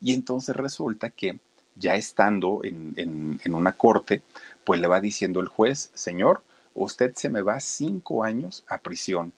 Y 0.00 0.14
entonces 0.14 0.56
resulta 0.56 1.10
que 1.10 1.38
ya 1.74 1.94
estando 1.94 2.62
en, 2.64 2.94
en, 2.96 3.38
en 3.44 3.54
una 3.54 3.72
corte, 3.72 4.22
pues 4.64 4.80
le 4.80 4.88
va 4.88 5.02
diciendo 5.02 5.40
el 5.40 5.48
juez, 5.48 5.90
señor, 5.92 6.42
usted 6.72 7.12
se 7.16 7.28
me 7.28 7.42
va 7.42 7.60
cinco 7.60 8.24
años 8.24 8.64
a 8.66 8.78
prisión 8.78 9.34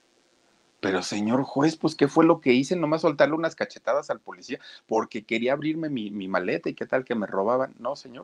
pero 0.85 1.03
señor 1.03 1.45
juez, 1.45 1.77
pues 1.79 1.95
¿qué 1.95 2.09
fue 2.09 2.27
lo 2.27 2.43
que 2.43 2.53
hice? 2.53 2.77
Nomás 2.77 3.01
soltarle 3.01 3.35
unas 3.35 3.57
cachetadas 3.57 4.11
al 4.11 4.21
policía 4.21 4.59
porque 4.87 5.25
quería 5.25 5.55
abrirme 5.55 5.89
mi, 5.89 6.29
maleta 6.29 6.69
y 6.69 6.75
qué 6.75 6.85
tal 6.85 7.07
que 7.07 7.15
me 7.15 7.27
robaban. 7.27 7.75
No, 7.79 7.97
señor. 7.97 8.24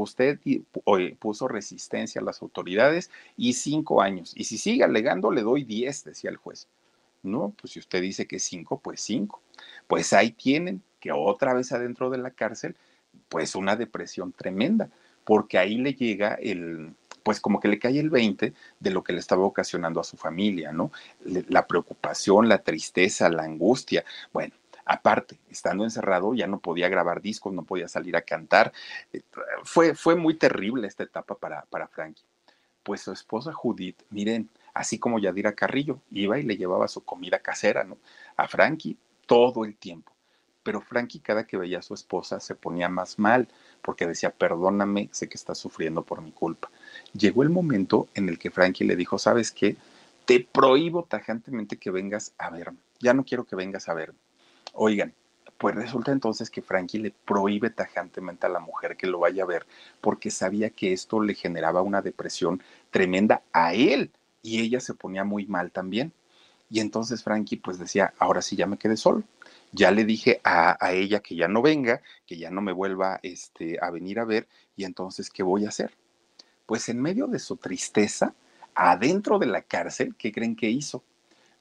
Usted 0.00 0.38
puso 1.18 1.48
resistencia 1.48 2.20
a 2.20 2.24
las 2.24 2.42
autoridades 2.42 3.10
y 3.36 3.52
5 3.52 4.02
años. 4.02 4.32
Y 4.36 4.44
si 4.44 4.58
sigue 4.58 4.84
alegando, 4.84 5.30
le 5.30 5.42
doy 5.42 5.64
10, 5.64 6.04
decía 6.04 6.30
el 6.30 6.36
juez. 6.36 6.68
No, 7.22 7.54
pues 7.60 7.72
si 7.72 7.78
usted 7.78 8.02
dice 8.02 8.26
que 8.26 8.38
5, 8.38 8.80
pues 8.80 9.00
5. 9.00 9.40
Pues 9.86 10.12
ahí 10.12 10.32
tienen 10.32 10.82
que 11.00 11.12
otra 11.12 11.54
vez 11.54 11.72
adentro 11.72 12.10
de 12.10 12.18
la 12.18 12.30
cárcel, 12.30 12.76
pues 13.28 13.54
una 13.54 13.76
depresión 13.76 14.32
tremenda, 14.32 14.90
porque 15.24 15.58
ahí 15.58 15.76
le 15.76 15.94
llega 15.94 16.34
el, 16.34 16.92
pues 17.22 17.40
como 17.40 17.60
que 17.60 17.68
le 17.68 17.78
cae 17.78 17.98
el 17.98 18.10
20 18.10 18.52
de 18.80 18.90
lo 18.90 19.02
que 19.02 19.12
le 19.12 19.20
estaba 19.20 19.44
ocasionando 19.44 20.00
a 20.00 20.04
su 20.04 20.16
familia, 20.16 20.72
¿no? 20.72 20.90
La 21.24 21.66
preocupación, 21.66 22.48
la 22.48 22.58
tristeza, 22.58 23.28
la 23.30 23.44
angustia. 23.44 24.04
Bueno, 24.32 24.52
aparte, 24.84 25.38
estando 25.50 25.84
encerrado, 25.84 26.34
ya 26.34 26.46
no 26.46 26.58
podía 26.58 26.88
grabar 26.88 27.20
discos, 27.20 27.52
no 27.52 27.62
podía 27.64 27.88
salir 27.88 28.16
a 28.16 28.22
cantar. 28.22 28.72
Eh, 29.12 29.22
fue, 29.64 29.94
fue 29.94 30.14
muy 30.16 30.34
terrible 30.34 30.86
esta 30.86 31.02
etapa 31.02 31.34
para, 31.34 31.62
para 31.62 31.88
Frankie. 31.88 32.24
Pues 32.82 33.02
su 33.02 33.12
esposa 33.12 33.52
Judith, 33.52 34.02
miren, 34.10 34.50
así 34.74 34.98
como 34.98 35.18
Yadira 35.18 35.54
Carrillo, 35.54 36.00
iba 36.10 36.38
y 36.38 36.42
le 36.42 36.56
llevaba 36.56 36.88
su 36.88 37.04
comida 37.04 37.38
casera, 37.38 37.84
¿no? 37.84 37.96
A 38.36 38.46
Frankie 38.46 38.98
todo 39.26 39.64
el 39.64 39.76
tiempo. 39.76 40.12
Pero 40.62 40.80
Frankie 40.80 41.20
cada 41.20 41.46
que 41.46 41.56
veía 41.56 41.78
a 41.78 41.82
su 41.82 41.94
esposa 41.94 42.40
se 42.40 42.54
ponía 42.54 42.88
más 42.88 43.18
mal 43.18 43.48
porque 43.82 44.06
decía, 44.06 44.30
perdóname, 44.30 45.10
sé 45.12 45.28
que 45.28 45.36
estás 45.36 45.58
sufriendo 45.58 46.02
por 46.02 46.22
mi 46.22 46.32
culpa. 46.32 46.70
Llegó 47.12 47.42
el 47.42 47.50
momento 47.50 48.08
en 48.14 48.28
el 48.28 48.38
que 48.38 48.50
Frankie 48.50 48.84
le 48.84 48.96
dijo, 48.96 49.18
¿sabes 49.18 49.52
qué? 49.52 49.76
Te 50.24 50.40
prohíbo 50.40 51.04
tajantemente 51.04 51.76
que 51.76 51.90
vengas 51.90 52.32
a 52.38 52.48
verme. 52.48 52.78
Ya 53.00 53.12
no 53.12 53.24
quiero 53.24 53.44
que 53.44 53.56
vengas 53.56 53.90
a 53.90 53.94
verme. 53.94 54.18
Oigan, 54.74 55.14
pues 55.58 55.74
resulta 55.74 56.12
entonces 56.12 56.50
que 56.50 56.62
Frankie 56.62 56.98
le 56.98 57.10
prohíbe 57.10 57.70
tajantemente 57.70 58.46
a 58.46 58.50
la 58.50 58.60
mujer 58.60 58.96
que 58.96 59.06
lo 59.06 59.20
vaya 59.20 59.44
a 59.44 59.46
ver 59.46 59.66
porque 60.00 60.30
sabía 60.30 60.70
que 60.70 60.92
esto 60.92 61.20
le 61.20 61.34
generaba 61.34 61.82
una 61.82 62.02
depresión 62.02 62.62
tremenda 62.90 63.42
a 63.52 63.72
él 63.72 64.10
y 64.42 64.60
ella 64.60 64.80
se 64.80 64.94
ponía 64.94 65.24
muy 65.24 65.46
mal 65.46 65.70
también. 65.70 66.12
Y 66.68 66.80
entonces 66.80 67.22
Frankie 67.22 67.56
pues 67.56 67.78
decía, 67.78 68.14
ahora 68.18 68.42
sí 68.42 68.56
ya 68.56 68.66
me 68.66 68.78
quedé 68.78 68.96
solo 68.96 69.24
ya 69.74 69.90
le 69.90 70.04
dije 70.04 70.40
a, 70.44 70.76
ella 70.92 71.20
que 71.20 71.34
ya 71.34 71.48
no 71.48 71.60
venga, 71.60 72.00
que 72.26 72.36
ya 72.36 72.50
no 72.50 72.62
me 72.62 72.72
vuelva 72.72 73.18
este, 73.22 73.78
a 73.82 73.90
venir 73.90 74.20
a 74.20 74.24
ver, 74.24 74.46
y 74.76 74.84
entonces, 74.84 75.30
¿qué 75.30 75.42
voy 75.42 75.64
a 75.64 75.68
hacer? 75.68 75.92
Pues 76.64 76.88
en 76.88 77.02
medio 77.02 77.26
de 77.26 77.40
su 77.40 77.56
tristeza, 77.56 78.34
adentro 78.74 79.38
de 79.38 79.46
la 79.46 79.62
cárcel, 79.62 80.14
¿qué 80.16 80.32
creen 80.32 80.54
que 80.54 80.70
hizo? 80.70 81.02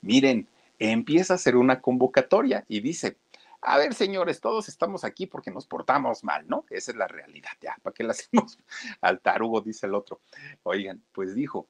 Miren, 0.02 0.48
empieza 0.80 1.34
a 1.34 1.36
hacer 1.36 1.56
una 1.56 1.82
convocatoria 1.82 2.66
y 2.68 2.82
dice, 2.82 3.18
a 3.62 3.78
ver, 3.78 3.94
señores, 3.94 4.42
todos 4.42 4.68
estamos 4.68 5.04
aquí 5.04 5.26
porque 5.26 5.52
nos 5.52 5.66
portamos 5.66 6.24
mal, 6.24 6.46
¿no? 6.48 6.66
Esa 6.70 6.92
es 6.92 6.98
la 6.98 7.08
realidad, 7.08 7.52
ya, 7.62 7.78
¿para 7.82 7.94
qué 7.94 8.04
la 8.04 8.12
hacemos 8.12 8.58
al 9.02 9.20
tarugo? 9.20 9.62
Dice 9.62 9.88
el 9.88 9.96
otro. 9.96 10.20
Oigan, 10.64 11.02
pues 11.14 11.34
dijo, 11.34 11.68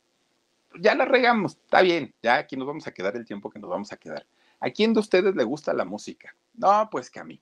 ya 0.80 0.96
la 0.96 1.06
regamos, 1.06 1.54
está 1.54 1.82
bien, 1.82 2.14
ya 2.24 2.38
aquí 2.38 2.56
nos 2.58 2.68
vamos 2.68 2.88
a 2.88 2.94
quedar 2.94 3.16
el 3.16 3.26
tiempo 3.26 3.50
que 3.50 3.60
nos 3.60 3.70
vamos 3.70 3.92
a 3.92 3.98
quedar. 3.98 4.26
¿A 4.60 4.70
quién 4.72 4.94
de 4.94 5.02
ustedes 5.02 5.36
le 5.36 5.44
gusta 5.44 5.74
la 5.74 5.86
música? 5.86 6.36
No, 6.54 6.90
pues 6.90 7.12
que 7.12 7.20
a 7.20 7.24
mí. 7.24 7.40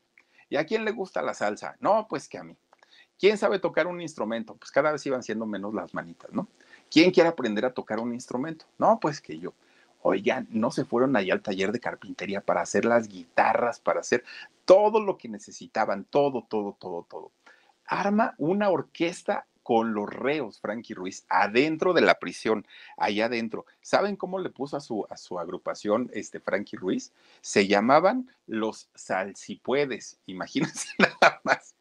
¿Y 0.49 0.57
a 0.57 0.66
quién 0.66 0.84
le 0.84 0.91
gusta 0.91 1.22
la 1.22 1.34
salsa? 1.34 1.78
No, 1.80 2.07
pues 2.09 2.28
que 2.28 2.38
a 2.38 2.43
mí. 2.43 2.57
¿Quién 3.18 3.38
sabe 3.38 3.59
tocar 3.59 3.86
un 3.86 4.01
instrumento? 4.01 4.55
Pues 4.55 4.72
cada 4.72 4.91
vez 4.91 5.05
iban 5.05 5.22
siendo 5.22 5.45
menos 5.45 5.74
las 5.74 5.93
manitas, 5.93 6.34
¿no? 6.34 6.47
¿Quién 6.89 7.12
quiere 7.12 7.30
aprender 7.30 7.64
a 7.66 7.74
tocar 7.74 7.99
un 7.99 8.14
instrumento? 8.14 8.66
No, 8.80 8.99
pues 8.99 9.22
que 9.22 9.38
yo. 9.38 9.53
Oigan, 10.02 10.47
no 10.49 10.72
se 10.72 10.86
fueron 10.86 11.16
allá 11.16 11.34
al 11.34 11.41
taller 11.41 11.72
de 11.72 11.80
carpintería 11.80 12.41
para 12.41 12.62
hacer 12.62 12.86
las 12.86 13.08
guitarras, 13.08 13.80
para 13.80 13.99
hacer 13.99 14.24
todo 14.66 14.99
lo 14.99 15.18
que 15.18 15.30
necesitaban, 15.30 16.06
todo, 16.06 16.45
todo, 16.49 16.76
todo, 16.80 17.06
todo. 17.10 17.32
Arma 17.86 18.34
una 18.38 18.70
orquesta 18.70 19.45
con 19.64 19.93
los 19.93 20.10
reos, 20.10 20.60
Frankie 20.60 20.93
Ruiz, 20.93 21.26
adentro 21.30 21.93
de 21.93 22.02
la 22.02 22.20
prisión, 22.20 22.66
allá 22.97 23.26
adentro. 23.26 23.66
¿Saben 23.82 24.16
cómo 24.16 24.39
le 24.39 24.49
puso 24.49 24.76
a 24.76 24.82
su, 24.82 25.06
a 25.10 25.18
su 25.18 25.39
agrupación 25.39 26.10
este 26.14 26.39
Frankie 26.39 26.78
Ruiz? 26.78 27.12
Se 27.41 27.68
llamaban 27.68 28.30
los 28.47 28.89
Salsipuedes, 28.95 30.20
imagínense 30.26 30.89
nada 30.97 31.41
más. 31.43 31.76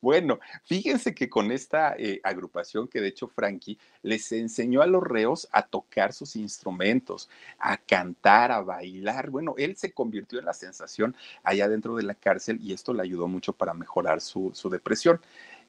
Bueno, 0.00 0.38
fíjense 0.64 1.14
que 1.14 1.28
con 1.28 1.50
esta 1.52 1.94
eh, 1.96 2.20
agrupación 2.22 2.88
que 2.88 3.00
de 3.00 3.08
hecho 3.08 3.28
Frankie 3.28 3.78
les 4.02 4.30
enseñó 4.32 4.82
a 4.82 4.86
los 4.86 5.02
reos 5.02 5.48
a 5.52 5.66
tocar 5.66 6.12
sus 6.12 6.36
instrumentos, 6.36 7.28
a 7.58 7.76
cantar, 7.76 8.52
a 8.52 8.60
bailar. 8.60 9.30
Bueno, 9.30 9.54
él 9.58 9.76
se 9.76 9.92
convirtió 9.92 10.38
en 10.38 10.44
la 10.46 10.54
sensación 10.54 11.16
allá 11.42 11.68
dentro 11.68 11.96
de 11.96 12.02
la 12.02 12.14
cárcel 12.14 12.58
y 12.60 12.72
esto 12.72 12.92
le 12.92 13.02
ayudó 13.02 13.28
mucho 13.28 13.52
para 13.52 13.74
mejorar 13.74 14.20
su, 14.20 14.50
su 14.54 14.70
depresión 14.70 15.20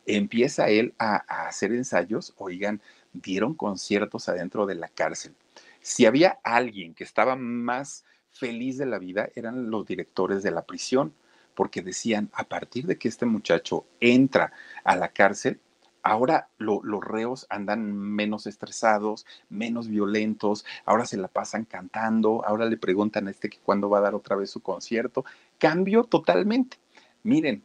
empieza 0.07 0.70
él 0.70 0.93
a, 0.97 1.18
hacer 1.47 1.72
ensayos, 1.74 2.34
oigan, 2.38 2.82
dieron 3.13 3.53
conciertos 3.53 4.30
adentro 4.30 4.65
de 4.65 4.76
la 4.76 4.88
cárcel. 4.88 5.36
Si 5.82 6.05
había 6.05 6.39
alguien 6.43 6.93
que 6.93 7.03
estaba 7.03 7.36
más 7.36 8.05
feliz 8.32 8.78
de 8.78 8.86
la 8.86 8.99
vida, 8.99 9.30
eran 9.36 9.70
los 9.70 9.86
directores 9.86 10.43
de 10.43 10.51
la 10.51 10.65
prisión, 10.65 11.13
porque 11.58 11.82
decían, 11.82 12.30
a 12.34 12.43
partir 12.43 12.86
de 12.86 12.99
que 12.99 13.08
este 13.08 13.26
muchacho 13.26 13.88
entra 13.99 14.53
a 14.84 14.95
la 14.95 15.08
cárcel, 15.08 15.60
ahora 16.03 16.49
los 16.60 17.03
reos 17.03 17.47
andan 17.49 17.97
menos 17.97 18.45
estresados, 18.45 19.26
menos 19.49 19.88
violentos, 19.88 20.66
ahora 20.86 21.08
se 21.08 21.18
la 21.18 21.28
pasan 21.28 21.66
cantando, 21.66 22.45
ahora 22.45 22.66
le 22.66 22.78
preguntan 22.78 23.28
a 23.28 23.32
este 23.32 23.49
que 23.49 23.58
cuándo 23.58 23.89
va 23.89 23.97
a 23.97 24.01
dar 24.01 24.14
otra 24.14 24.36
vez 24.36 24.51
su 24.51 24.62
concierto. 24.62 25.26
Cambió 25.58 26.03
totalmente. 26.03 26.78
Miren, 27.24 27.64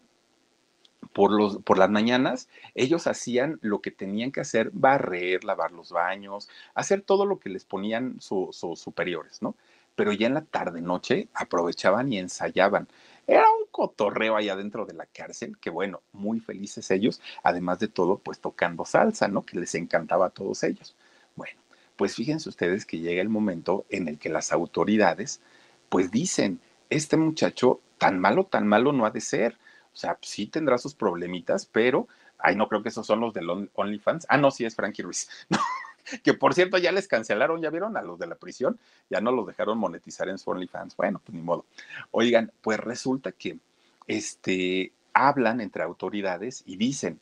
por, 1.12 1.78
las 1.78 1.90
mañanas, 1.90 2.48
ellos 2.74 3.06
hacían 3.06 3.58
lo 3.60 3.82
que 3.82 3.90
tenían 3.90 4.32
que 4.32 4.40
hacer, 4.40 4.70
barrer, 4.72 5.44
lavar 5.44 5.72
los 5.72 5.92
baños, 5.92 6.48
hacer 6.74 7.02
todo 7.02 7.26
lo 7.26 7.38
que 7.38 7.50
les 7.50 7.66
ponían 7.66 8.22
sus 8.22 8.56
superiores, 8.56 9.42
¿no? 9.42 9.54
Pero 9.94 10.12
ya 10.12 10.28
en 10.28 10.34
la 10.34 10.46
tarde, 10.46 10.80
noche, 10.80 11.28
aprovechaban 11.34 12.10
y 12.10 12.18
ensayaban. 12.18 12.88
Era 13.26 13.44
un 13.50 13.61
cotorreo 13.72 14.36
allá 14.36 14.54
dentro 14.54 14.86
de 14.86 14.94
la 14.94 15.06
cárcel, 15.06 15.58
que 15.58 15.70
bueno, 15.70 16.02
muy 16.12 16.38
felices 16.38 16.90
ellos, 16.92 17.20
además 17.42 17.80
de 17.80 17.88
todo, 17.88 18.18
pues 18.18 18.38
tocando 18.38 18.84
salsa, 18.84 19.26
¿no? 19.26 19.44
Que 19.44 19.58
les 19.58 19.74
encantaba 19.74 20.26
a 20.26 20.30
todos 20.30 20.62
ellos. 20.62 20.94
Bueno, 21.34 21.58
pues 21.96 22.14
fíjense 22.14 22.48
ustedes 22.48 22.86
que 22.86 23.00
llega 23.00 23.20
el 23.20 23.28
momento 23.28 23.84
en 23.90 24.06
el 24.06 24.18
que 24.18 24.28
las 24.28 24.52
autoridades, 24.52 25.40
pues 25.88 26.12
dicen, 26.12 26.60
este 26.90 27.16
muchacho 27.16 27.80
tan 27.98 28.20
malo, 28.20 28.44
tan 28.44 28.68
malo 28.68 28.92
no 28.92 29.06
ha 29.06 29.10
de 29.10 29.20
ser 29.20 29.56
o 29.92 29.96
sea, 29.96 30.18
sí 30.22 30.46
tendrá 30.46 30.78
sus 30.78 30.94
problemitas, 30.94 31.66
pero, 31.66 32.08
ay, 32.38 32.56
no 32.56 32.68
creo 32.68 32.82
que 32.82 32.88
esos 32.88 33.06
son 33.06 33.20
los 33.20 33.34
del 33.34 33.48
OnlyFans. 33.74 34.26
Ah, 34.28 34.38
no, 34.38 34.50
sí 34.50 34.64
es 34.64 34.74
Frankie 34.74 35.02
Ruiz. 35.02 35.28
que 36.22 36.34
por 36.34 36.54
cierto 36.54 36.78
ya 36.78 36.92
les 36.92 37.08
cancelaron, 37.08 37.60
ya 37.60 37.70
vieron 37.70 37.96
a 37.96 38.02
los 38.02 38.18
de 38.18 38.26
la 38.26 38.34
prisión, 38.34 38.78
ya 39.10 39.20
no 39.20 39.32
los 39.32 39.46
dejaron 39.46 39.78
monetizar 39.78 40.28
en 40.28 40.38
su 40.38 40.50
OnlyFans. 40.50 40.96
Bueno, 40.96 41.20
pues 41.24 41.34
ni 41.34 41.42
modo. 41.42 41.64
Oigan, 42.10 42.52
pues 42.60 42.78
resulta 42.78 43.32
que 43.32 43.58
este, 44.06 44.92
hablan 45.12 45.60
entre 45.60 45.82
autoridades 45.82 46.62
y 46.66 46.76
dicen, 46.76 47.20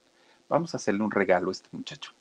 vamos 0.49 0.75
a 0.75 0.79
hacerle 0.79 1.03
un 1.03 1.11
regalo 1.11 1.49
a 1.49 1.53
este 1.53 1.69
muchacho. 1.73 2.13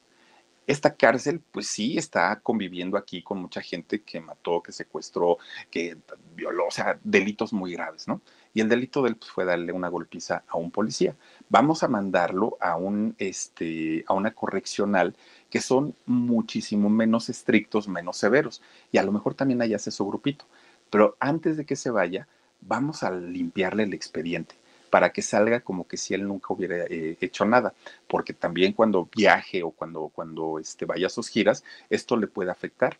Esta 0.68 0.94
cárcel, 0.94 1.42
pues 1.52 1.66
sí, 1.68 1.98
está 1.98 2.40
conviviendo 2.42 2.96
aquí 2.96 3.24
con 3.24 3.40
mucha 3.40 3.60
gente 3.60 4.04
que 4.04 4.22
mató, 4.22 4.62
que 4.62 4.72
secuestró, 4.72 5.40
que 5.72 5.98
violó, 6.36 6.68
o 6.68 6.72
sea, 6.72 7.00
delitos 7.04 7.54
muy 7.54 7.74
graves, 7.74 8.08
¿no? 8.08 8.22
Y 8.54 8.62
el 8.62 8.70
delito 8.70 9.02
de 9.02 9.10
él 9.10 9.16
pues, 9.16 9.32
fue 9.32 9.46
darle 9.46 9.72
una 9.72 9.90
golpiza 9.90 10.44
a 10.48 10.58
un 10.58 10.72
policía. 10.72 11.16
Vamos 11.50 11.84
a 11.84 11.88
mandarlo 11.88 12.58
a, 12.60 12.76
un, 12.78 13.16
este, 13.18 14.04
a 14.08 14.14
una 14.14 14.32
correccional 14.32 15.16
que 15.50 15.62
son 15.62 15.96
muchísimo 16.06 16.90
menos 16.90 17.30
estrictos, 17.30 17.88
menos 17.88 18.18
severos. 18.18 18.62
Y 18.92 18.98
a 18.98 19.04
lo 19.04 19.12
mejor 19.12 19.36
también 19.36 19.62
allá 19.62 19.76
hace 19.76 19.92
su 19.92 20.06
grupito. 20.06 20.46
Pero 20.90 21.16
antes 21.20 21.58
de 21.58 21.66
que 21.66 21.76
se 21.76 21.92
vaya, 21.92 22.28
vamos 22.62 23.04
a 23.04 23.12
limpiarle 23.12 23.84
el 23.84 23.94
expediente 23.94 24.56
para 24.90 25.12
que 25.12 25.22
salga 25.22 25.60
como 25.62 25.88
que 25.88 25.98
si 25.98 26.14
él 26.14 26.28
nunca 26.28 26.54
hubiera 26.54 26.86
eh, 26.86 27.16
hecho 27.22 27.46
nada, 27.46 27.74
porque 28.08 28.34
también 28.34 28.74
cuando 28.74 29.08
viaje 29.16 29.64
o 29.64 29.72
cuando, 29.72 30.10
cuando 30.10 30.60
este, 30.60 30.86
vaya 30.86 31.08
a 31.08 31.12
sus 31.12 31.30
giras, 31.30 31.64
esto 31.90 32.18
le 32.18 32.28
puede 32.28 32.52
afectar. 32.52 32.98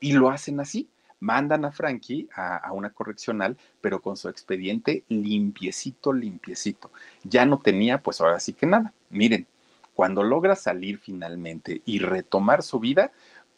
Y 0.00 0.12
lo 0.12 0.30
hacen 0.30 0.60
así, 0.60 0.88
mandan 1.20 1.64
a 1.64 1.72
Frankie 1.72 2.28
a, 2.34 2.72
una 2.72 2.90
correccional, 2.90 3.56
pero 3.80 4.00
con 4.00 4.16
su 4.16 4.28
expediente 4.28 5.04
limpiecito, 5.08 6.12
limpiecito. 6.12 6.90
Ya 7.22 7.46
no 7.46 7.58
tenía, 7.58 8.02
pues 8.02 8.20
ahora 8.20 8.40
sí 8.40 8.52
que 8.52 8.66
nada. 8.66 8.92
Miren, 9.10 9.46
cuando 9.94 10.22
logra 10.22 10.56
salir 10.56 10.98
finalmente 10.98 11.82
y 11.84 11.98
retomar 11.98 12.62
su 12.62 12.80
vida, 12.80 13.12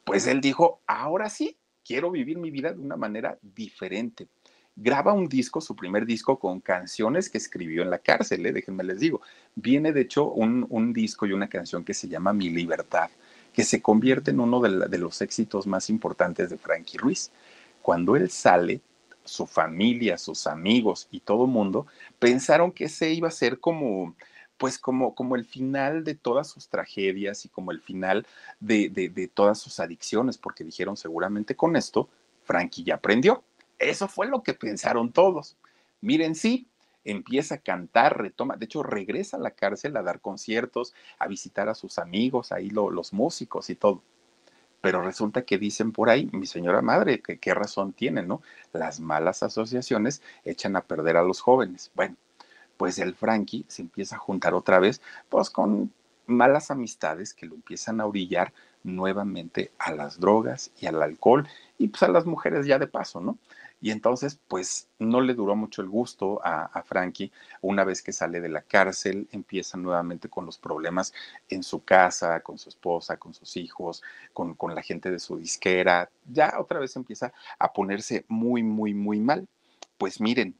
pues 0.04 0.26
él 0.26 0.40
dijo, 0.40 0.80
ahora 0.86 1.30
sí, 1.30 1.56
quiero 1.84 2.10
vivir 2.10 2.38
mi 2.38 2.50
vida 2.50 2.72
de 2.72 2.80
una 2.80 2.96
manera 2.96 3.38
diferente 3.42 4.28
graba 4.76 5.12
un 5.12 5.28
disco, 5.28 5.60
su 5.60 5.76
primer 5.76 6.06
disco, 6.06 6.38
con 6.38 6.60
canciones 6.60 7.28
que 7.28 7.38
escribió 7.38 7.82
en 7.82 7.90
la 7.90 7.98
cárcel, 7.98 8.44
¿eh? 8.46 8.52
déjenme 8.52 8.84
les 8.84 9.00
digo. 9.00 9.20
Viene, 9.54 9.92
de 9.92 10.02
hecho, 10.02 10.30
un, 10.30 10.92
disco 10.92 11.26
y 11.26 11.32
una 11.32 11.48
canción 11.48 11.84
que 11.84 11.94
se 11.94 12.08
llama 12.08 12.32
Mi 12.32 12.50
Libertad, 12.50 13.10
que 13.52 13.64
se 13.64 13.82
convierte 13.82 14.30
en 14.30 14.40
uno 14.40 14.60
de, 14.60 14.88
de 14.88 14.98
los 14.98 15.20
éxitos 15.20 15.66
más 15.66 15.90
importantes 15.90 16.50
de 16.50 16.58
Frankie 16.58 16.98
Ruiz. 16.98 17.30
Cuando 17.82 18.16
él 18.16 18.30
sale, 18.30 18.80
su 19.24 19.46
familia, 19.46 20.18
sus 20.18 20.46
amigos 20.46 21.08
y 21.10 21.20
todo 21.20 21.46
mundo 21.46 21.86
pensaron 22.18 22.72
que 22.72 22.84
ese 22.84 23.12
iba 23.12 23.28
a 23.28 23.32
ser 23.32 23.60
como, 23.60 24.16
pues 24.56 24.78
como, 24.78 25.14
como 25.14 25.36
el 25.36 25.44
final 25.44 26.04
de 26.04 26.14
todas 26.14 26.48
sus 26.48 26.68
tragedias 26.68 27.44
y 27.44 27.48
como 27.48 27.70
el 27.70 27.80
final 27.80 28.26
de, 28.60 28.88
de, 28.88 29.08
de 29.08 29.28
todas 29.28 29.58
sus 29.58 29.80
adicciones, 29.80 30.38
porque 30.38 30.64
dijeron 30.64 30.96
seguramente 30.96 31.54
con 31.56 31.76
esto, 31.76 32.08
Frankie 32.44 32.84
ya 32.84 32.96
aprendió. 32.96 33.44
Eso 33.78 34.08
fue 34.08 34.26
lo 34.26 34.42
que 34.42 34.54
pensaron 34.54 35.12
todos. 35.12 35.56
Miren, 36.00 36.34
sí, 36.34 36.68
empieza 37.04 37.56
a 37.56 37.58
cantar, 37.58 38.18
retoma, 38.20 38.56
de 38.56 38.64
hecho 38.64 38.82
regresa 38.82 39.36
a 39.36 39.40
la 39.40 39.52
cárcel 39.52 39.96
a 39.96 40.02
dar 40.02 40.20
conciertos, 40.20 40.94
a 41.18 41.26
visitar 41.26 41.68
a 41.68 41.74
sus 41.74 41.98
amigos, 41.98 42.52
ahí 42.52 42.70
los 42.70 43.12
músicos 43.12 43.70
y 43.70 43.74
todo. 43.74 44.02
Pero 44.82 45.00
resulta 45.00 45.42
que 45.42 45.56
dicen 45.56 45.92
por 45.92 46.10
ahí, 46.10 46.28
mi 46.32 46.44
señora 46.44 46.82
madre, 46.82 47.22
que 47.22 47.38
qué 47.38 47.54
razón 47.54 47.94
tiene, 47.94 48.22
¿no? 48.22 48.42
Las 48.74 49.00
malas 49.00 49.42
asociaciones 49.42 50.20
echan 50.44 50.76
a 50.76 50.82
perder 50.82 51.16
a 51.16 51.22
los 51.22 51.40
jóvenes. 51.40 51.90
Bueno, 51.94 52.16
pues 52.76 52.98
el 52.98 53.14
Frankie 53.14 53.64
se 53.68 53.82
empieza 53.82 54.16
a 54.16 54.18
juntar 54.18 54.54
otra 54.54 54.80
vez, 54.80 55.00
pues 55.30 55.48
con 55.48 55.92
malas 56.26 56.70
amistades 56.70 57.32
que 57.32 57.46
lo 57.46 57.54
empiezan 57.54 58.00
a 58.00 58.06
orillar 58.06 58.52
nuevamente 58.84 59.70
a 59.78 59.92
las 59.92 60.18
drogas 60.18 60.72
y 60.80 60.86
al 60.86 61.02
alcohol 61.02 61.48
y 61.78 61.88
pues 61.88 62.02
a 62.02 62.08
las 62.08 62.26
mujeres 62.26 62.66
ya 62.66 62.78
de 62.78 62.86
paso, 62.86 63.20
¿no? 63.20 63.38
Y 63.82 63.90
entonces, 63.90 64.38
pues 64.46 64.86
no 65.00 65.20
le 65.20 65.34
duró 65.34 65.56
mucho 65.56 65.82
el 65.82 65.88
gusto 65.88 66.40
a, 66.44 66.82
Frankie. 66.84 67.32
Una 67.62 67.82
vez 67.82 68.00
que 68.00 68.12
sale 68.12 68.40
de 68.40 68.48
la 68.48 68.62
cárcel, 68.62 69.26
empieza 69.32 69.76
nuevamente 69.76 70.28
con 70.28 70.46
los 70.46 70.56
problemas 70.56 71.12
en 71.48 71.64
su 71.64 71.82
casa, 71.82 72.38
con 72.40 72.58
su 72.58 72.68
esposa, 72.68 73.16
con 73.16 73.34
sus 73.34 73.56
hijos, 73.56 74.00
con, 74.32 74.54
con 74.54 74.76
la 74.76 74.82
gente 74.82 75.10
de 75.10 75.18
su 75.18 75.36
disquera. 75.36 76.08
Ya 76.32 76.54
otra 76.60 76.78
vez 76.78 76.94
empieza 76.94 77.32
a 77.58 77.72
ponerse 77.72 78.24
muy, 78.28 78.62
muy, 78.62 78.94
muy 78.94 79.18
mal. 79.18 79.48
Pues 79.98 80.20
miren, 80.20 80.54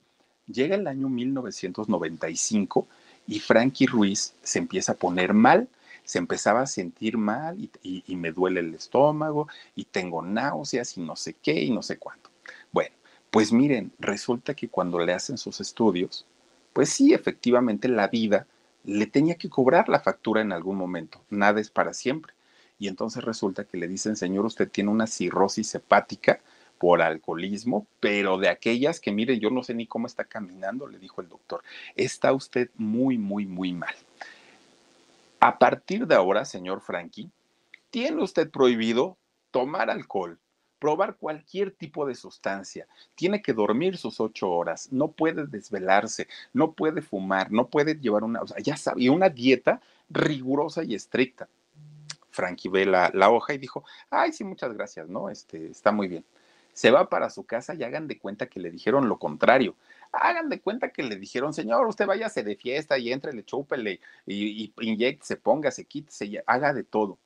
llega 0.49 0.75
el 0.75 0.89
año 0.89 1.09
1995 1.09 2.89
y 3.29 3.39
Frankie 3.39 3.87
Ruiz 3.87 4.35
se 4.43 4.59
empieza 4.59 4.93
a 4.93 4.97
poner 4.97 5.33
mal 5.33 5.69
se 6.05 6.19
empezaba 6.19 6.63
a 6.63 6.67
sentir 6.67 7.17
mal 7.17 7.57
y, 7.61 8.03
y, 8.05 8.17
me 8.17 8.33
duele 8.33 8.59
el 8.59 8.75
estómago 8.75 9.47
y 9.77 9.85
tengo 9.85 10.21
náuseas 10.21 10.99
y 10.99 11.01
no 11.01 11.15
sé 11.15 11.35
qué 11.35 11.63
y 11.63 11.71
no 11.71 11.81
sé 11.81 11.97
cuánto. 11.97 12.29
Bueno, 12.73 12.93
pues 13.33 13.51
miren, 13.51 13.93
resulta 13.99 14.53
que 14.53 14.69
cuando 14.69 14.99
le 14.99 15.15
hacen 15.15 15.39
sus 15.39 15.63
estudios, 15.63 16.27
pues 16.75 16.91
sí, 16.91 17.15
efectivamente 17.15 17.89
la 17.89 18.09
vida 18.09 18.47
le 18.85 19.07
tenía 19.07 19.37
que 19.37 19.49
cobrar 19.49 19.89
la 19.89 20.01
factura 20.01 20.43
en 20.43 20.53
algún 20.53 20.77
momento, 20.77 21.23
nada 21.31 21.59
es 21.59 21.71
para 21.71 21.95
siempre. 21.95 22.35
Y 22.79 22.89
entonces 22.89 23.25
resulta 23.25 23.65
que 23.65 23.79
le 23.79 23.89
dicen, 23.89 24.17
señor, 24.17 24.45
usted 24.45 24.69
tiene 24.71 24.91
una 24.91 25.07
cirrosis 25.07 25.75
hepática 25.75 26.41
por 26.77 27.01
alcoholismo, 27.01 27.87
pero 28.01 28.37
de 28.37 28.51
aquellas 28.51 29.01
que, 29.01 29.13
mire, 29.13 29.39
yo 29.39 29.49
no 29.49 29.63
sé 29.63 29.73
ni 29.73 29.87
cómo 29.87 30.07
está 30.07 30.25
caminando, 30.25 30.87
le 30.87 30.99
dijo 30.99 31.23
el 31.23 31.31
doctor, 31.31 31.63
está 31.97 32.35
usted 32.35 32.69
muy, 32.77 33.17
muy, 33.17 33.47
muy 33.47 33.73
mal. 33.73 33.95
A 35.41 35.59
partir 35.59 36.07
de 36.07 36.17
ahora, 36.17 36.45
señor 36.45 36.83
Frankie, 36.83 37.31
tiene 37.89 38.23
usted 38.23 38.51
prohibido 38.51 39.17
tomar 39.51 39.89
alcohol, 39.89 40.39
probar 40.83 41.15
cualquier 41.15 41.71
tipo 41.71 42.05
de 42.05 42.17
sustancia. 42.17 42.89
Tiene 43.15 43.41
que 43.41 43.53
dormir 43.53 43.97
sus 43.97 44.19
ocho 44.19 44.51
horas, 44.51 44.89
no 44.91 45.13
puede 45.13 45.47
desvelarse, 45.47 46.27
no 46.53 46.73
puede 46.73 47.03
fumar, 47.03 47.53
no 47.53 47.69
puede 47.69 47.95
llevar 47.95 48.25
una, 48.25 48.43
o 48.43 48.49
sea, 48.49 48.59
ya 48.59 48.77
sabe, 48.77 49.09
una 49.09 49.29
dieta 49.29 49.81
rigurosa 50.11 50.83
y 50.83 50.97
estricta. 50.97 51.49
Frankie 52.31 52.69
ve 52.69 52.85
la, 52.85 53.13
la, 53.15 53.31
hoja 53.31 53.55
y 53.55 53.59
dijo, 53.59 53.85
ay, 54.11 54.33
sí, 54.33 54.43
muchas 54.43 54.75
gracias, 54.75 55.09
¿no? 55.09 55.31
Este, 55.31 55.71
está 55.71 55.93
muy 55.93 56.09
bien. 56.09 56.25
Se 56.73 56.91
va 56.91 57.09
para 57.09 57.31
su 57.31 57.45
casa 57.45 57.75
y 57.77 57.85
hagan 57.85 58.09
de 58.09 58.19
cuenta 58.19 58.47
que 58.47 58.59
le 58.59 58.73
dijeron 58.73 59.09
lo 59.09 59.21
contrario. 59.21 59.77
Hagan 60.11 60.49
de 60.49 60.61
cuenta 60.61 60.89
que 60.89 61.05
le 61.05 61.15
dijeron, 61.15 61.55
señor, 61.55 61.87
usted 61.87 62.07
váyase 62.07 62.43
de 62.43 62.57
fiesta 62.57 62.99
y 62.99 63.13
entre, 63.13 63.33
le 63.35 63.45
chúpele 63.45 64.01
y, 64.27 64.65
y 64.65 64.75
inyecte, 64.81 65.25
se 65.27 65.37
ponga, 65.37 65.71
se 65.71 65.85
quite, 65.85 66.11
se 66.11 66.43
haga 66.45 66.73
de 66.73 66.83
todo 66.83 67.19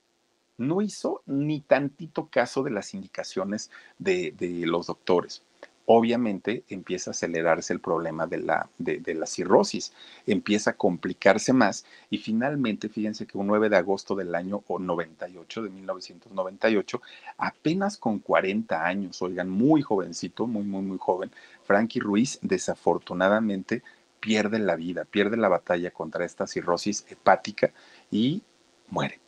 no 0.58 0.80
hizo 0.82 1.22
ni 1.26 1.60
tantito 1.60 2.28
caso 2.28 2.62
de 2.62 2.70
las 2.70 2.94
indicaciones 2.94 3.70
de, 3.98 4.34
los 4.66 4.86
doctores. 4.86 5.42
Obviamente 5.88 6.64
empieza 6.68 7.10
a 7.10 7.12
acelerarse 7.12 7.72
el 7.72 7.78
problema 7.78 8.26
de 8.26 8.38
la, 8.38 8.68
de, 8.78 9.14
la 9.14 9.26
cirrosis, 9.26 9.92
empieza 10.26 10.70
a 10.70 10.76
complicarse 10.76 11.52
más 11.52 11.84
y 12.10 12.18
finalmente, 12.18 12.88
fíjense 12.88 13.26
que 13.26 13.38
un 13.38 13.46
9 13.46 13.68
de 13.68 13.76
agosto 13.76 14.16
del 14.16 14.34
año 14.34 14.64
98, 14.68 15.62
de 15.62 15.70
1998, 15.70 17.02
apenas 17.38 17.98
con 17.98 18.18
40 18.18 18.84
años, 18.84 19.22
oigan, 19.22 19.48
muy 19.48 19.82
jovencito, 19.82 20.48
muy, 20.48 20.64
muy, 20.64 20.82
muy 20.82 20.98
joven, 20.98 21.30
Frankie 21.64 22.00
Ruiz 22.00 22.40
desafortunadamente 22.42 23.84
pierde 24.18 24.58
la 24.58 24.74
vida, 24.74 25.04
pierde 25.04 25.36
la 25.36 25.48
batalla 25.48 25.92
contra 25.92 26.24
esta 26.24 26.48
cirrosis 26.48 27.06
hepática 27.08 27.72
y 28.10 28.42
muere. 28.88 29.20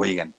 Oigan, 0.00 0.32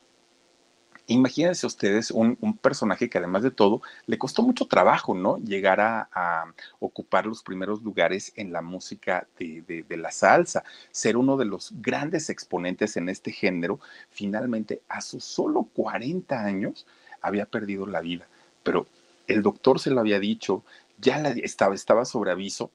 imagínense 1.07 1.67
ustedes 1.67 2.11
un, 2.11 2.37
personaje 2.61 3.09
que 3.09 3.17
además 3.17 3.43
de 3.43 3.51
todo 3.51 3.81
le 4.05 4.17
costó 4.17 4.41
mucho 4.41 4.67
trabajo, 4.67 5.13
¿no? 5.13 5.37
Llegar 5.37 5.81
a, 5.81 6.45
ocupar 6.79 7.25
los 7.25 7.43
primeros 7.43 7.83
lugares 7.83 8.31
en 8.35 8.53
la 8.53 8.61
música 8.61 9.27
de, 9.37 9.85
la 9.89 10.11
salsa, 10.11 10.63
ser 10.91 11.17
uno 11.17 11.35
de 11.35 11.45
los 11.45 11.73
grandes 11.81 12.29
exponentes 12.29 12.95
en 12.95 13.09
este 13.09 13.31
género, 13.31 13.81
finalmente 14.09 14.81
a 14.87 15.01
sus 15.01 15.25
solo 15.25 15.67
40 15.73 16.41
años 16.41 16.87
había 17.21 17.45
perdido 17.45 17.85
la 17.85 17.99
vida. 17.99 18.27
Pero 18.63 18.87
el 19.27 19.41
doctor 19.41 19.79
se 19.79 19.91
lo 19.91 19.99
había 19.99 20.19
dicho, 20.19 20.63
ya 20.97 21.17
estaba, 21.43 21.75
estaba 21.75 22.05
sobre 22.05 22.31
aviso 22.31 22.71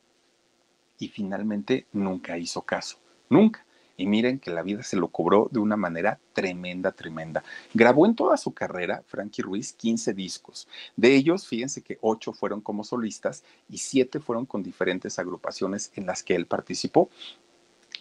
y 0.99 1.09
finalmente 1.09 1.87
nunca 1.93 2.37
hizo 2.37 2.63
caso, 2.63 2.99
nunca 3.31 3.64
y 3.97 4.07
miren 4.07 4.39
que 4.39 4.51
la 4.51 4.63
vida 4.63 4.83
se 4.83 4.97
lo 4.97 5.09
cobró 5.09 5.49
de 5.51 5.61
una 5.61 5.77
manera 5.77 6.19
tremenda, 6.33 6.93
tremenda. 6.93 7.45
Grabó 7.73 8.07
en 8.07 8.15
toda 8.15 8.37
su 8.37 8.53
carrera, 8.53 9.03
Frankie 9.07 9.43
Ruiz, 9.43 9.73
15 9.73 10.15
discos. 10.15 10.69
De 10.97 11.15
ellos, 11.15 11.47
fíjense 11.47 11.83
que 11.83 11.99
8 12.01 12.33
fueron 12.33 12.61
como 12.61 12.85
solistas 12.85 13.45
y 13.69 13.79
7 13.79 14.21
fueron 14.21 14.47
con 14.47 14.63
diferentes 14.63 15.19
agrupaciones 15.19 15.93
en 15.95 16.07
las 16.07 16.23
que 16.23 16.35
él 16.35 16.47
participó. 16.47 17.09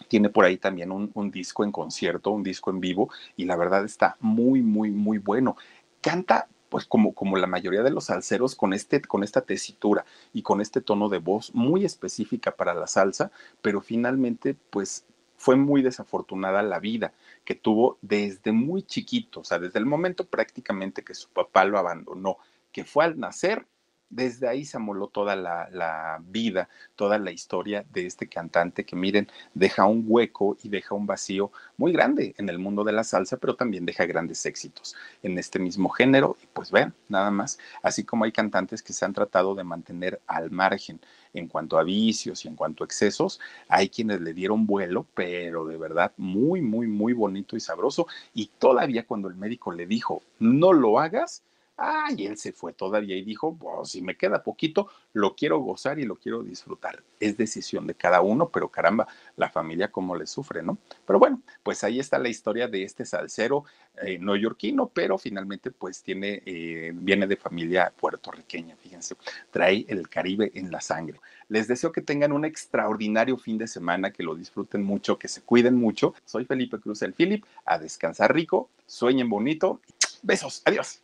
Tiene 0.08 0.28
por 0.28 0.44
ahí 0.44 0.56
también 0.56 0.90
un, 0.90 1.30
disco 1.30 1.62
en 1.62 1.70
concierto, 1.70 2.32
un 2.32 2.42
disco 2.42 2.70
en 2.70 2.80
vivo, 2.80 3.10
y 3.36 3.44
la 3.44 3.56
verdad 3.56 3.84
está 3.84 4.16
muy, 4.18 4.60
muy, 4.60 4.90
muy 4.90 5.18
bueno. 5.18 5.56
Canta 6.00 6.48
pues 6.68 6.86
como, 6.86 7.14
como 7.14 7.36
la 7.36 7.46
mayoría 7.46 7.84
de 7.84 7.92
los 7.92 8.06
salseros, 8.06 8.56
con, 8.56 8.72
este, 8.72 9.00
con 9.00 9.22
esta 9.22 9.42
tesitura 9.42 10.04
y 10.32 10.42
con 10.42 10.60
este 10.60 10.80
tono 10.80 11.08
de 11.08 11.18
voz 11.18 11.54
muy 11.54 11.84
específica 11.84 12.50
para 12.50 12.74
la 12.74 12.88
salsa, 12.88 13.30
pero 13.62 13.80
finalmente 13.80 14.56
pues 14.70 15.04
fue 15.44 15.56
muy 15.56 15.82
desafortunada 15.82 16.62
la 16.62 16.80
vida 16.80 17.12
que 17.44 17.54
tuvo 17.54 17.98
desde 18.00 18.50
muy 18.50 18.82
chiquito, 18.82 19.40
o 19.40 19.44
sea, 19.44 19.58
desde 19.58 19.78
el 19.78 19.84
momento 19.84 20.24
prácticamente 20.24 21.04
que 21.04 21.14
su 21.14 21.28
papá 21.28 21.66
lo 21.66 21.76
abandonó, 21.76 22.38
que 22.72 22.84
fue 22.84 23.04
al 23.04 23.20
nacer 23.20 23.66
desde 24.10 24.48
ahí 24.48 24.64
se 24.64 24.76
amoló 24.76 25.08
toda 25.08 25.36
la, 25.36 26.20
vida, 26.26 26.68
toda 26.96 27.18
la 27.18 27.32
historia 27.32 27.84
de 27.92 28.06
este 28.06 28.28
cantante 28.28 28.84
que 28.84 28.96
miren, 28.96 29.28
deja 29.54 29.86
un 29.86 30.04
hueco 30.06 30.56
y 30.62 30.68
deja 30.68 30.94
un 30.94 31.06
vacío 31.06 31.50
muy 31.76 31.92
grande 31.92 32.34
en 32.38 32.48
el 32.48 32.58
mundo 32.58 32.84
de 32.84 32.92
la 32.92 33.04
salsa, 33.04 33.36
pero 33.36 33.56
también 33.56 33.84
deja 33.84 34.06
grandes 34.06 34.46
éxitos 34.46 34.94
en 35.22 35.38
este 35.38 35.58
mismo 35.58 35.88
género. 35.88 36.36
Y 36.42 36.46
pues 36.46 36.70
vean, 36.70 36.94
nada 37.08 37.30
más, 37.30 37.58
así 37.82 38.04
como 38.04 38.24
hay 38.24 38.32
cantantes 38.32 38.82
que 38.82 38.92
se 38.92 39.04
han 39.04 39.12
tratado 39.12 39.54
de 39.54 39.64
mantener 39.64 40.20
al 40.26 40.50
margen 40.50 41.00
en 41.32 41.48
cuanto 41.48 41.78
a 41.78 41.82
vicios 41.82 42.44
y 42.44 42.48
en 42.48 42.54
cuanto 42.54 42.84
a 42.84 42.86
excesos, 42.86 43.40
hay 43.68 43.88
quienes 43.88 44.20
le 44.20 44.32
dieron 44.32 44.66
vuelo, 44.66 45.06
pero 45.14 45.66
de 45.66 45.76
verdad 45.76 46.12
muy, 46.16 46.62
muy, 46.62 46.86
muy 46.86 47.12
bonito 47.12 47.56
y 47.56 47.60
sabroso. 47.60 48.06
Y 48.32 48.46
todavía 48.58 49.04
cuando 49.06 49.28
el 49.28 49.34
médico 49.34 49.72
le 49.72 49.86
dijo, 49.86 50.22
no 50.38 50.72
lo 50.72 51.00
hagas, 51.00 51.42
Ah, 51.76 52.08
y 52.16 52.26
él 52.26 52.38
se 52.38 52.52
fue 52.52 52.72
todavía 52.72 53.16
y 53.16 53.24
dijo, 53.24 53.56
pues 53.56 53.90
si 53.90 54.00
me 54.00 54.16
queda 54.16 54.44
poquito, 54.44 54.88
lo 55.12 55.34
quiero 55.34 55.58
gozar 55.58 55.98
y 55.98 56.04
lo 56.04 56.14
quiero 56.14 56.44
disfrutar. 56.44 57.02
Es 57.18 57.36
decisión 57.36 57.86
de 57.88 57.96
cada 57.96 58.20
uno, 58.20 58.48
pero 58.48 58.68
caramba, 58.68 59.08
la 59.36 59.50
familia 59.50 59.90
cómo 59.90 60.14
le 60.14 60.26
sufre, 60.26 60.62
¿no? 60.62 60.78
Pero 61.04 61.18
bueno, 61.18 61.42
pues 61.64 61.82
ahí 61.82 61.98
está 61.98 62.18
la 62.20 62.28
historia 62.28 62.68
de 62.68 62.84
este 62.84 63.04
salsero 63.04 63.64
eh, 64.02 64.18
neoyorquino, 64.20 64.88
pero 64.88 65.18
finalmente 65.18 65.72
pues 65.72 66.00
tiene, 66.02 66.42
eh, 66.46 66.92
viene 66.94 67.26
de 67.26 67.36
familia 67.36 67.92
puertorriqueña, 67.96 68.76
fíjense, 68.76 69.16
trae 69.50 69.84
el 69.88 70.08
Caribe 70.08 70.52
en 70.54 70.70
la 70.70 70.80
sangre. 70.80 71.18
Les 71.48 71.66
deseo 71.66 71.90
que 71.90 72.02
tengan 72.02 72.30
un 72.30 72.44
extraordinario 72.44 73.36
fin 73.36 73.58
de 73.58 73.66
semana, 73.66 74.12
que 74.12 74.22
lo 74.22 74.36
disfruten 74.36 74.84
mucho, 74.84 75.18
que 75.18 75.26
se 75.28 75.42
cuiden 75.42 75.74
mucho. 75.74 76.14
Soy 76.24 76.44
Felipe 76.44 76.78
Cruz 76.78 77.02
el 77.02 77.14
Philip, 77.14 77.44
a 77.64 77.78
descansar 77.78 78.32
rico, 78.32 78.70
sueñen 78.86 79.28
bonito. 79.28 79.80
Besos, 80.22 80.62
adiós. 80.64 81.03